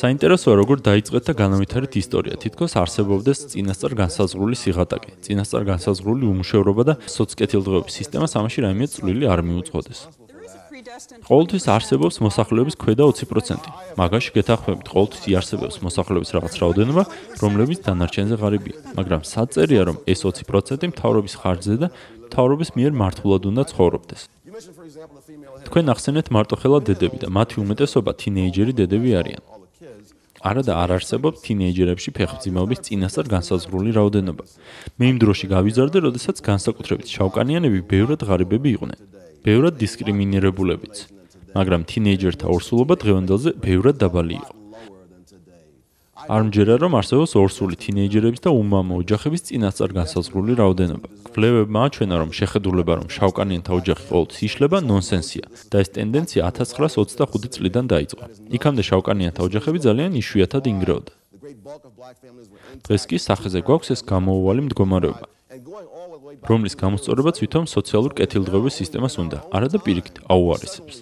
საინტერესოა 0.04 0.56
როგორ 0.62 0.78
დაიწყეთ 0.88 1.24
და 1.28 1.34
განავითარეთ 1.44 1.94
ისტორია. 2.04 2.36
თითქოს 2.44 2.76
არსებობდეს 2.80 3.40
წინასწარ 3.52 3.94
განსაზღვრული 4.04 4.56
სიღატაკე, 4.64 5.12
წინასწარ 5.24 5.64
განსაზღვრული 5.72 6.24
უმუშევრობა 6.34 6.84
და 6.90 6.94
სოცკეთილდღეობის 7.16 7.94
სისტემა 8.00 8.28
სამაში 8.32 8.60
რაიმე 8.68 8.86
წვლილი 8.96 9.26
არ 9.28 9.40
მიუძღოდეს. 9.48 10.25
ყოველთვის 10.96 11.66
არსებობს 11.76 12.18
მოსახლეობის 12.24 12.76
ქვედა 12.80 13.04
20%. 13.12 13.68
მაგაში 14.00 14.32
გეთახმებით, 14.36 14.88
ყოველთვის 14.94 15.24
იარსებებს 15.32 15.78
მოსახლეობის 15.84 16.30
რაღაც 16.36 16.54
რაოდენობა, 16.62 17.04
რომლებიც 17.44 17.80
დანარჩენზე 17.88 18.36
ღარიბია. 18.40 18.78
მაგრამ 18.96 19.22
საწერია, 19.28 19.82
რომ 19.92 19.98
ეს 20.08 20.20
20% 20.24 20.88
მთავრობის 20.96 21.34
ხარჯზე 21.42 21.76
და 21.84 21.88
მთავრობის 22.32 22.70
მიერ 22.78 22.92
მართულად 23.02 23.42
უნდა 23.52 23.64
ცხოვრობდეს. 23.72 24.22
თქვენ 25.68 25.86
ახსენეთ 25.94 26.28
მარტოხელა 26.32 26.80
დედები 26.88 27.18
და 27.24 27.28
მათი 27.28 27.56
უმეტესობა 27.64 28.12
თინეიჯერი 28.22 28.74
დედები 28.80 29.12
არიან. 29.20 29.44
არა 30.46 30.62
და 30.62 30.74
არ 30.78 30.90
არსებობს 31.02 31.42
თინეიჯერებში 31.42 32.10
ფეხმძიმეობის 32.18 32.80
წინასწარ 32.86 33.26
განსაზღვრული 33.36 33.92
რაოდენობა. 33.98 34.44
მე 35.02 35.06
იმ 35.12 35.18
დროში 35.24 35.46
გავიზარდე, 35.56 35.98
როდესაც 36.08 36.38
განსაკუთრებით 36.46 37.08
შავკანიანები 37.10 37.80
ბევრად 37.90 38.22
ღარიბები 38.30 38.70
იყვნენ. 38.78 39.25
ბევრად 39.46 39.76
დისკრიმინირებულებიც, 39.78 40.96
მაგრამ 41.54 41.82
თინეიჯერთა 41.90 42.48
ორსულობა 42.50 42.96
დღევანდელზე 43.02 43.50
ბევრად 43.62 43.98
დაბალი 44.02 44.36
იყო. 44.42 44.54
არ 46.26 46.42
მჯერა 46.50 46.76
რომ 46.82 46.94
არსებობს 46.98 47.34
ორსული 47.38 47.76
თინეიჯერების 47.78 48.42
და 48.42 48.50
უმამო 48.58 48.94
ოჯახების 49.06 49.46
წინასწარ 49.46 49.92
განსაზღვრული 50.00 50.54
რაოდენობა. 50.58 51.08
კვლევებმა 51.36 51.80
აჩვენა 51.86 52.16
რომ 52.22 52.32
შეხედულება 52.40 52.94
რომ 52.98 53.08
შავკანიანთა 53.14 53.72
ოჯახი 53.80 54.04
ყოველთვის 54.10 54.40
იშლება 54.48 54.78
ნონსენსია 54.90 55.46
და 55.70 55.76
ეს 55.86 55.90
ტენდენცია 55.94 56.42
1925 56.50 57.54
წლიდან 57.54 57.86
დაიწყო. 57.94 58.24
იქამდე 58.58 58.84
შავკანიანთა 58.90 59.42
ოჯახები 59.46 59.80
ძალიან 59.86 60.12
იშვიათად 60.22 60.64
ინგრეოდა. 60.74 61.12
დღეს 62.86 63.04
კი 63.10 63.18
სახეზე 63.22 63.60
გვაქვს 63.68 63.90
ეს 63.94 64.02
გამოუვალი 64.10 64.62
მდგომარეობა. 64.66 65.26
რომლის 66.50 66.76
გამოსწორებაც 66.82 67.36
ვითომ 67.44 67.66
სოციალურ 67.76 68.12
კეთილდღეობის 68.20 68.78
სისტემას 68.82 69.16
უნდა, 69.24 69.38
არა 69.56 69.68
და 69.74 69.78
პირიქით 69.86 70.16
აუარესებს. 70.28 70.96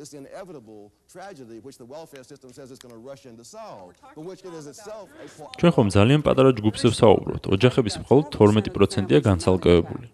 this 0.00 0.14
inevitable 0.14 0.90
tragedy 1.12 1.58
which 1.66 1.76
the 1.76 1.84
welfare 1.84 2.24
system 2.24 2.50
says 2.56 2.70
it's 2.70 2.82
going 2.84 2.94
to 2.94 3.02
rush 3.10 3.26
in 3.26 3.36
to 3.36 3.44
solve 3.44 3.92
but 4.16 4.24
which 4.24 4.42
it 4.48 4.54
is 4.60 4.66
itself 4.72 5.06
a 5.24 5.26
ჩვენ 5.60 5.72
ხომ 5.76 5.88
ძალიან 5.96 6.20
პატარა 6.26 6.50
ჯგუფზე 6.58 6.86
ვსაუბრობთ 6.92 7.44
ოჯახების 7.54 7.94
მხოლოდ 8.02 8.24
12%-ია 8.36 9.20
განცალკევებული 9.28 10.06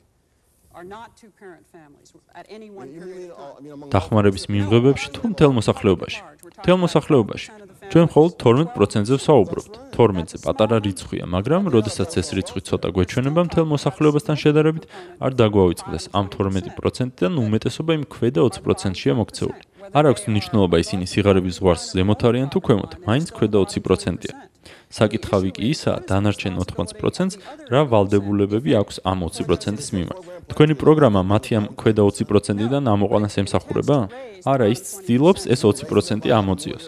დახმარების 3.97 4.45
მიმღებებში 4.53 5.09
თუ 5.16 5.22
მთელ 5.33 5.53
მოსახლეობაში? 5.57 6.20
მთელ 6.61 6.79
მოსახლეობაში? 6.85 7.49
ჩვენ 7.93 8.05
მხოლოდ 8.12 8.33
12%-ზე 8.45 9.14
ვსაუბრობთ. 9.16 9.72
12-ზე 9.97 10.37
პატარა 10.45 10.77
რიცხვია, 10.85 11.24
მაგრამ 11.33 11.62
როდესაც 11.72 12.11
ეს 12.20 12.29
რიცხვი 12.37 12.61
ცოტა 12.68 12.89
გვეჩვენება 12.93 13.41
მთელ 13.49 13.66
მოსახლეობასთან 13.72 14.37
შედარებით, 14.37 14.85
არ 15.24 15.33
დაგვაუწყდეს. 15.41 16.05
ამ 16.12 16.27
12%-დან 16.37 17.33
უმეტესობა 17.41 17.91
იმ 17.97 18.05
ქვედა 18.12 18.41
20%-შია 18.45 19.14
მოქცეული. 19.16 19.62
არ 19.97 20.05
აქვს 20.12 20.22
მნიშვნელობა 20.29 20.77
ისინი 20.85 21.05
სიღარიბის 21.09 21.57
ზღვარს 21.57 21.85
ზემოთ 21.97 22.20
არიან 22.29 22.49
თუ 22.53 22.59
ქვემოთ, 22.61 22.93
მაინც 23.09 23.29
ქვედა 23.33 23.57
20%-ია. 23.64 24.35
საკითხავი 24.91 25.51
კი 25.57 25.70
ისაა, 25.74 25.99
დანარჩენ 26.07 26.55
80%-ს 26.62 27.34
რა 27.72 27.82
ვალდებულებები 27.91 28.70
აქვს 28.80 29.03
ამ 29.03 29.26
20%-ის 29.26 29.89
მიმართ. 29.97 30.20
თქვენი 30.53 30.74
პროგრამა 30.78 31.20
მათი 31.26 31.53
ამ 31.59 31.66
ქვედა 31.74 32.03
20%-დან 32.07 32.84
ამოყვანას 32.95 33.34
ემსახურება? 33.43 33.99
არა, 34.47 34.66
ის 34.70 34.80
ცდილობს 34.87 35.43
ეს 35.51 35.61
20% 35.66 36.30
ამოწიოს. 36.30 36.84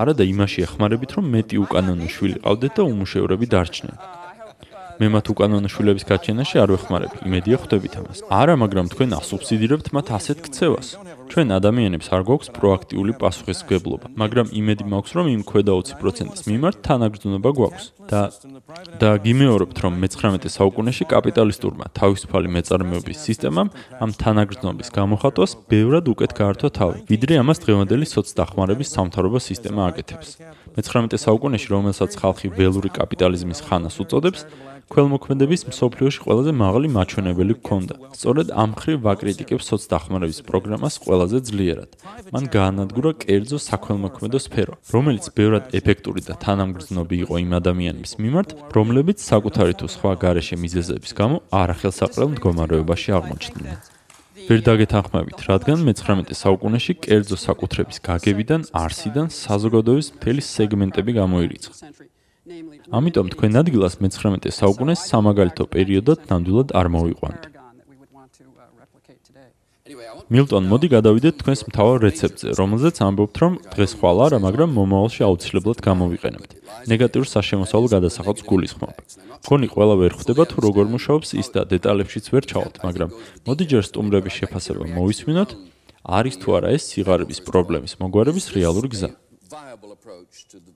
არა 0.00 0.12
და 0.16 0.24
იმაში 0.24 0.64
ეხმარებით, 0.66 1.10
რომ 1.20 1.24
მეტი 1.36 1.56
უკანონო 1.64 2.08
შვილი 2.08 2.38
ყავდეთ 2.40 2.72
და 2.72 2.82
უმუშევრები 2.88 3.46
დარჩნენ. 3.52 4.21
მე 5.00 5.06
მათ 5.14 5.26
უკანონო 5.32 5.68
შვილების 5.72 6.04
გაჩენაში 6.10 6.56
არ 6.62 6.68
ვეხმარებ, 6.74 7.12
იმედია 7.28 7.56
ხვდებით 7.62 7.94
ამას. 8.00 8.18
არა, 8.28 8.54
მაგრამ 8.62 8.86
თქვენ 8.92 9.10
ასუბსიდირებთ 9.20 9.86
მათ 9.96 10.06
ასეთ 10.18 10.38
ქცევას. 10.46 10.88
ჩვენ 11.32 11.48
ადამიანებს 11.56 12.08
არ 12.12 12.22
გვაქვს 12.28 12.52
პროაქტიული 12.56 13.12
პასუხისმგებლობა, 13.22 14.06
მაგრამ 14.20 14.46
იმედი 14.52 14.84
მაქვს, 14.92 15.12
რომ 15.16 15.26
იმ 15.32 15.42
ქვედა 15.48 15.72
20%-ის 15.72 16.42
მიმართ 16.50 16.76
თანაგრძნობა 16.84 17.50
გვაქვს. 17.56 17.84
და 18.12 18.22
და 19.00 19.10
გიმეორებთ, 19.24 19.76
რომ 19.84 19.94
მე-19 20.02 20.50
საუკუნეში 20.52 21.04
კაპიტალისტურმა 21.08 21.86
თავისუფალი 21.96 22.48
მეწარმეობის 22.56 23.18
სისტემამ 23.26 23.68
ამ 24.02 24.10
თანაგრძნობის 24.22 24.88
გამოხატვას 24.98 25.52
ბევრად 25.70 26.06
უკეთ 26.12 26.32
გაართვა 26.36 26.68
თავი, 26.78 26.98
ვიდრე 27.08 27.34
ამას 27.42 27.58
დღევანდელი 27.64 28.06
სოცდახმარების 28.12 28.92
სამთავრობო 28.96 29.38
სისტემა 29.48 29.82
აკეთებს. 29.90 30.28
მე-19 30.76 31.16
საუკუნეში, 31.24 31.68
რომელსაც 31.72 32.10
ხალხი 32.20 32.46
ველური 32.58 32.90
კაპიტალიზმის 32.98 33.60
ხანას 33.66 33.96
უწოდებს, 34.02 34.40
ქველმოქმედების 34.92 35.62
მსოფლიოში 35.72 36.20
ყველაზე 36.24 36.52
მაღალი 36.52 36.88
მაჩვენებელი 36.96 37.54
ჰქონდა. 37.58 37.94
სწორედ 38.18 38.48
ამ 38.62 38.70
ხრივ 38.80 38.98
ვაკრიტიკებს 39.06 39.64
სოცდახმარების 39.72 40.40
პროგრამას 40.48 40.94
ყველაზე 41.04 41.38
ძლიერად. 41.48 41.90
მან 42.34 42.44
გაანადგურა 42.56 43.12
კერძო 43.24 43.58
საქველმოქმედო 43.68 44.38
სფერო, 44.46 44.74
რომელიც 44.94 45.24
ბევრად 45.36 45.64
ეფექტური 45.78 46.20
და 46.28 46.34
თანამგრძნობი 46.44 47.16
იყო 47.24 47.34
იმ 47.44 47.52
ადამიანების 47.60 48.12
მიმართ, 48.22 48.48
რომლებიც 48.76 49.18
საკუთარი 49.32 49.74
თუ 49.80 49.86
სხვა 49.96 50.12
გარეშე 50.22 50.56
მიზეზების 50.64 51.12
გამო 51.16 51.36
არახელსაყრელ 51.62 52.28
მდგომარეობაში 52.36 53.08
აღმოჩნდნენ. 53.16 53.76
ვერ 54.48 54.60
დაგეთანხმებით, 54.66 55.38
რადგან 55.48 55.78
მე-19 55.86 56.34
საუკუნეში 56.34 56.92
კერძო 57.04 57.36
საკუთრების 57.46 57.98
გაგებიდან, 58.08 58.60
არსიდან 58.84 59.26
საზოგადოების 59.30 60.08
მთელი 60.16 60.42
სეგმენტები 60.56 61.12
გამოირიცხა. 61.20 62.11
ამიტომ 62.42 63.26
თქვენ 63.38 63.58
ადგილას 63.60 63.94
მე-19 64.02 64.50
საუკუნეს 64.50 65.02
სამაგალითო 65.06 65.64
პერიოდად 65.70 66.24
ნამდვილად 66.26 66.74
არ 66.74 66.88
მოვიყვანთ. 66.90 67.42
მილტონ, 70.32 70.64
მოდი 70.72 70.88
გადავიდეთ 70.90 71.34
თქვენს 71.38 71.62
მთავარ 71.68 71.98
რეცეპტზე, 72.02 72.48
რომელზეც 72.58 72.96
ამბობთ, 73.06 73.36
რომ 73.42 73.52
დღეს 73.74 73.92
ხვალ 74.00 74.18
არა, 74.26 74.38
მაგრამ 74.42 74.70
მომავალში 74.74 75.22
აუცილებლად 75.28 75.78
გამოვიყენებთ. 75.86 76.50
ნეგატიურ 76.90 77.26
საშემოსავლო 77.30 77.88
გადასახადს 77.94 78.42
გულისხმობ. 78.42 78.94
თქვენი 79.44 79.66
ყველა 79.74 79.94
ვერ 80.02 80.12
ხვდება 80.18 80.44
თუ 80.50 80.56
როგორ 80.66 80.86
მუშაობს 80.94 81.28
ის 81.38 81.48
და 81.54 81.60
დეტალებშიც 81.68 82.24
ვერ 82.32 82.44
ჩავალთ, 82.50 82.76
მაგრამ 82.86 83.10
მოდი 83.46 83.64
ჯერ 83.70 83.82
სტუმრების 83.86 84.34
შეფასება 84.38 84.84
მოვისმინოთ. 84.96 85.50
არის 86.02 86.34
თუ 86.42 86.48
არა 86.58 86.68
ეს 86.74 86.82
სიღარიბის 86.90 87.40
პრობლემის 87.46 87.92
მოგვარების 88.02 88.46
რეალური 88.56 88.88
გზა. 88.90 89.10
viable 89.52 89.92
approach 89.92 90.48
to 90.48 90.56
the 90.64 90.72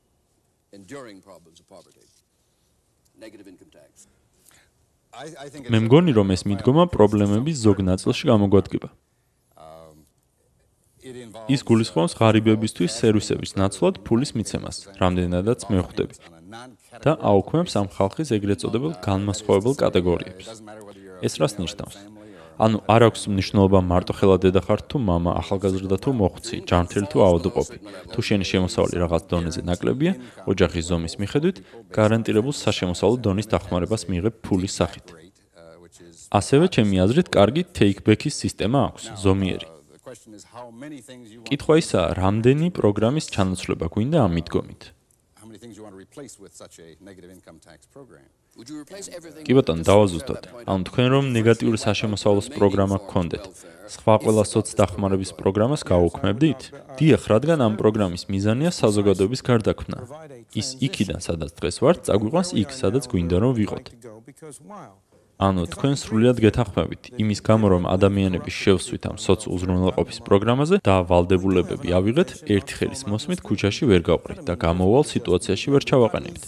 enduring 0.76 1.18
problems 1.22 1.55
of 1.55 1.55
poverty. 1.68 2.00
Negative 3.24 3.48
income 3.52 3.72
tax. 3.78 4.06
მე 5.72 5.78
მგონი 5.86 6.12
რომ 6.12 6.28
ეს 6.34 6.42
მიდგომა 6.44 6.84
პრობლემების 6.92 7.56
ზოგ 7.66 7.78
ნაწილში 7.90 8.24
გამოგვადგება. 8.30 8.88
ის 11.54 11.60
გულისხმობს 11.68 12.12
ღარიბებისთვის 12.18 12.92
სერვისების 13.00 13.54
ნაცვლად 13.60 14.02
ფულის 14.04 14.34
მიცემას, 14.36 14.76
რამდენადაც 15.00 15.60
მე 15.70 15.78
ხვდები. 15.86 16.14
და 17.04 17.12
აუქმებს 17.30 17.72
ამ 17.80 17.88
ხალხის 17.96 18.28
ეგრეთ 18.36 18.58
წოდებულ 18.62 18.92
განმასხვავებელ 19.08 19.74
კატეგორიებს. 19.82 20.46
ეს 21.26 21.34
რას 21.40 21.52
ნიშნავს? 21.62 21.96
ანუ 22.61 22.77
არ 22.85 23.01
აქვს 23.09 23.21
მნიშვნელობა 23.33 23.79
მარტო 23.91 24.13
ხელა 24.17 24.37
დედა 24.43 24.61
ხარ 24.65 24.81
თუ 24.89 24.97
мама, 25.01 25.31
ახალგაზრდა 25.41 25.97
თუ 26.03 26.09
მოხუცი, 26.21 26.55
ჯანმრთელი 26.69 27.07
თუ 27.09 27.17
აუდოყოფი. 27.27 27.77
თუ 28.13 28.19
შენი 28.27 28.45
შემოსავალი 28.51 28.95
რაღაც 29.03 29.23
დონეზე 29.31 29.61
ნაკლებია, 29.65 30.13
ოჯახის 30.51 30.85
ზომის 30.89 31.13
მიხედვით, 31.21 31.57
გარანტირებულ 31.97 32.53
საშემოსავლო 32.63 33.17
დონის 33.25 33.47
დახმარებას 33.53 34.01
მიიღებ 34.11 34.33
ფულის 34.45 34.73
სახით. 34.77 35.05
ასევე 36.31 36.65
ჩემი 36.75 36.95
აზრით, 37.03 37.27
კარგი 37.33 37.61
take-back-ის 37.75 38.35
სისტემა 38.43 38.79
აქვს, 38.87 39.03
ზომიერი. 39.23 39.67
კითხვა 41.49 41.75
ისაა, 41.81 42.07
რამდენი 42.21 42.67
პროგრამის 42.77 43.25
ჩანაცვლება 43.33 43.85
გვინდა 43.93 44.17
ამ 44.25 44.31
მიდგომით? 44.37 44.81
კი 48.56 49.52
ბატონო, 49.52 49.84
დავაზუსტოთ. 49.84 50.44
ანუ 50.64 50.82
თქვენ 50.88 51.08
რომ 51.12 51.24
ნეგატიური 51.36 51.76
საშემოსავლოს 51.76 52.48
პროგრამა 52.56 52.96
გქონდეთ, 53.04 53.44
სხვა 53.92 54.14
ყველა 54.24 54.44
სოცდახმარების 54.48 55.30
პროგრამას 55.36 55.84
გაუქმებდით? 55.84 56.60
დიახ, 56.96 57.22
რადგან 57.36 57.58
ამ 57.60 57.74
პროგრამის 57.76 58.24
მიზანია 58.32 58.72
საზოგადოების 58.72 59.40
გარდაქმნა. 59.44 59.98
ის 60.56 60.68
იქიდან, 60.80 61.20
სადაც 61.20 61.50
დღეს 61.52 61.76
ვართ, 61.84 61.98
წაგვიყვანს 62.08 62.50
იქ, 62.56 62.68
სადაც 62.72 63.04
გვინდა 63.12 63.36
რომ 63.44 63.52
ვიყოთ. 63.60 63.84
ანუ 65.36 65.62
თქვენ 65.68 65.94
სრულიად 66.00 66.38
გეთახმებით 66.40 67.12
იმის 67.20 67.40
გამო 67.44 67.68
რომ 67.68 67.84
ადამიანები 67.92 68.48
შევსვით 68.48 69.04
ამ 69.04 69.16
სოციალურნელყოფის 69.20 70.24
პროგრამაზე 70.24 70.76
და 70.80 70.96
ვალდებულებები 71.04 71.92
ავიღეთ 71.92 72.30
ერთი 72.56 72.72
ხელის 72.80 73.02
მოსმით 73.04 73.44
ქუჩაში 73.44 73.84
ვერ 73.84 74.00
გავყრით 74.08 74.40
და 74.48 74.54
გამოვალ 74.56 75.04
სიტუაციაში 75.12 75.68
ვერ 75.76 75.82
ჩავაყენებთ 75.92 76.44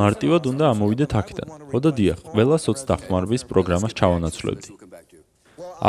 მარტივად 0.00 0.48
უნდა 0.52 0.64
ამოვიდეთ 0.74 1.12
აქედან 1.20 1.48
ხოდა 1.72 1.90
დიახ 1.98 2.18
ყველა 2.32 2.56
სოცდახმარების 2.66 3.42
პროგრამას 3.50 3.96
ჩავანაცვლებდი 4.00 4.70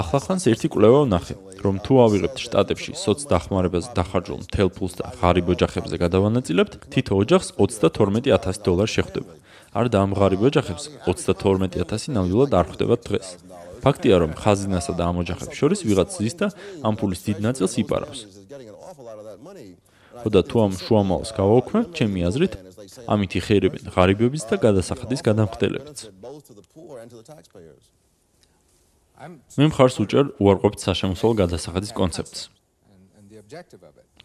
ახლა 0.02 0.20
ხანს 0.26 0.44
ერთი 0.52 0.68
კვლევა 0.74 1.00
ვნახე 1.06 1.36
რომ 1.66 1.76
თუ 1.86 1.94
ავიღებთ 2.06 2.38
შტატებში 2.46 2.92
სოცდახმარებას 3.06 3.90
დახარჯულ 3.98 4.40
მთელ 4.46 4.70
ფულს 4.76 4.94
და 5.00 5.06
ღარიბ 5.20 5.48
ოჯახებზე 5.56 5.96
გადავანაწილებთ 6.06 6.74
თითო 6.94 7.14
ოჯახს 7.24 7.50
32000 7.58 8.64
დოლარი 8.68 8.96
შეხვდება 8.96 9.34
არ 9.76 9.90
დაამღარიბ 9.92 10.42
ოჯახებს 10.48 10.84
32000 11.04 12.14
ნამდვილად 12.16 12.52
არ 12.56 12.66
ხვდებათ 12.72 13.02
დღეს. 13.08 13.28
ფაქტია 13.84 14.16
რომ 14.24 14.32
ხაზინასა 14.40 14.94
და 14.96 15.04
ამ 15.12 15.18
ოჯახებს 15.24 15.56
შორის 15.60 15.80
ვიღაც 15.88 16.10
ზის 16.16 16.36
და 16.40 16.48
ამ 16.88 16.94
ფულის 16.96 17.22
დიდ 17.28 17.38
ნაწილს 17.44 17.74
იპარავს. 17.84 18.20
ხოდა 20.24 20.42
თუ 20.48 20.56
ამ 20.66 20.74
შუამაოს 20.80 21.30
გავაუქმებთ, 21.36 21.90
ჩემი 21.92 22.20
აზრით, 22.24 22.54
ამით 23.14 23.32
იხერებენ 23.40 23.84
ღარიბების 23.96 24.44
და 24.50 24.56
გადასახადის 24.66 25.22
გადამხდელებიც. 25.26 25.98
მე 29.56 29.66
მხარს 29.72 29.96
უჭერ 30.04 30.26
უარყოფით 30.44 30.80
საშემოსავლო 30.86 31.36
გადასახადის 31.42 31.92
კონცეფტს. 31.96 32.40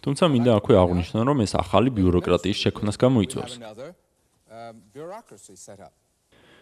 თუმცა 0.03 0.25
მინდა 0.35 0.51
აქვე 0.59 0.75
აღვნიშნო, 0.83 1.21
რომ 1.29 1.39
ეს 1.45 1.53
ახალი 1.63 1.89
ბიუროკრატიის 1.95 2.59
შექმნას 2.65 2.97
გამოიწვევს. 2.99 3.55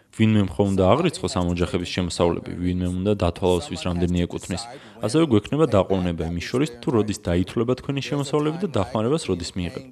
ვინმე 0.09 0.41
მხოლოდ 0.49 0.69
უნდა 0.73 0.83
აღრიცხოს 0.93 1.33
ამ 1.39 1.47
ოჯახების 1.53 1.89
შემოსავლები, 1.95 2.51
ვინმე 2.57 2.87
უნდა 2.97 3.11
დათვალოს 3.23 3.65
ვის 3.71 3.81
რამდენი 3.87 4.17
ეკუთვნის. 4.25 4.63
ასევე 5.05 5.23
გვექნება 5.31 5.65
დაყოვნება 5.69 6.23
იმის 6.33 6.45
შორის, 6.49 6.69
თუ 6.81 6.87
როდის 6.97 7.19
დაითვლება 7.29 7.73
თქვენი 7.79 8.01
შემოსავლები 8.09 8.57
და 8.63 8.67
დახმარებას 8.77 9.23
როდის 9.29 9.51
მიიღებთ. 9.57 9.91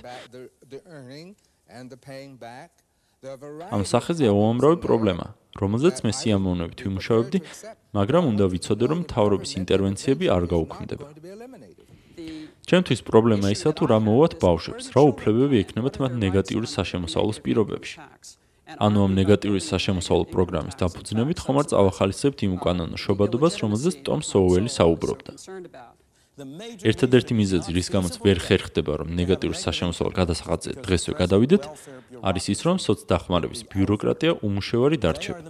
ამ 3.73 3.83
სახეზეა 3.91 4.31
უამრავი 4.33 4.77
პრობლემა, 4.85 5.25
რომელზეც 5.57 6.01
მე 6.05 6.11
სიამოვნებით 6.13 6.79
ვიმუშავებდი, 6.85 7.39
მაგრამ 7.97 8.23
უნდა 8.31 8.45
ვიცოდე, 8.53 8.85
რომ 8.93 8.99
თავრობის 9.09 9.51
ინტერვენციები 9.61 10.25
არ 10.35 10.43
გაუქმდება. 10.53 11.05
ჩემთვის 12.67 13.01
პრობლემა 13.09 13.47
ისაა 13.55 13.73
თუ 13.77 13.83
რა 13.89 13.97
მოვათ 14.05 14.33
ბავშვებს, 14.43 14.85
რა 14.93 15.01
უფლებები 15.11 15.55
ექნებათ 15.63 15.95
მათ 16.03 16.13
ნეგატიური 16.23 16.67
საშემოსავლოს 16.67 17.39
პირობებში. 17.45 17.97
ანუ 18.67 18.97
ამ 19.07 19.11
ნეგატიური 19.15 19.61
საშემოსავლო 19.63 20.25
პროგრამის 20.33 20.75
დაფუძნებით 20.81 21.37
ხომ 21.39 21.57
არ 21.61 21.65
წავახალისებთ 21.71 22.39
იმ 22.45 22.51
უკანონო 22.59 22.97
შობადობას, 22.99 23.53
რომელზეც 23.63 23.95
ტომ 24.03 24.19
სოუელი 24.27 24.69
საუბრობდა. 24.77 25.31
ერთადერთი 26.37 27.33
მიზეზი, 27.33 27.73
რის 27.73 27.87
გამოც 27.89 28.15
ვერ 28.21 28.37
ხერხდება, 28.37 28.93
რომ 29.01 29.09
ნეგატიური 29.17 29.57
საშემოსავლო 29.57 30.11
გადასახადზე 30.13 30.71
დღესვე 30.85 31.13
გადავიდეთ, 31.17 31.63
არის 32.21 32.45
ის, 32.53 32.59
რომ 32.61 32.77
სოცდახმარების 32.77 33.61
ბიუროკრატია 33.73 34.31
უმუშევარი 34.45 34.97
დარჩება. 35.01 35.41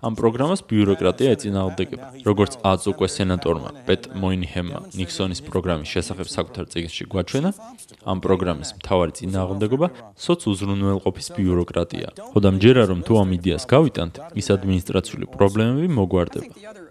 ამ 0.00 0.12
პროგრამას 0.16 0.60
ბიუროკრატია 0.64 1.28
ეწინააღმდეგება. 1.36 2.06
როგორც 2.24 2.52
აწ 2.64 2.82
უკვე 2.96 3.08
სენატორმა 3.12 3.70
პეტ 3.84 4.02
მოინჰემმა 4.16 4.78
ნიქსონის 4.96 5.40
პროგრამის 5.44 5.88
შესახებ 5.92 6.26
საკუთარ 6.32 6.64
წიგნში 6.72 7.04
გვაჩვენა, 7.12 7.50
ამ 8.08 8.18
პროგრამის 8.24 8.70
მთავარი 8.80 9.12
წინააღმდეგობა 9.20 9.86
სოცუზრუნველყოფის 10.16 11.26
ბიუროკრატია. 11.36 12.08
ხოდა 12.32 12.48
მჯერა 12.56 12.82
რომ 12.88 13.00
თუ 13.04 13.12
ამ 13.20 13.30
იდეას 13.36 13.64
გავიტანთ, 13.68 14.14
ის 14.32 14.46
ადმინისტრაციული 14.56 15.26
პრობლემები 15.28 15.88
მოგვარდება. 15.92 16.85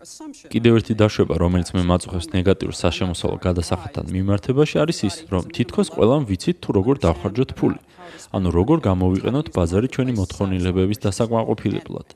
კიდევ 0.54 0.78
ერთი 0.80 0.94
დაშვება, 1.02 1.36
რომელიც 1.42 1.70
მე 1.76 1.82
მაწუხებს 1.90 2.28
ნეგატიურ 2.36 2.74
საშემოსავლო 2.78 3.38
გადასახადთან 3.42 4.06
მიმართებაში 4.16 4.76
არის 4.84 5.00
ის, 5.10 5.16
რომ 5.34 5.50
თითქოს 5.50 5.90
ყველამ 5.96 6.24
ვიცით 6.30 6.58
თუ 6.62 6.70
როგორ 6.78 6.96
დავხარჯოთ 7.06 7.52
ფული. 7.58 7.80
ანუ 8.36 8.50
როგორ 8.54 8.78
გამოვიყენოთ 8.86 9.48
ბაზარი 9.56 9.88
ჩვენი 9.90 10.14
მოთხოვნილებების 10.20 11.00
დასაკმაყოფილებლად. 11.06 12.08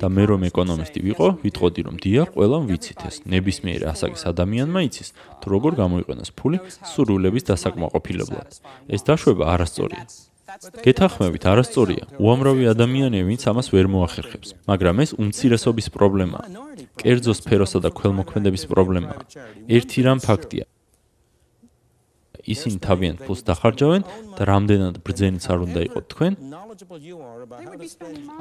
და 0.00 0.06
მე 0.10 0.24
რომ 0.30 0.40
ეკონომისტი 0.50 1.00
ვიყო, 1.06 1.28
ვიტყოდი 1.42 1.80
რომ 1.86 1.96
დია, 2.02 2.22
ყველამ 2.34 2.64
ვიცით 2.70 3.00
ეს. 3.08 3.16
ნებისმიერ 3.26 3.80
ასაკის 3.92 4.22
ადამიანმა 4.30 4.80
იცის, 4.86 5.08
თუ 5.40 5.46
როგორ 5.54 5.72
გამოიყენოს 5.82 6.30
ფული 6.38 6.58
სურვილების 6.90 7.44
დასაკმაყოფილებლად. 7.50 8.48
ეს 8.94 9.00
დაშვება 9.06 9.44
არასწორია. 9.54 10.25
გეთახმებით, 10.86 11.42
არასწორია. 11.52 12.04
უამრავი 12.20 12.64
ადამიანია, 12.72 13.22
ვინც 13.28 13.42
ამას 13.50 13.66
ვერ 13.74 13.86
მოახერხებს, 13.92 14.48
მაგრამ 14.70 14.96
ეს 15.04 15.10
უმცირესობის 15.16 15.86
პრობლემაა. 15.96 16.46
კერძო 17.00 17.32
სფეროსა 17.36 17.78
და 17.84 17.90
ქველმოქმედების 17.92 18.64
პრობლემაა. 18.70 19.20
ერთი 19.68 19.98
რამ 20.06 20.18
ფაქტია, 20.24 20.64
ისინი 22.54 22.78
თავიანთ 22.86 23.18
ფულს 23.26 23.42
დახარჯავენ 23.48 24.02
და 24.36 24.42
რამდენად 24.50 24.94
ბრძენიც 25.06 25.44
არ 25.50 25.58
უნდა 25.66 25.80
იყოს 25.88 26.06
თქვენ? 26.12 26.32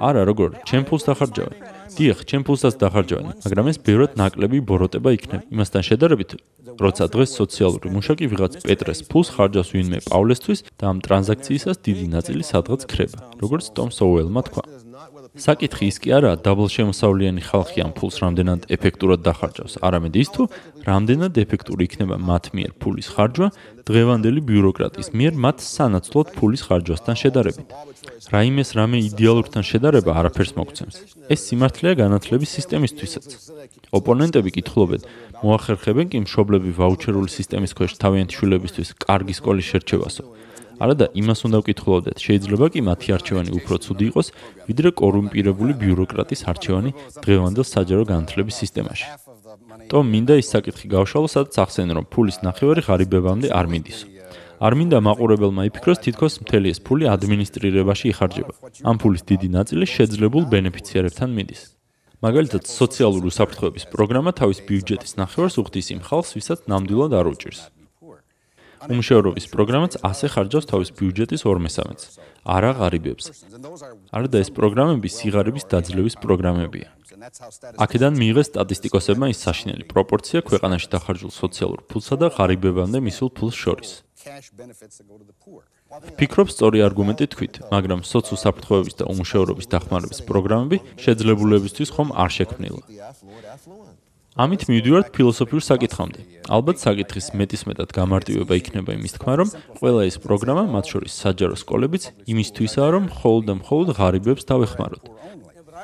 არა, 0.07 0.21
როგორ? 0.29 0.49
ჩემ 0.67 0.83
ფულს 0.85 1.03
დახარჯავენ. 1.07 1.57
დიახ, 1.95 2.19
ჩემ 2.29 2.43
ფულსაც 2.43 2.75
დახარჯავენ, 2.83 3.25
მაგრამ 3.45 3.65
ეს 3.71 3.77
ბევრად 3.79 4.11
ნაკლები 4.19 4.57
ბოროტება 4.69 5.09
იქნება. 5.15 5.43
იმასთან 5.55 5.81
შედარებით, 5.89 6.29
როცა 6.75 7.03
დღეს 7.13 7.31
სოციალური 7.39 7.87
მუშაკი 7.95 8.25
ვიღაც 8.31 8.53
პეტრეს 8.67 8.99
ფულს 9.07 9.29
ხარჯავს 9.35 9.69
ვინმე 9.71 9.99
პავლესთვის 10.11 10.59
და 10.75 10.83
ამ 10.91 10.97
ტრანზაქციისას 11.05 11.77
დიდი 11.87 12.07
ნაწილი 12.15 12.43
სადღაც 12.43 12.81
ქრება, 12.91 13.17
როგორც 13.39 13.65
ტომ 13.71 13.89
სოუელმა 13.95 14.41
თქვა. 14.51 14.63
საკითხი 15.35 15.87
ის 15.91 15.97
კი 15.99 16.13
არაა 16.15 16.39
დაბლშემოსავლიანი 16.45 17.41
ხალხი 17.43 17.83
ამ 17.83 17.91
ფულს 17.91 18.17
რამდენად 18.23 18.67
ეფექტურად 18.71 19.19
დახარჯავს, 19.27 19.75
არამედ 19.83 20.13
ის 20.15 20.29
თუ 20.31 20.43
რამდენად 20.87 21.33
ეფექტური 21.43 21.83
იქნება 21.91 22.15
მათ 22.15 22.45
მიერ 22.55 22.71
ფულის 22.79 23.07
ხარჯვა 23.11 23.47
დღევანდელი 23.83 24.41
ბიუროკრატიის 24.47 25.09
მიერ 25.11 25.33
მათ 25.45 25.57
სანაცვლოდ 25.59 26.27
ფულის 26.39 26.61
ხარჯვასთან 26.67 27.15
შედარებით. 27.19 27.67
რაიმეს 28.31 28.69
რამე 28.79 28.97
იდეალურთან 29.11 29.63
შედარება 29.71 30.11
არაფერს 30.19 30.53
მოგცემს. 30.55 30.95
ეს 31.33 31.39
სიმართლეა 31.51 31.93
განათლების 31.99 32.49
სისტემისთვისაც. 32.55 33.27
ოპონენტები 33.91 34.49
კითხულობენ, 34.55 35.01
მოახერხებენ 35.43 36.07
კი 36.15 36.17
მშობლები 36.25 36.69
ვაუჩერული 36.79 37.29
სისტემის 37.29 37.75
ქვეშ 37.75 37.91
თავიანთი 37.99 38.33
შვილებისთვის 38.39 38.89
კარგი 39.03 39.33
სკოლის 39.35 39.67
შერჩევასო. 39.67 40.23
არადა 40.83 41.05
იმას 41.21 41.39
უნდა 41.47 41.57
ვკითხულობდეთ, 41.61 42.17
შეიძლება 42.25 42.65
კი 42.73 42.79
მათი 42.89 43.09
არჩევანი 43.15 43.51
უფრო 43.59 43.75
ცუდი 43.85 44.05
იყოს, 44.11 44.27
ვიდრე 44.67 44.89
კორუმპირებული 45.01 45.73
ბიუროკრატის 45.81 46.41
არჩევანი 46.51 46.91
დღევანდელ 47.23 47.65
საჯარო 47.75 48.03
განათლების 48.11 48.55
სისტემაში. 48.61 49.07
то 49.89 49.97
მინდა 50.03 50.35
ის 50.41 50.47
საკითხი 50.51 50.87
გავშალო, 50.95 51.27
სადაც 51.31 51.55
ახსენე 51.63 51.93
რომ 51.97 52.05
ფულის 52.11 52.37
ნახევარი 52.47 52.81
ღარიბებამდე 52.87 53.47
არ 53.59 53.65
მიდისო. 53.71 54.05
არ 54.65 54.73
მინდა 54.79 54.97
მაყურებელმა 55.07 55.61
იფიქროს, 55.69 55.99
თითქოს 56.05 56.33
მთელი 56.43 56.67
ეს 56.73 56.79
ფული 56.85 57.05
ადმინისტრირებაში 57.11 58.05
იხარჯება. 58.11 58.53
ამ 58.89 58.95
ფულის 59.01 59.23
დიდი 59.29 59.47
ნაწილი 59.57 59.85
შეძლებულ 59.95 60.43
ბენეფიციარებთან 60.51 61.29
მიდის. 61.37 61.61
მაგალითად, 62.23 62.63
სოციალური 62.65 63.25
უსაფრთხოების 63.31 63.85
პროგრამა 63.93 64.31
თავის 64.39 64.59
ბიუჯეტის 64.67 65.13
ნახევარს 65.21 65.55
უხდის 65.61 65.87
იმ 65.93 66.01
ხალხს, 66.07 66.31
ვისაც 66.39 66.59
ნამდვილად 66.71 67.11
არ 67.19 67.27
უჭირს. 67.35 67.61
უმშევრობის 68.93 69.45
პროგრამაც 69.53 69.93
ასე 70.09 70.27
ხარჯავს 70.33 70.65
თავის 70.71 70.89
ბიუჯეტის 70.97 71.41
2/3-ს, 71.45 72.03
არა 72.45 72.71
ღარიბებს. 72.77 73.25
არა 74.15 74.27
და 74.31 74.37
ეს 74.43 74.49
პროგრამები 74.57 75.07
სიღარიბის 75.17 75.65
დაძლევის 75.71 76.15
პროგრამებია. 76.23 76.87
აქედან 77.81 78.13
მიიღეს 78.21 78.47
სტატისტიკოსებმა 78.51 79.27
ის 79.33 79.39
საშინელი 79.45 79.83
პროპორცია 79.89 80.39
ქვეყანაში 80.49 80.87
დახარჯულ 80.93 81.31
სოციალურ 81.41 81.79
ფულსა 81.89 82.15
და 82.21 82.27
ღარიბებამდე 82.35 82.99
მისულ 83.07 83.29
ფულს 83.37 83.55
შორის. 83.63 83.89
ფიქრობ 86.19 86.47
სწორი 86.49 86.79
არგუმენტი 86.87 87.25
თქვით, 87.33 87.53
მაგრამ 87.71 88.01
სოციო 88.09 88.35
საფრთხეების 88.41 88.95
და 88.99 89.03
უმუშევრობის 89.05 89.67
დახმარების 89.69 90.19
პროგრამები 90.29 90.77
შეძლებულებისთვის 91.03 91.89
ხომ 91.95 92.09
არ 92.23 92.29
შექმნილა. 92.37 92.81
ამით 94.35 94.65
მივიდივართ 94.67 95.13
ფილოსოფიურ 95.15 95.63
საკითხამდე. 95.63 96.23
ალბათ 96.51 96.81
საკითხის 96.83 97.29
მეტისმეტად 97.39 97.93
გამარტივება 97.95 98.57
იქნება 98.59 98.91
იმის 98.99 99.15
თქმა, 99.15 99.33
რომ 99.39 99.53
ყველა 99.79 100.01
ეს 100.11 100.19
პროგრამა, 100.19 100.63
მათ 100.75 100.85
შორის 100.91 101.15
საჯარო 101.23 101.55
სკოლებიც, 101.55 102.03
იმისთვისაა, 102.27 102.89
რომ 102.99 103.07
მხოლოდ 103.15 103.43
და 103.47 103.53
მხოლოდ 103.63 103.87
ღარიბებს 103.95 104.43
დავეხმაროთ. 104.51 105.03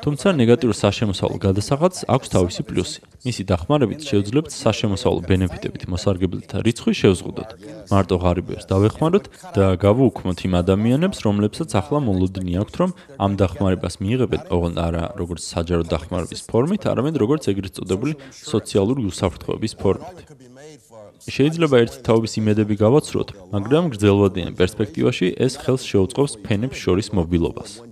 თუმცა 0.02 0.32
ნეგატიურ 0.34 0.74
საშემოსავლო 0.74 1.38
გადასახადს 1.46 1.98
აქვს 2.10 2.28
თავისი 2.34 2.62
პლუსი. 2.66 2.98
მისი 3.22 3.42
დახმარებით 3.46 4.00
შეუძლებთ 4.02 4.50
საშემოსავლო 4.50 5.20
ბენეფიტებით 5.30 5.82
მოსარგებლეთა 5.92 6.58
რიცხვი 6.66 6.94
შევზღუდოთ. 7.00 7.50
მარტო 7.92 8.16
ღარიბებს 8.22 8.66
დავეხმაროთ 8.66 9.24
და 9.54 9.66
გავუუქმოთ 9.78 10.38
იმ 10.42 10.54
ადამიანებს, 10.62 11.18
რომლებსაც 11.22 11.70
ახლა 11.78 11.98
მოლოდინი 12.02 12.52
აქვთ, 12.62 12.74
რომ 12.82 12.90
ამ 13.22 13.32
დახმარებას 13.38 13.94
მიიღებენ 14.02 14.42
ოღონდ 14.50 14.76
არა 14.86 15.04
როგორც 15.22 15.42
საჯარო 15.54 15.84
დახმარების 15.86 16.40
ფორმით, 16.50 16.82
არამედ 16.90 17.14
როგორც 17.22 17.42
ეგრეთ 17.54 17.72
წოდებული 17.78 18.12
სოციალური 18.34 19.06
უსაფრთხოების 19.06 19.72
ფორმით. 19.78 20.16
შეიძლება 21.30 21.76
ერთი 21.78 21.98
თაობის 22.02 22.32
იმედები 22.42 22.74
გავაცროთ, 22.82 23.28
მაგრამ 23.54 23.84
გრძელვადიან 23.94 24.58
პერსპექტივაში 24.58 25.26
ეს 25.38 25.54
ხელს 25.62 25.86
შეუწყობს 25.86 26.32
ფენებს 26.42 26.78
შორის 26.82 27.14
მობილობას. 27.14 27.91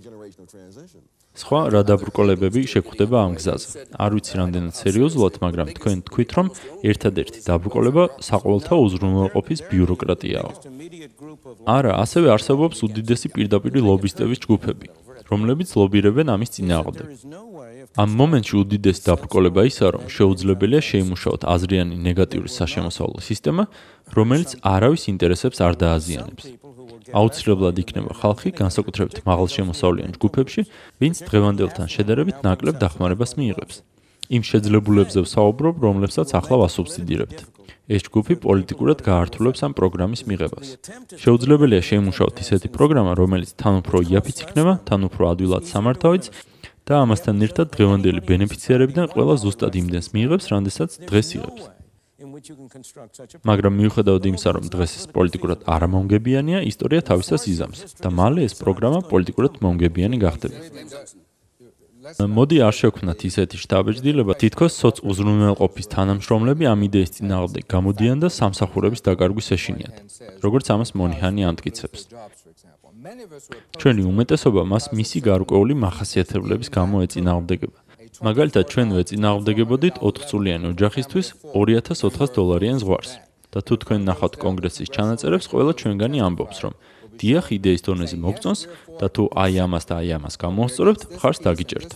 სხვა 1.41 1.59
რა 1.73 1.81
დაბრკოლებები 1.89 2.61
შეგვხდება 2.73 3.17
ამ 3.25 3.33
გზაზე. 3.39 3.67
არ 4.03 4.11
ვიცი 4.15 4.33
რამდენად 4.41 4.73
სერიოზულად, 4.77 5.33
მაგრამ 5.45 5.67
თქვენ 5.77 5.97
თქვით, 6.07 6.29
რომ 6.37 6.47
ერთადერთი 6.91 7.39
დაბრკოლება 7.49 8.03
საყოველთაო 8.27 8.79
უზრუნველყოფის 8.87 9.59
ბიუროკრატიაა. 9.69 10.51
არა, 11.65 11.91
ასევე 12.03 12.27
არსებობს 12.35 12.77
უდიდესი 12.85 13.27
პირდაპირი 13.35 13.79
ლობისტების 13.89 14.41
ჯგუფები, 14.45 14.87
რომლებიც 15.31 15.69
ლობირებენ 15.79 16.27
ამის 16.35 16.49
წინააღმდეგ. 16.55 17.07
ამ 18.01 18.09
მომენტში 18.19 18.55
უდიდესი 18.61 19.01
დაბრკოლება 19.07 19.61
ისაა, 19.71 19.91
რომ 19.95 20.05
შეუძლებელია 20.15 20.81
შეიმუშაოთ 20.89 21.41
აზრიანი 21.53 21.95
ნეგატიური 22.07 22.49
საშემოსავლო 22.51 23.19
სისტემა, 23.29 23.63
რომელიც 24.17 24.49
არავის 24.61 25.03
ინტერესებს 25.13 25.57
არ 25.65 25.73
დააზიანებს. 25.83 26.43
აუცილებლად 27.11 27.75
იქნება 27.83 28.11
ხალხი 28.21 28.49
განსაკუთრებით 28.61 29.17
მაღალშემოსავლიან 29.29 30.11
ჯგუფებში, 30.15 30.61
ვინც 31.01 31.15
დღევანდელთან 31.27 31.87
შედარებით 31.95 32.37
ნაკლებ 32.45 32.75
დახმარებას 32.83 33.31
მიიღებს. 33.39 33.75
იმ 34.31 34.43
შეძლებულებზე 34.47 35.19
ვსაუბრობ, 35.27 35.75
რომლებსაც 35.83 36.29
ახლა 36.39 36.55
ვასუბსიდირებთ. 36.63 37.39
ეს 37.91 38.07
ჯგუფი 38.07 38.35
პოლიტიკურად 38.45 38.99
გაართულებს 39.03 39.59
ამ 39.67 39.73
პროგრამის 39.75 40.21
მიღებას. 40.29 40.67
შეუძლებელია 41.19 41.81
შეიმუშაოთ 41.83 42.35
ისეთი 42.39 42.67
პროგრამა, 42.71 43.11
რომელიც 43.19 43.51
თან 43.59 43.83
უფრო 43.83 43.97
იაფიც 44.07 44.37
იქნება, 44.47 44.73
თან 44.87 45.01
უფრო 45.11 45.23
ადვილად 45.35 45.63
სამართავიც 45.67 46.23
და 46.87 46.93
ამასთან 47.03 47.45
ერთად 47.47 47.67
დღევანდელი 47.75 48.21
ბენეფიციარებიდან 48.29 49.05
ყველა 49.13 49.35
ზუსტად 49.43 49.73
იმდენს 49.81 50.07
მიიღებს, 50.15 50.45
რამდენსაც 50.53 50.89
დღეს 51.09 51.27
იღებს. 51.37 51.63
მაგრამ 53.49 53.73
მიუხედავად 53.81 54.23
იმისა, 54.29 54.49
რომ 54.55 54.65
დღეს 54.73 54.91
ეს 54.97 55.05
პოლიტიკურად 55.15 55.59
არამონგებიანია, 55.75 56.59
ისტორია 56.71 57.01
თავისას 57.09 57.43
იზამს 57.53 57.79
და 58.01 58.09
მალე 58.09 58.41
ეს 58.49 58.53
პროგრამა 58.61 58.99
პოლიტიკურად 59.11 59.53
მონგებიანი 59.65 60.17
გახდება. 60.25 60.57
მოდი 62.01 62.57
არ 62.65 62.73
შევქმნათ 62.81 63.19
ისეთი 63.29 63.57
შტაბეჭდილება, 63.61 64.33
თითქოს 64.41 64.73
სოც 64.81 64.95
უზრუნველყოფის 65.05 65.87
თანამშრომლები 65.93 66.65
ამ 66.73 66.79
იდეის 66.89 67.13
წინააღმდეგ 67.17 67.63
გამოდიან 67.73 68.17
და 68.25 68.27
სამსახურების 68.33 69.05
დაკარგვის 69.05 69.47
ეშინიათ, 69.55 69.95
როგორც 70.41 70.65
ამას 70.73 70.89
მონიჰანი 70.97 71.41
ამტკიცებს. 71.45 71.99
ჩვენი 73.81 74.03
უმეტესობა 74.11 74.61
მას 74.71 74.83
მისი 74.93 75.19
გარკვეული 75.25 75.73
მახასიათებლების 75.85 76.69
გამო 76.77 77.01
ეწინააღმდეგება. 77.05 77.79
მაგალითად 78.27 78.65
ჩვენ 78.71 78.87
ვეწინააღმდეგებოდით 78.97 79.95
4 80.05 80.29
წულიანი 80.29 80.65
ოჯახისთვის 80.73 81.27
2400 81.55 82.29
დოლარიან 82.37 82.77
ზღვარს. 82.83 83.11
და 83.51 83.59
თუ 83.67 83.73
თქვენ 83.83 84.01
ნახავთ 84.07 84.35
კონგრესის 84.39 84.87
ჩანაწერებს, 84.95 85.45
ყველა 85.51 85.73
ჩვენგანი 85.75 86.17
ამბობს, 86.23 86.57
რომ 86.63 86.73
დიახ, 87.19 87.45
იდეის 87.51 87.81
დონეზე 87.83 88.17
მოგწონს 88.23 88.61
და 88.99 89.07
თუ 89.11 89.23
აი 89.43 89.53
ამას 89.67 89.83
და 89.91 89.93
აი 89.99 90.09
ამას 90.17 90.35
გამოსწორებთ, 90.39 91.01
ხარს 91.19 91.39
დაგიჭერთ. 91.43 91.91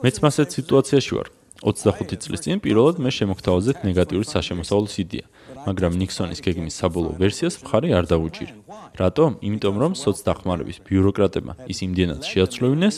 მეც 0.00 0.16
მასეთ 0.24 0.48
სიტუაციაში 0.56 1.12
ვარ. 1.12 1.28
25 1.60 2.24
წლის 2.24 2.40
წინ 2.44 2.58
პირველად 2.64 2.96
მე 3.04 3.10
შემოგთავაზეთ 3.12 3.84
ნეგატიური 3.84 4.26
საშემოსავლოს 4.32 4.96
იდეა. 5.04 5.26
მაგრამ 5.68 5.92
ნიქსონის 6.00 6.40
გეგმის 6.44 6.74
საბოლოო 6.80 7.14
ვერსიას 7.22 7.54
მხარი 7.64 7.88
არ 7.98 8.04
დაუჭირა. 8.12 8.54
რატომ? 9.00 9.30
იმიტომ 9.48 9.74
რომ 9.82 9.92
სოცდახმარების 10.02 10.78
ბიუროკრატებმა 10.86 11.54
ის 11.72 11.78
იმდენად 11.86 12.20
შეაცვლევინეს, 12.30 12.96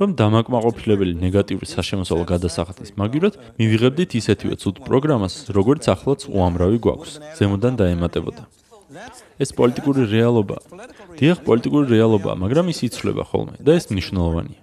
რომ 0.00 0.08
დამაკმაყოფილებელი 0.20 1.14
ნეგატიური 1.24 1.66
საშემოსავლო 1.68 2.24
გადასახადის 2.32 2.94
მაგივრად 3.00 3.34
მივიღებდით 3.58 4.10
ისეთივე 4.20 4.54
ცუდ 4.62 4.76
პროგრამას, 4.86 5.34
როგორც 5.58 5.82
ახლაც 5.94 6.20
უამრავი 6.28 6.78
გვაქვს. 6.84 7.12
ზემოდან 7.38 7.74
დაემატებოდა. 7.82 8.42
ეს 9.38 9.50
პოლიტიკური 9.52 10.08
რეალობა. 10.08 10.56
დიახ, 11.20 11.38
პოლიტიკური 11.44 11.86
რეალობა, 11.92 12.30
მაგრამ 12.42 12.72
ის 12.72 12.78
იცვლება 12.88 13.22
ხოლმე 13.30 13.56
და 13.60 13.76
ეს 13.78 13.92
მნიშვნელოვანია. 13.92 14.60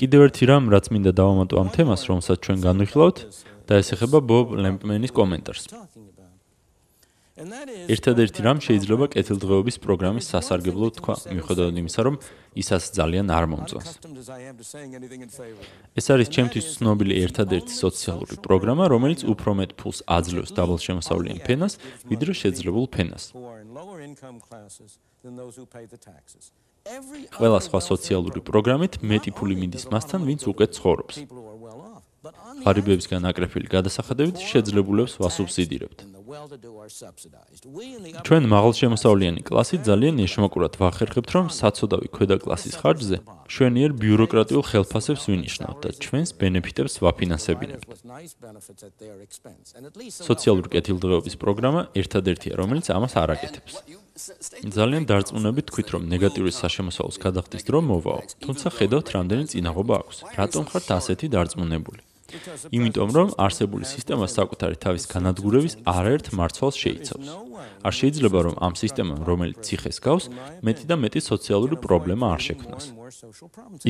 კიდევ 0.00 0.20
ერთი 0.26 0.44
რამ, 0.50 0.64
რაც 0.70 0.84
მინდა 0.94 1.12
დავამატო 1.20 1.54
ამ 1.62 1.68
თემას, 1.74 2.02
რომელსაც 2.10 2.38
ჩვენ 2.44 2.58
განვიხილავთ, 2.66 3.18
და 3.66 3.78
ეს 3.78 3.94
ეხება 3.94 4.18
ბობ 4.18 4.58
ლემპმენის 4.58 5.12
კომენტარს. 5.14 5.64
ერთადერთი 7.40 8.40
რამ 8.44 8.58
შეიძლება 8.60 9.06
კეთილდღეობის 9.14 9.76
პროგრამის 9.80 10.26
სასარგებლო 10.28 10.88
თქვა, 11.00 11.14
მიუხედავად 11.32 11.76
იმისა, 11.80 12.00
რომ 12.04 12.14
ისაც 12.52 12.82
ძალიან 12.98 13.26
არ 13.32 13.44
მომწონს. 13.52 13.88
ეს 15.96 16.06
არის 16.12 16.28
ჩემთვის 16.36 16.64
ცნობილი 16.76 17.14
ერთადერთი 17.24 17.72
სოციალური 17.72 18.36
პროგრამა, 18.44 18.84
რომელიც 18.92 19.24
უფრო 19.24 19.50
მეტ 19.56 19.70
ფულს 19.80 20.04
აძლევს 20.04 20.52
დაბალშემოსავლიან 20.52 21.38
ფენას, 21.46 21.80
ვიდრე 22.10 22.32
შეძლებულ 22.36 22.84
ფენას. 22.92 23.24
ყველა 27.40 27.60
სხვა 27.60 27.80
სოციალური 27.80 28.40
პროგრამით 28.40 29.00
მეტი 29.00 29.30
ფული 29.36 29.54
მიდის 29.60 29.84
მასთან, 29.92 30.20
ვინც 30.28 30.42
უკეთ 30.48 30.70
ცხოვრობს. 30.76 31.16
ღარიბებისგან 32.64 33.24
აკრეფილი 33.32 33.68
გადასახადებით 33.72 34.36
შეძლებულებს 34.44 35.16
ვასუბსიდირებთ. 35.24 36.19
ჩვენ 38.26 38.42
მაღალშემოსავლიანი 38.54 39.42
კლასი 39.48 39.76
ძალიან 39.88 40.16
ეშმაკურად 40.26 40.74
ვახერხებთ, 40.80 41.30
რომ 41.36 41.46
საცოდავი 41.50 42.08
ქვედა 42.14 42.36
კლასის 42.44 42.74
ხარჯზე 42.80 43.16
შვენიერ 43.50 43.90
ბიუროკრატიულ 44.02 44.64
ხელფასებს 44.70 45.24
ვინიშნავთ 45.30 45.78
და 45.84 45.88
ჩვენს 46.04 46.30
ბენეფიტებს 46.40 46.94
ვაფინანსებინებთ. 47.02 47.88
სოციალური 50.30 50.68
კეთილდღეობის 50.74 51.34
პროგრამა 51.42 51.80
ერთადერთია, 52.00 52.52
რომელიც 52.60 52.86
ამას 52.94 53.12
არ 53.22 53.30
აკეთებს. 53.34 53.74
ძალიან 54.76 55.04
დარწმუნებით 55.10 55.64
თქვით, 55.70 55.88
რომ 55.96 56.02
ნეგატიური 56.12 56.52
საშემოსავლოს 56.52 57.18
გადახდის 57.24 57.64
დრო 57.64 57.80
მოვაო, 57.90 58.22
თუმცა 58.44 58.68
ხედავთ, 58.76 59.06
რამდენი 59.16 59.44
წინაღობა 59.50 59.94
აქვს. 60.04 60.16
რატომ 60.36 60.62
ხართ 60.70 60.86
ასეთი 60.98 61.26
დარწმუნებული? 61.34 62.09
იმიტომ 62.76 63.10
რომ 63.16 63.28
არსებული 63.46 63.84
სისტემა 63.84 64.26
საკუთარი 64.30 64.76
თავის 64.84 65.04
განადგურების 65.12 65.74
არაერთ 65.96 66.26
მარცვალს 66.38 66.76
შეიცავს. 66.82 67.28
არ 67.86 67.94
შეიძლება 68.00 68.38
რომ 68.46 68.54
ამ 68.66 68.74
სისტემამ, 68.82 69.20
რომელიც 69.30 69.58
ციხეს 69.66 69.98
გავს, 70.06 70.24
მეტი 70.66 70.84
და 70.90 70.96
მეტი 71.04 71.20
სოციალური 71.30 71.76
პრობლემა 71.84 72.26
არ 72.34 72.40
შექმნას. 72.48 72.84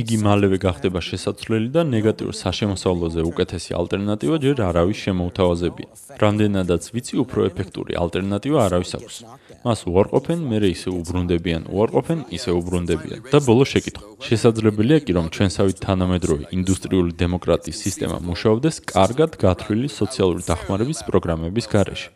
იგი 0.00 0.16
მალევე 0.26 0.56
გახდება 0.66 1.00
შესაძლებელი 1.10 1.68
და 1.76 1.82
ნეგატიურ 1.94 2.34
საშემოსავლოზე 2.44 3.20
უკეთესი 3.30 3.70
ალტერნატივა 3.80 4.36
ჯერ 4.44 4.56
არავის 4.70 4.98
შემოუთავაზებია. 5.04 5.88
რამდენადაც 6.24 6.82
ვიცი, 6.94 7.14
უფრო 7.24 7.40
ეფექტური 7.50 7.92
ალტერნატივა 8.02 8.58
არავის 8.66 8.92
აქვს. 8.98 9.16
მას 9.60 9.84
უარყოფენ, 9.84 10.40
მერე 10.48 10.68
ისე 10.72 10.88
უბრუნდებიან, 10.88 11.68
უარყოფენ, 11.68 12.18
ისე 12.32 12.50
უბრუნდებიან. 12.56 13.18
და 13.28 13.38
ბოლო 13.44 13.64
შეკითხვა. 13.68 14.04
შესაძლებელია 14.24 14.98
კი 15.04 15.12
რომ 15.20 15.26
ჩვენსავით 15.36 15.78
თანამედროვე 15.84 16.44
ინდუსტრიული 16.56 17.12
დემოკრატიის 17.22 17.78
სისტემა 17.84 18.16
მუშაობდეს 18.24 18.76
კარგად 18.88 19.36
გათვლილი 19.36 19.88
სოციალური 20.00 20.42
დახმარების 20.48 20.98
პროგრამების 21.08 21.66
გარეშე. 21.68 22.08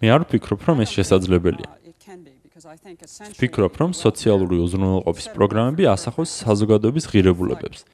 მე 0.00 0.06
არ 0.08 0.22
ვფიქრობ, 0.24 0.60
რომ 0.64 0.76
ეს 0.80 0.90
შესაძლებელია. 0.96 1.68
ვფიქრობ, 3.36 3.72
რომ 3.76 3.90
სოციალური 3.92 4.56
უზრუნველყოფის 4.64 5.26
პროგრამები 5.36 5.84
ასახავს 5.84 6.30
საზოგადოების 6.44 7.04
ღირებულებებს. 7.12 7.84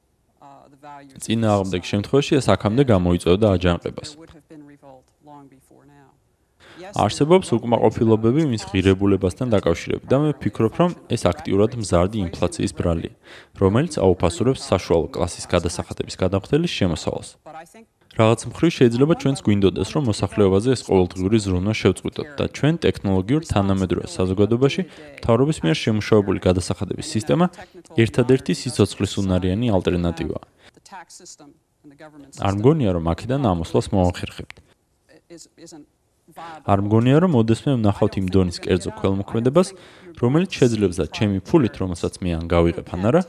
წინააღმდეგ 1.23 1.83
შემთხვევაში 1.91 2.33
ეს 2.39 2.47
აქამდე 2.55 2.83
გამოიწვევდა 2.87 3.47
აჯანყებას. 3.55 4.09
არსებობს 6.95 7.51
უკმაყოფილობები 7.57 8.43
მის 8.51 8.63
ღირებულებასთან 8.71 9.51
დაკავშირებით 9.51 10.07
და 10.07 10.17
მე 10.23 10.29
ვფიქრობ, 10.37 10.73
რომ 10.79 10.91
ეს 11.11 11.21
აქტიურად 11.27 11.71
მზარდი 11.81 12.17
ინფლაციის 12.27 12.73
ბრალია, 12.77 13.13
რომელიც 13.59 13.93
აუფასურებს 13.99 14.61
საშუალო 14.71 15.07
კლასის 15.11 15.45
გადასახადების 15.51 16.15
გადამხდელის 16.21 16.71
შემოსავალს. 16.77 17.29
რაღაც 18.17 18.39
მხრივ 18.49 18.71
შეიძლება 18.77 19.13
ჩვენს 19.21 19.39
გვინდოდეს, 19.45 19.89
რომ 19.93 20.03
მოსახლეობაზე 20.09 20.69
ეს 20.73 20.81
ყოველდღიური 20.89 21.37
ზრუნვა 21.37 21.73
შევწყვიტოთ 21.81 22.27
და 22.39 22.45
ჩვენ 22.57 22.73
ტექნოლოგიურ 22.85 23.43
თანამედროვე 23.53 24.07
საზოგადოებაში 24.17 24.81
მთავრობის 25.21 25.57
მიერ 25.63 25.77
შემუშავებული 25.85 26.39
გადასახადების 26.47 27.07
სისტემა 27.13 27.45
ერთადერთი 28.03 28.53
სიცოცხლის 28.57 29.13
უნარიანი 29.21 29.67
ალტერნატივაა. 29.77 30.45
არ 32.47 32.53
მგონია, 32.57 32.89
რომ 32.97 33.05
აქედან 33.13 33.41
ამოსვლას 33.53 33.87
მოახერხებთ. 33.93 34.57
არ 36.73 36.81
მგონია 36.83 37.19
რომ 37.23 37.35
ოდესმე 37.39 37.73
ვნახავთ 37.77 38.17
იმ 38.19 38.25
დონის 38.35 38.57
კერძო 38.63 38.91
ქველმოქმედებას 38.99 39.69
რომელიც 40.17 40.51
შეძლებს 40.57 40.97
და 40.97 41.05
ჩემი 41.13 41.39
ფულით 41.45 41.75
რომელსაც 41.77 42.13
მე 42.25 42.31
ან 42.37 42.45
გავიღებ 42.49 42.87
ან 42.95 43.01
არა? 43.09 43.21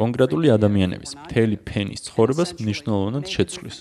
კონკრეტული 0.00 0.50
ადამიანების 0.50 1.12
მთელი 1.22 1.56
ფენის 1.68 2.00
ცხოვრებას 2.10 2.50
მნიშვნელოვნად 2.58 3.24
შეცვლის. 3.34 3.76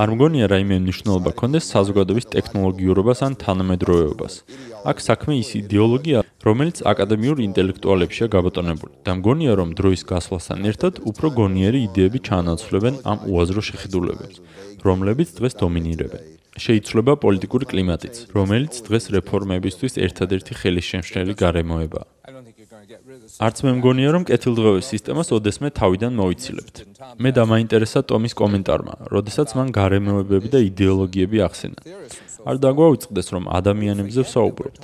არ 0.00 0.08
მგონია 0.14 0.46
რაიმე 0.52 0.76
მნიშვნელობა 0.84 1.30
კონდეს 1.40 1.64
საზოგადოების 1.74 2.26
ტექნოლოგიურობას 2.34 3.18
ან 3.28 3.32
თანამედროვეობას. 3.44 4.34
აქ 4.90 4.96
საქმე 5.08 5.32
ის 5.42 5.50
იდეოლოგია 5.60 6.24
რომელიც 6.40 6.76
აკადემიურ 6.92 7.38
ინტელექტუალებშია 7.48 8.26
გაბატონებული. 8.34 8.92
და 9.04 9.12
მგონია 9.20 9.52
რომ 9.60 9.68
დროის 9.76 10.02
გასვლასთან 10.12 10.60
ერთად 10.70 10.92
უფრო 11.10 11.26
გონიერი 11.40 11.78
იდეები 11.88 12.18
ჩაანაცვლებენ 12.28 12.94
ამ 13.04 13.18
უაზრო 13.28 13.60
შეხედულებებს 13.68 14.36
რომლებიც 14.80 15.28
დღეს 15.36 15.54
დომინირებენ 15.60 16.39
შეიცვლება 16.66 17.16
პოლიტიკური 17.24 17.70
კლიმატიც 17.72 18.24
რომელიც 18.36 18.82
დღეს 18.86 19.04
რეფორმებისთვის 19.16 20.00
ერთადერთი 20.06 20.52
ხელისშემშლელი 20.60 21.34
გარემოებაა 21.44 22.08
არც 23.40 23.60
მე 23.64 23.72
მგონია 23.78 24.10
რომ 24.14 24.24
კეთილდღეობის 24.28 24.88
სისტემას 24.92 25.30
ოდესმე 25.36 25.68
თავიდან 25.78 26.12
მოიცილებთ. 26.20 26.76
მე 27.24 27.30
დამაინტერესა 27.38 28.00
ტომის 28.10 28.34
კომენტარმა, 28.40 28.94
როდესაც 29.14 29.54
მან 29.58 29.72
გარემოებები 29.78 30.48
და 30.54 30.60
იდეოლოგიები 30.70 31.42
ახსენა. 31.46 31.78
არ 32.48 32.56
დაგვაუწყდეს 32.64 33.28
რომ 33.34 33.44
ადამიანებზე 33.58 34.20
ვსაუბრობთ. 34.26 34.76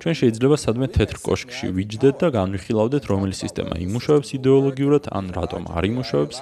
ჩვენ 0.00 0.14
შეიძლება 0.20 0.56
სადმე 0.64 0.86
თეთრ 0.96 1.16
კოშკში 1.26 1.66
ვიჯდეთ 1.76 2.16
და 2.22 2.28
განვიხილავდეთ 2.38 3.04
რომელი 3.12 3.36
სისტემა 3.42 3.74
იმუშავებს 3.86 4.28
იდეოლოგიურად 4.38 5.04
ან 5.18 5.24
რატომ 5.38 5.62
არ 5.76 5.84
იმუშავებს. 5.90 6.36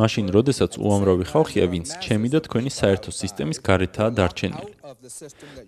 მაშინ 0.00 0.26
როდესაც 0.36 0.72
უამრავი 0.78 1.24
ხალხია 1.32 1.64
ვინც 1.72 1.88
ჩემი 2.04 2.28
და 2.34 2.38
თქვენი 2.46 2.70
საერთო 2.80 3.10
სისტემის 3.10 3.58
გარეთაა 3.66 4.10
დარჩენილი. 4.18 4.72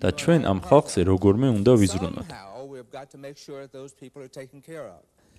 და 0.02 0.08
ჩვენ 0.20 0.40
ამ 0.50 0.58
ხალხზე 0.68 1.00
როგორმე 1.10 1.48
უნდა 1.58 1.72
ვიზრუნოთ. 1.82 2.28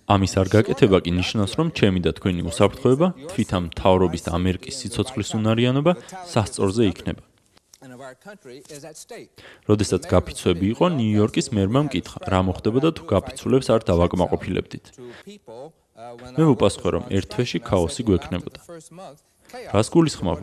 ამის 0.04 0.32
არ 0.36 0.48
გაკეთება 0.52 0.98
კი 1.04 1.10
ნიშნავს, 1.16 1.52
რომ 1.58 1.68
ჩემი 1.78 2.00
და 2.04 2.12
თქვენი 2.18 2.42
უსაფრთხოება, 2.50 3.08
თვითონ 3.32 3.62
მთავრობის 3.72 4.22
და 4.26 4.30
ამერიკის 4.38 4.74
სიცოცხლის 4.80 5.30
უნარიანობა 5.38 5.92
სასწორზე 6.28 6.84
იქნება. 6.92 7.22
როდესაც 9.68 10.02
გაფიცვები 10.08 10.66
იყო, 10.74 10.86
ნიუ-იორკის 10.98 11.46
მერმა 11.56 11.80
მკითხა, 11.88 12.18
რა 12.32 12.40
მოხდებოდა 12.48 12.88
თუ 12.96 13.02
გაფიცულებს 13.12 13.68
არ 13.74 13.80
დავაკმაყოფილებდით. 13.90 14.84
მე 16.34 16.44
ვუპასუხე, 16.50 16.88
რომ 16.96 17.04
ერთ 17.16 17.26
თვეში 17.34 17.58
ქაოსი 17.68 18.02
გვექნებოდა. 18.08 18.58
რას 19.74 19.88
გულისხმობ? 19.94 20.40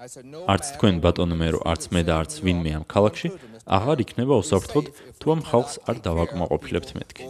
არც 0.00 0.64
თქვენ 0.80 0.94
ბატონო 1.04 1.36
მერო, 1.36 1.60
არც 1.60 1.82
მე 1.92 2.00
და 2.08 2.12
არც 2.24 2.32
ვინმე 2.40 2.70
ამ 2.80 2.84
ქალაქში 2.88 3.28
აღარ 3.76 3.98
იქნება 4.04 4.34
უსაფრთხოდ 4.40 4.86
თუ 5.20 5.26
ამ 5.34 5.42
ხალხს 5.44 5.74
არ 5.84 5.96
დავაკმაყოფილებთ 6.06 6.90
მეთქი. 6.96 7.22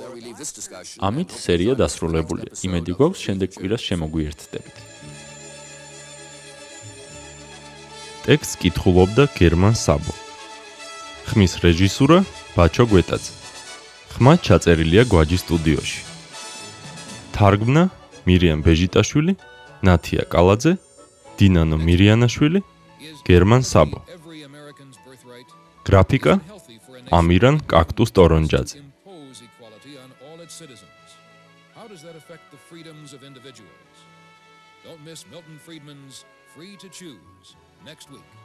ამით 1.03 1.31
სერია 1.35 1.75
დასრულებულია. 1.83 2.55
იმედი 2.67 2.91
გვაქვს 2.95 3.21
შემდეგ 3.27 3.49
კვირას 3.59 3.83
შემოგვიერთდებით. 3.91 4.90
ტექსტ 8.25 8.59
კითხულობდა 8.61 9.25
გერმან 9.33 9.75
საბო. 9.75 10.13
ხმის 11.31 11.53
რეჟისურა 11.65 12.19
ბაჩო 12.57 12.85
გვეტაძე. 12.93 13.33
ხმა 14.13 14.35
ჩაწერილია 14.45 15.03
გვაჯი 15.13 15.39
სტუდიოში. 15.41 16.01
თარგმნა 17.35 17.83
მირიამ 18.29 18.61
ბეჟიტაშვილი, 18.67 19.33
ნათია 19.87 20.25
კალაძე 20.33 20.73
დინანო 21.39 21.77
მირიანაშვილი, 21.87 22.61
გერმან 23.25 23.63
საბო. 23.73 24.05
გრაფიკა 25.89 26.35
ამირან 27.19 27.57
კაქტუს 27.73 28.11
ტორონჯაძე. 28.17 28.77
How 31.81 31.89
does 31.89 32.03
that 32.05 32.17
affect 32.21 32.45
the 32.53 32.61
freedoms 32.69 33.15
of 33.17 33.25
individuals? 33.25 33.97
Don't 34.85 35.01
miss 35.01 35.25
Milton 35.33 35.57
Friedman's 35.65 36.29
Free 36.53 36.77
to 36.77 36.89
Choose 36.93 37.57
next 37.85 38.11
week. 38.11 38.40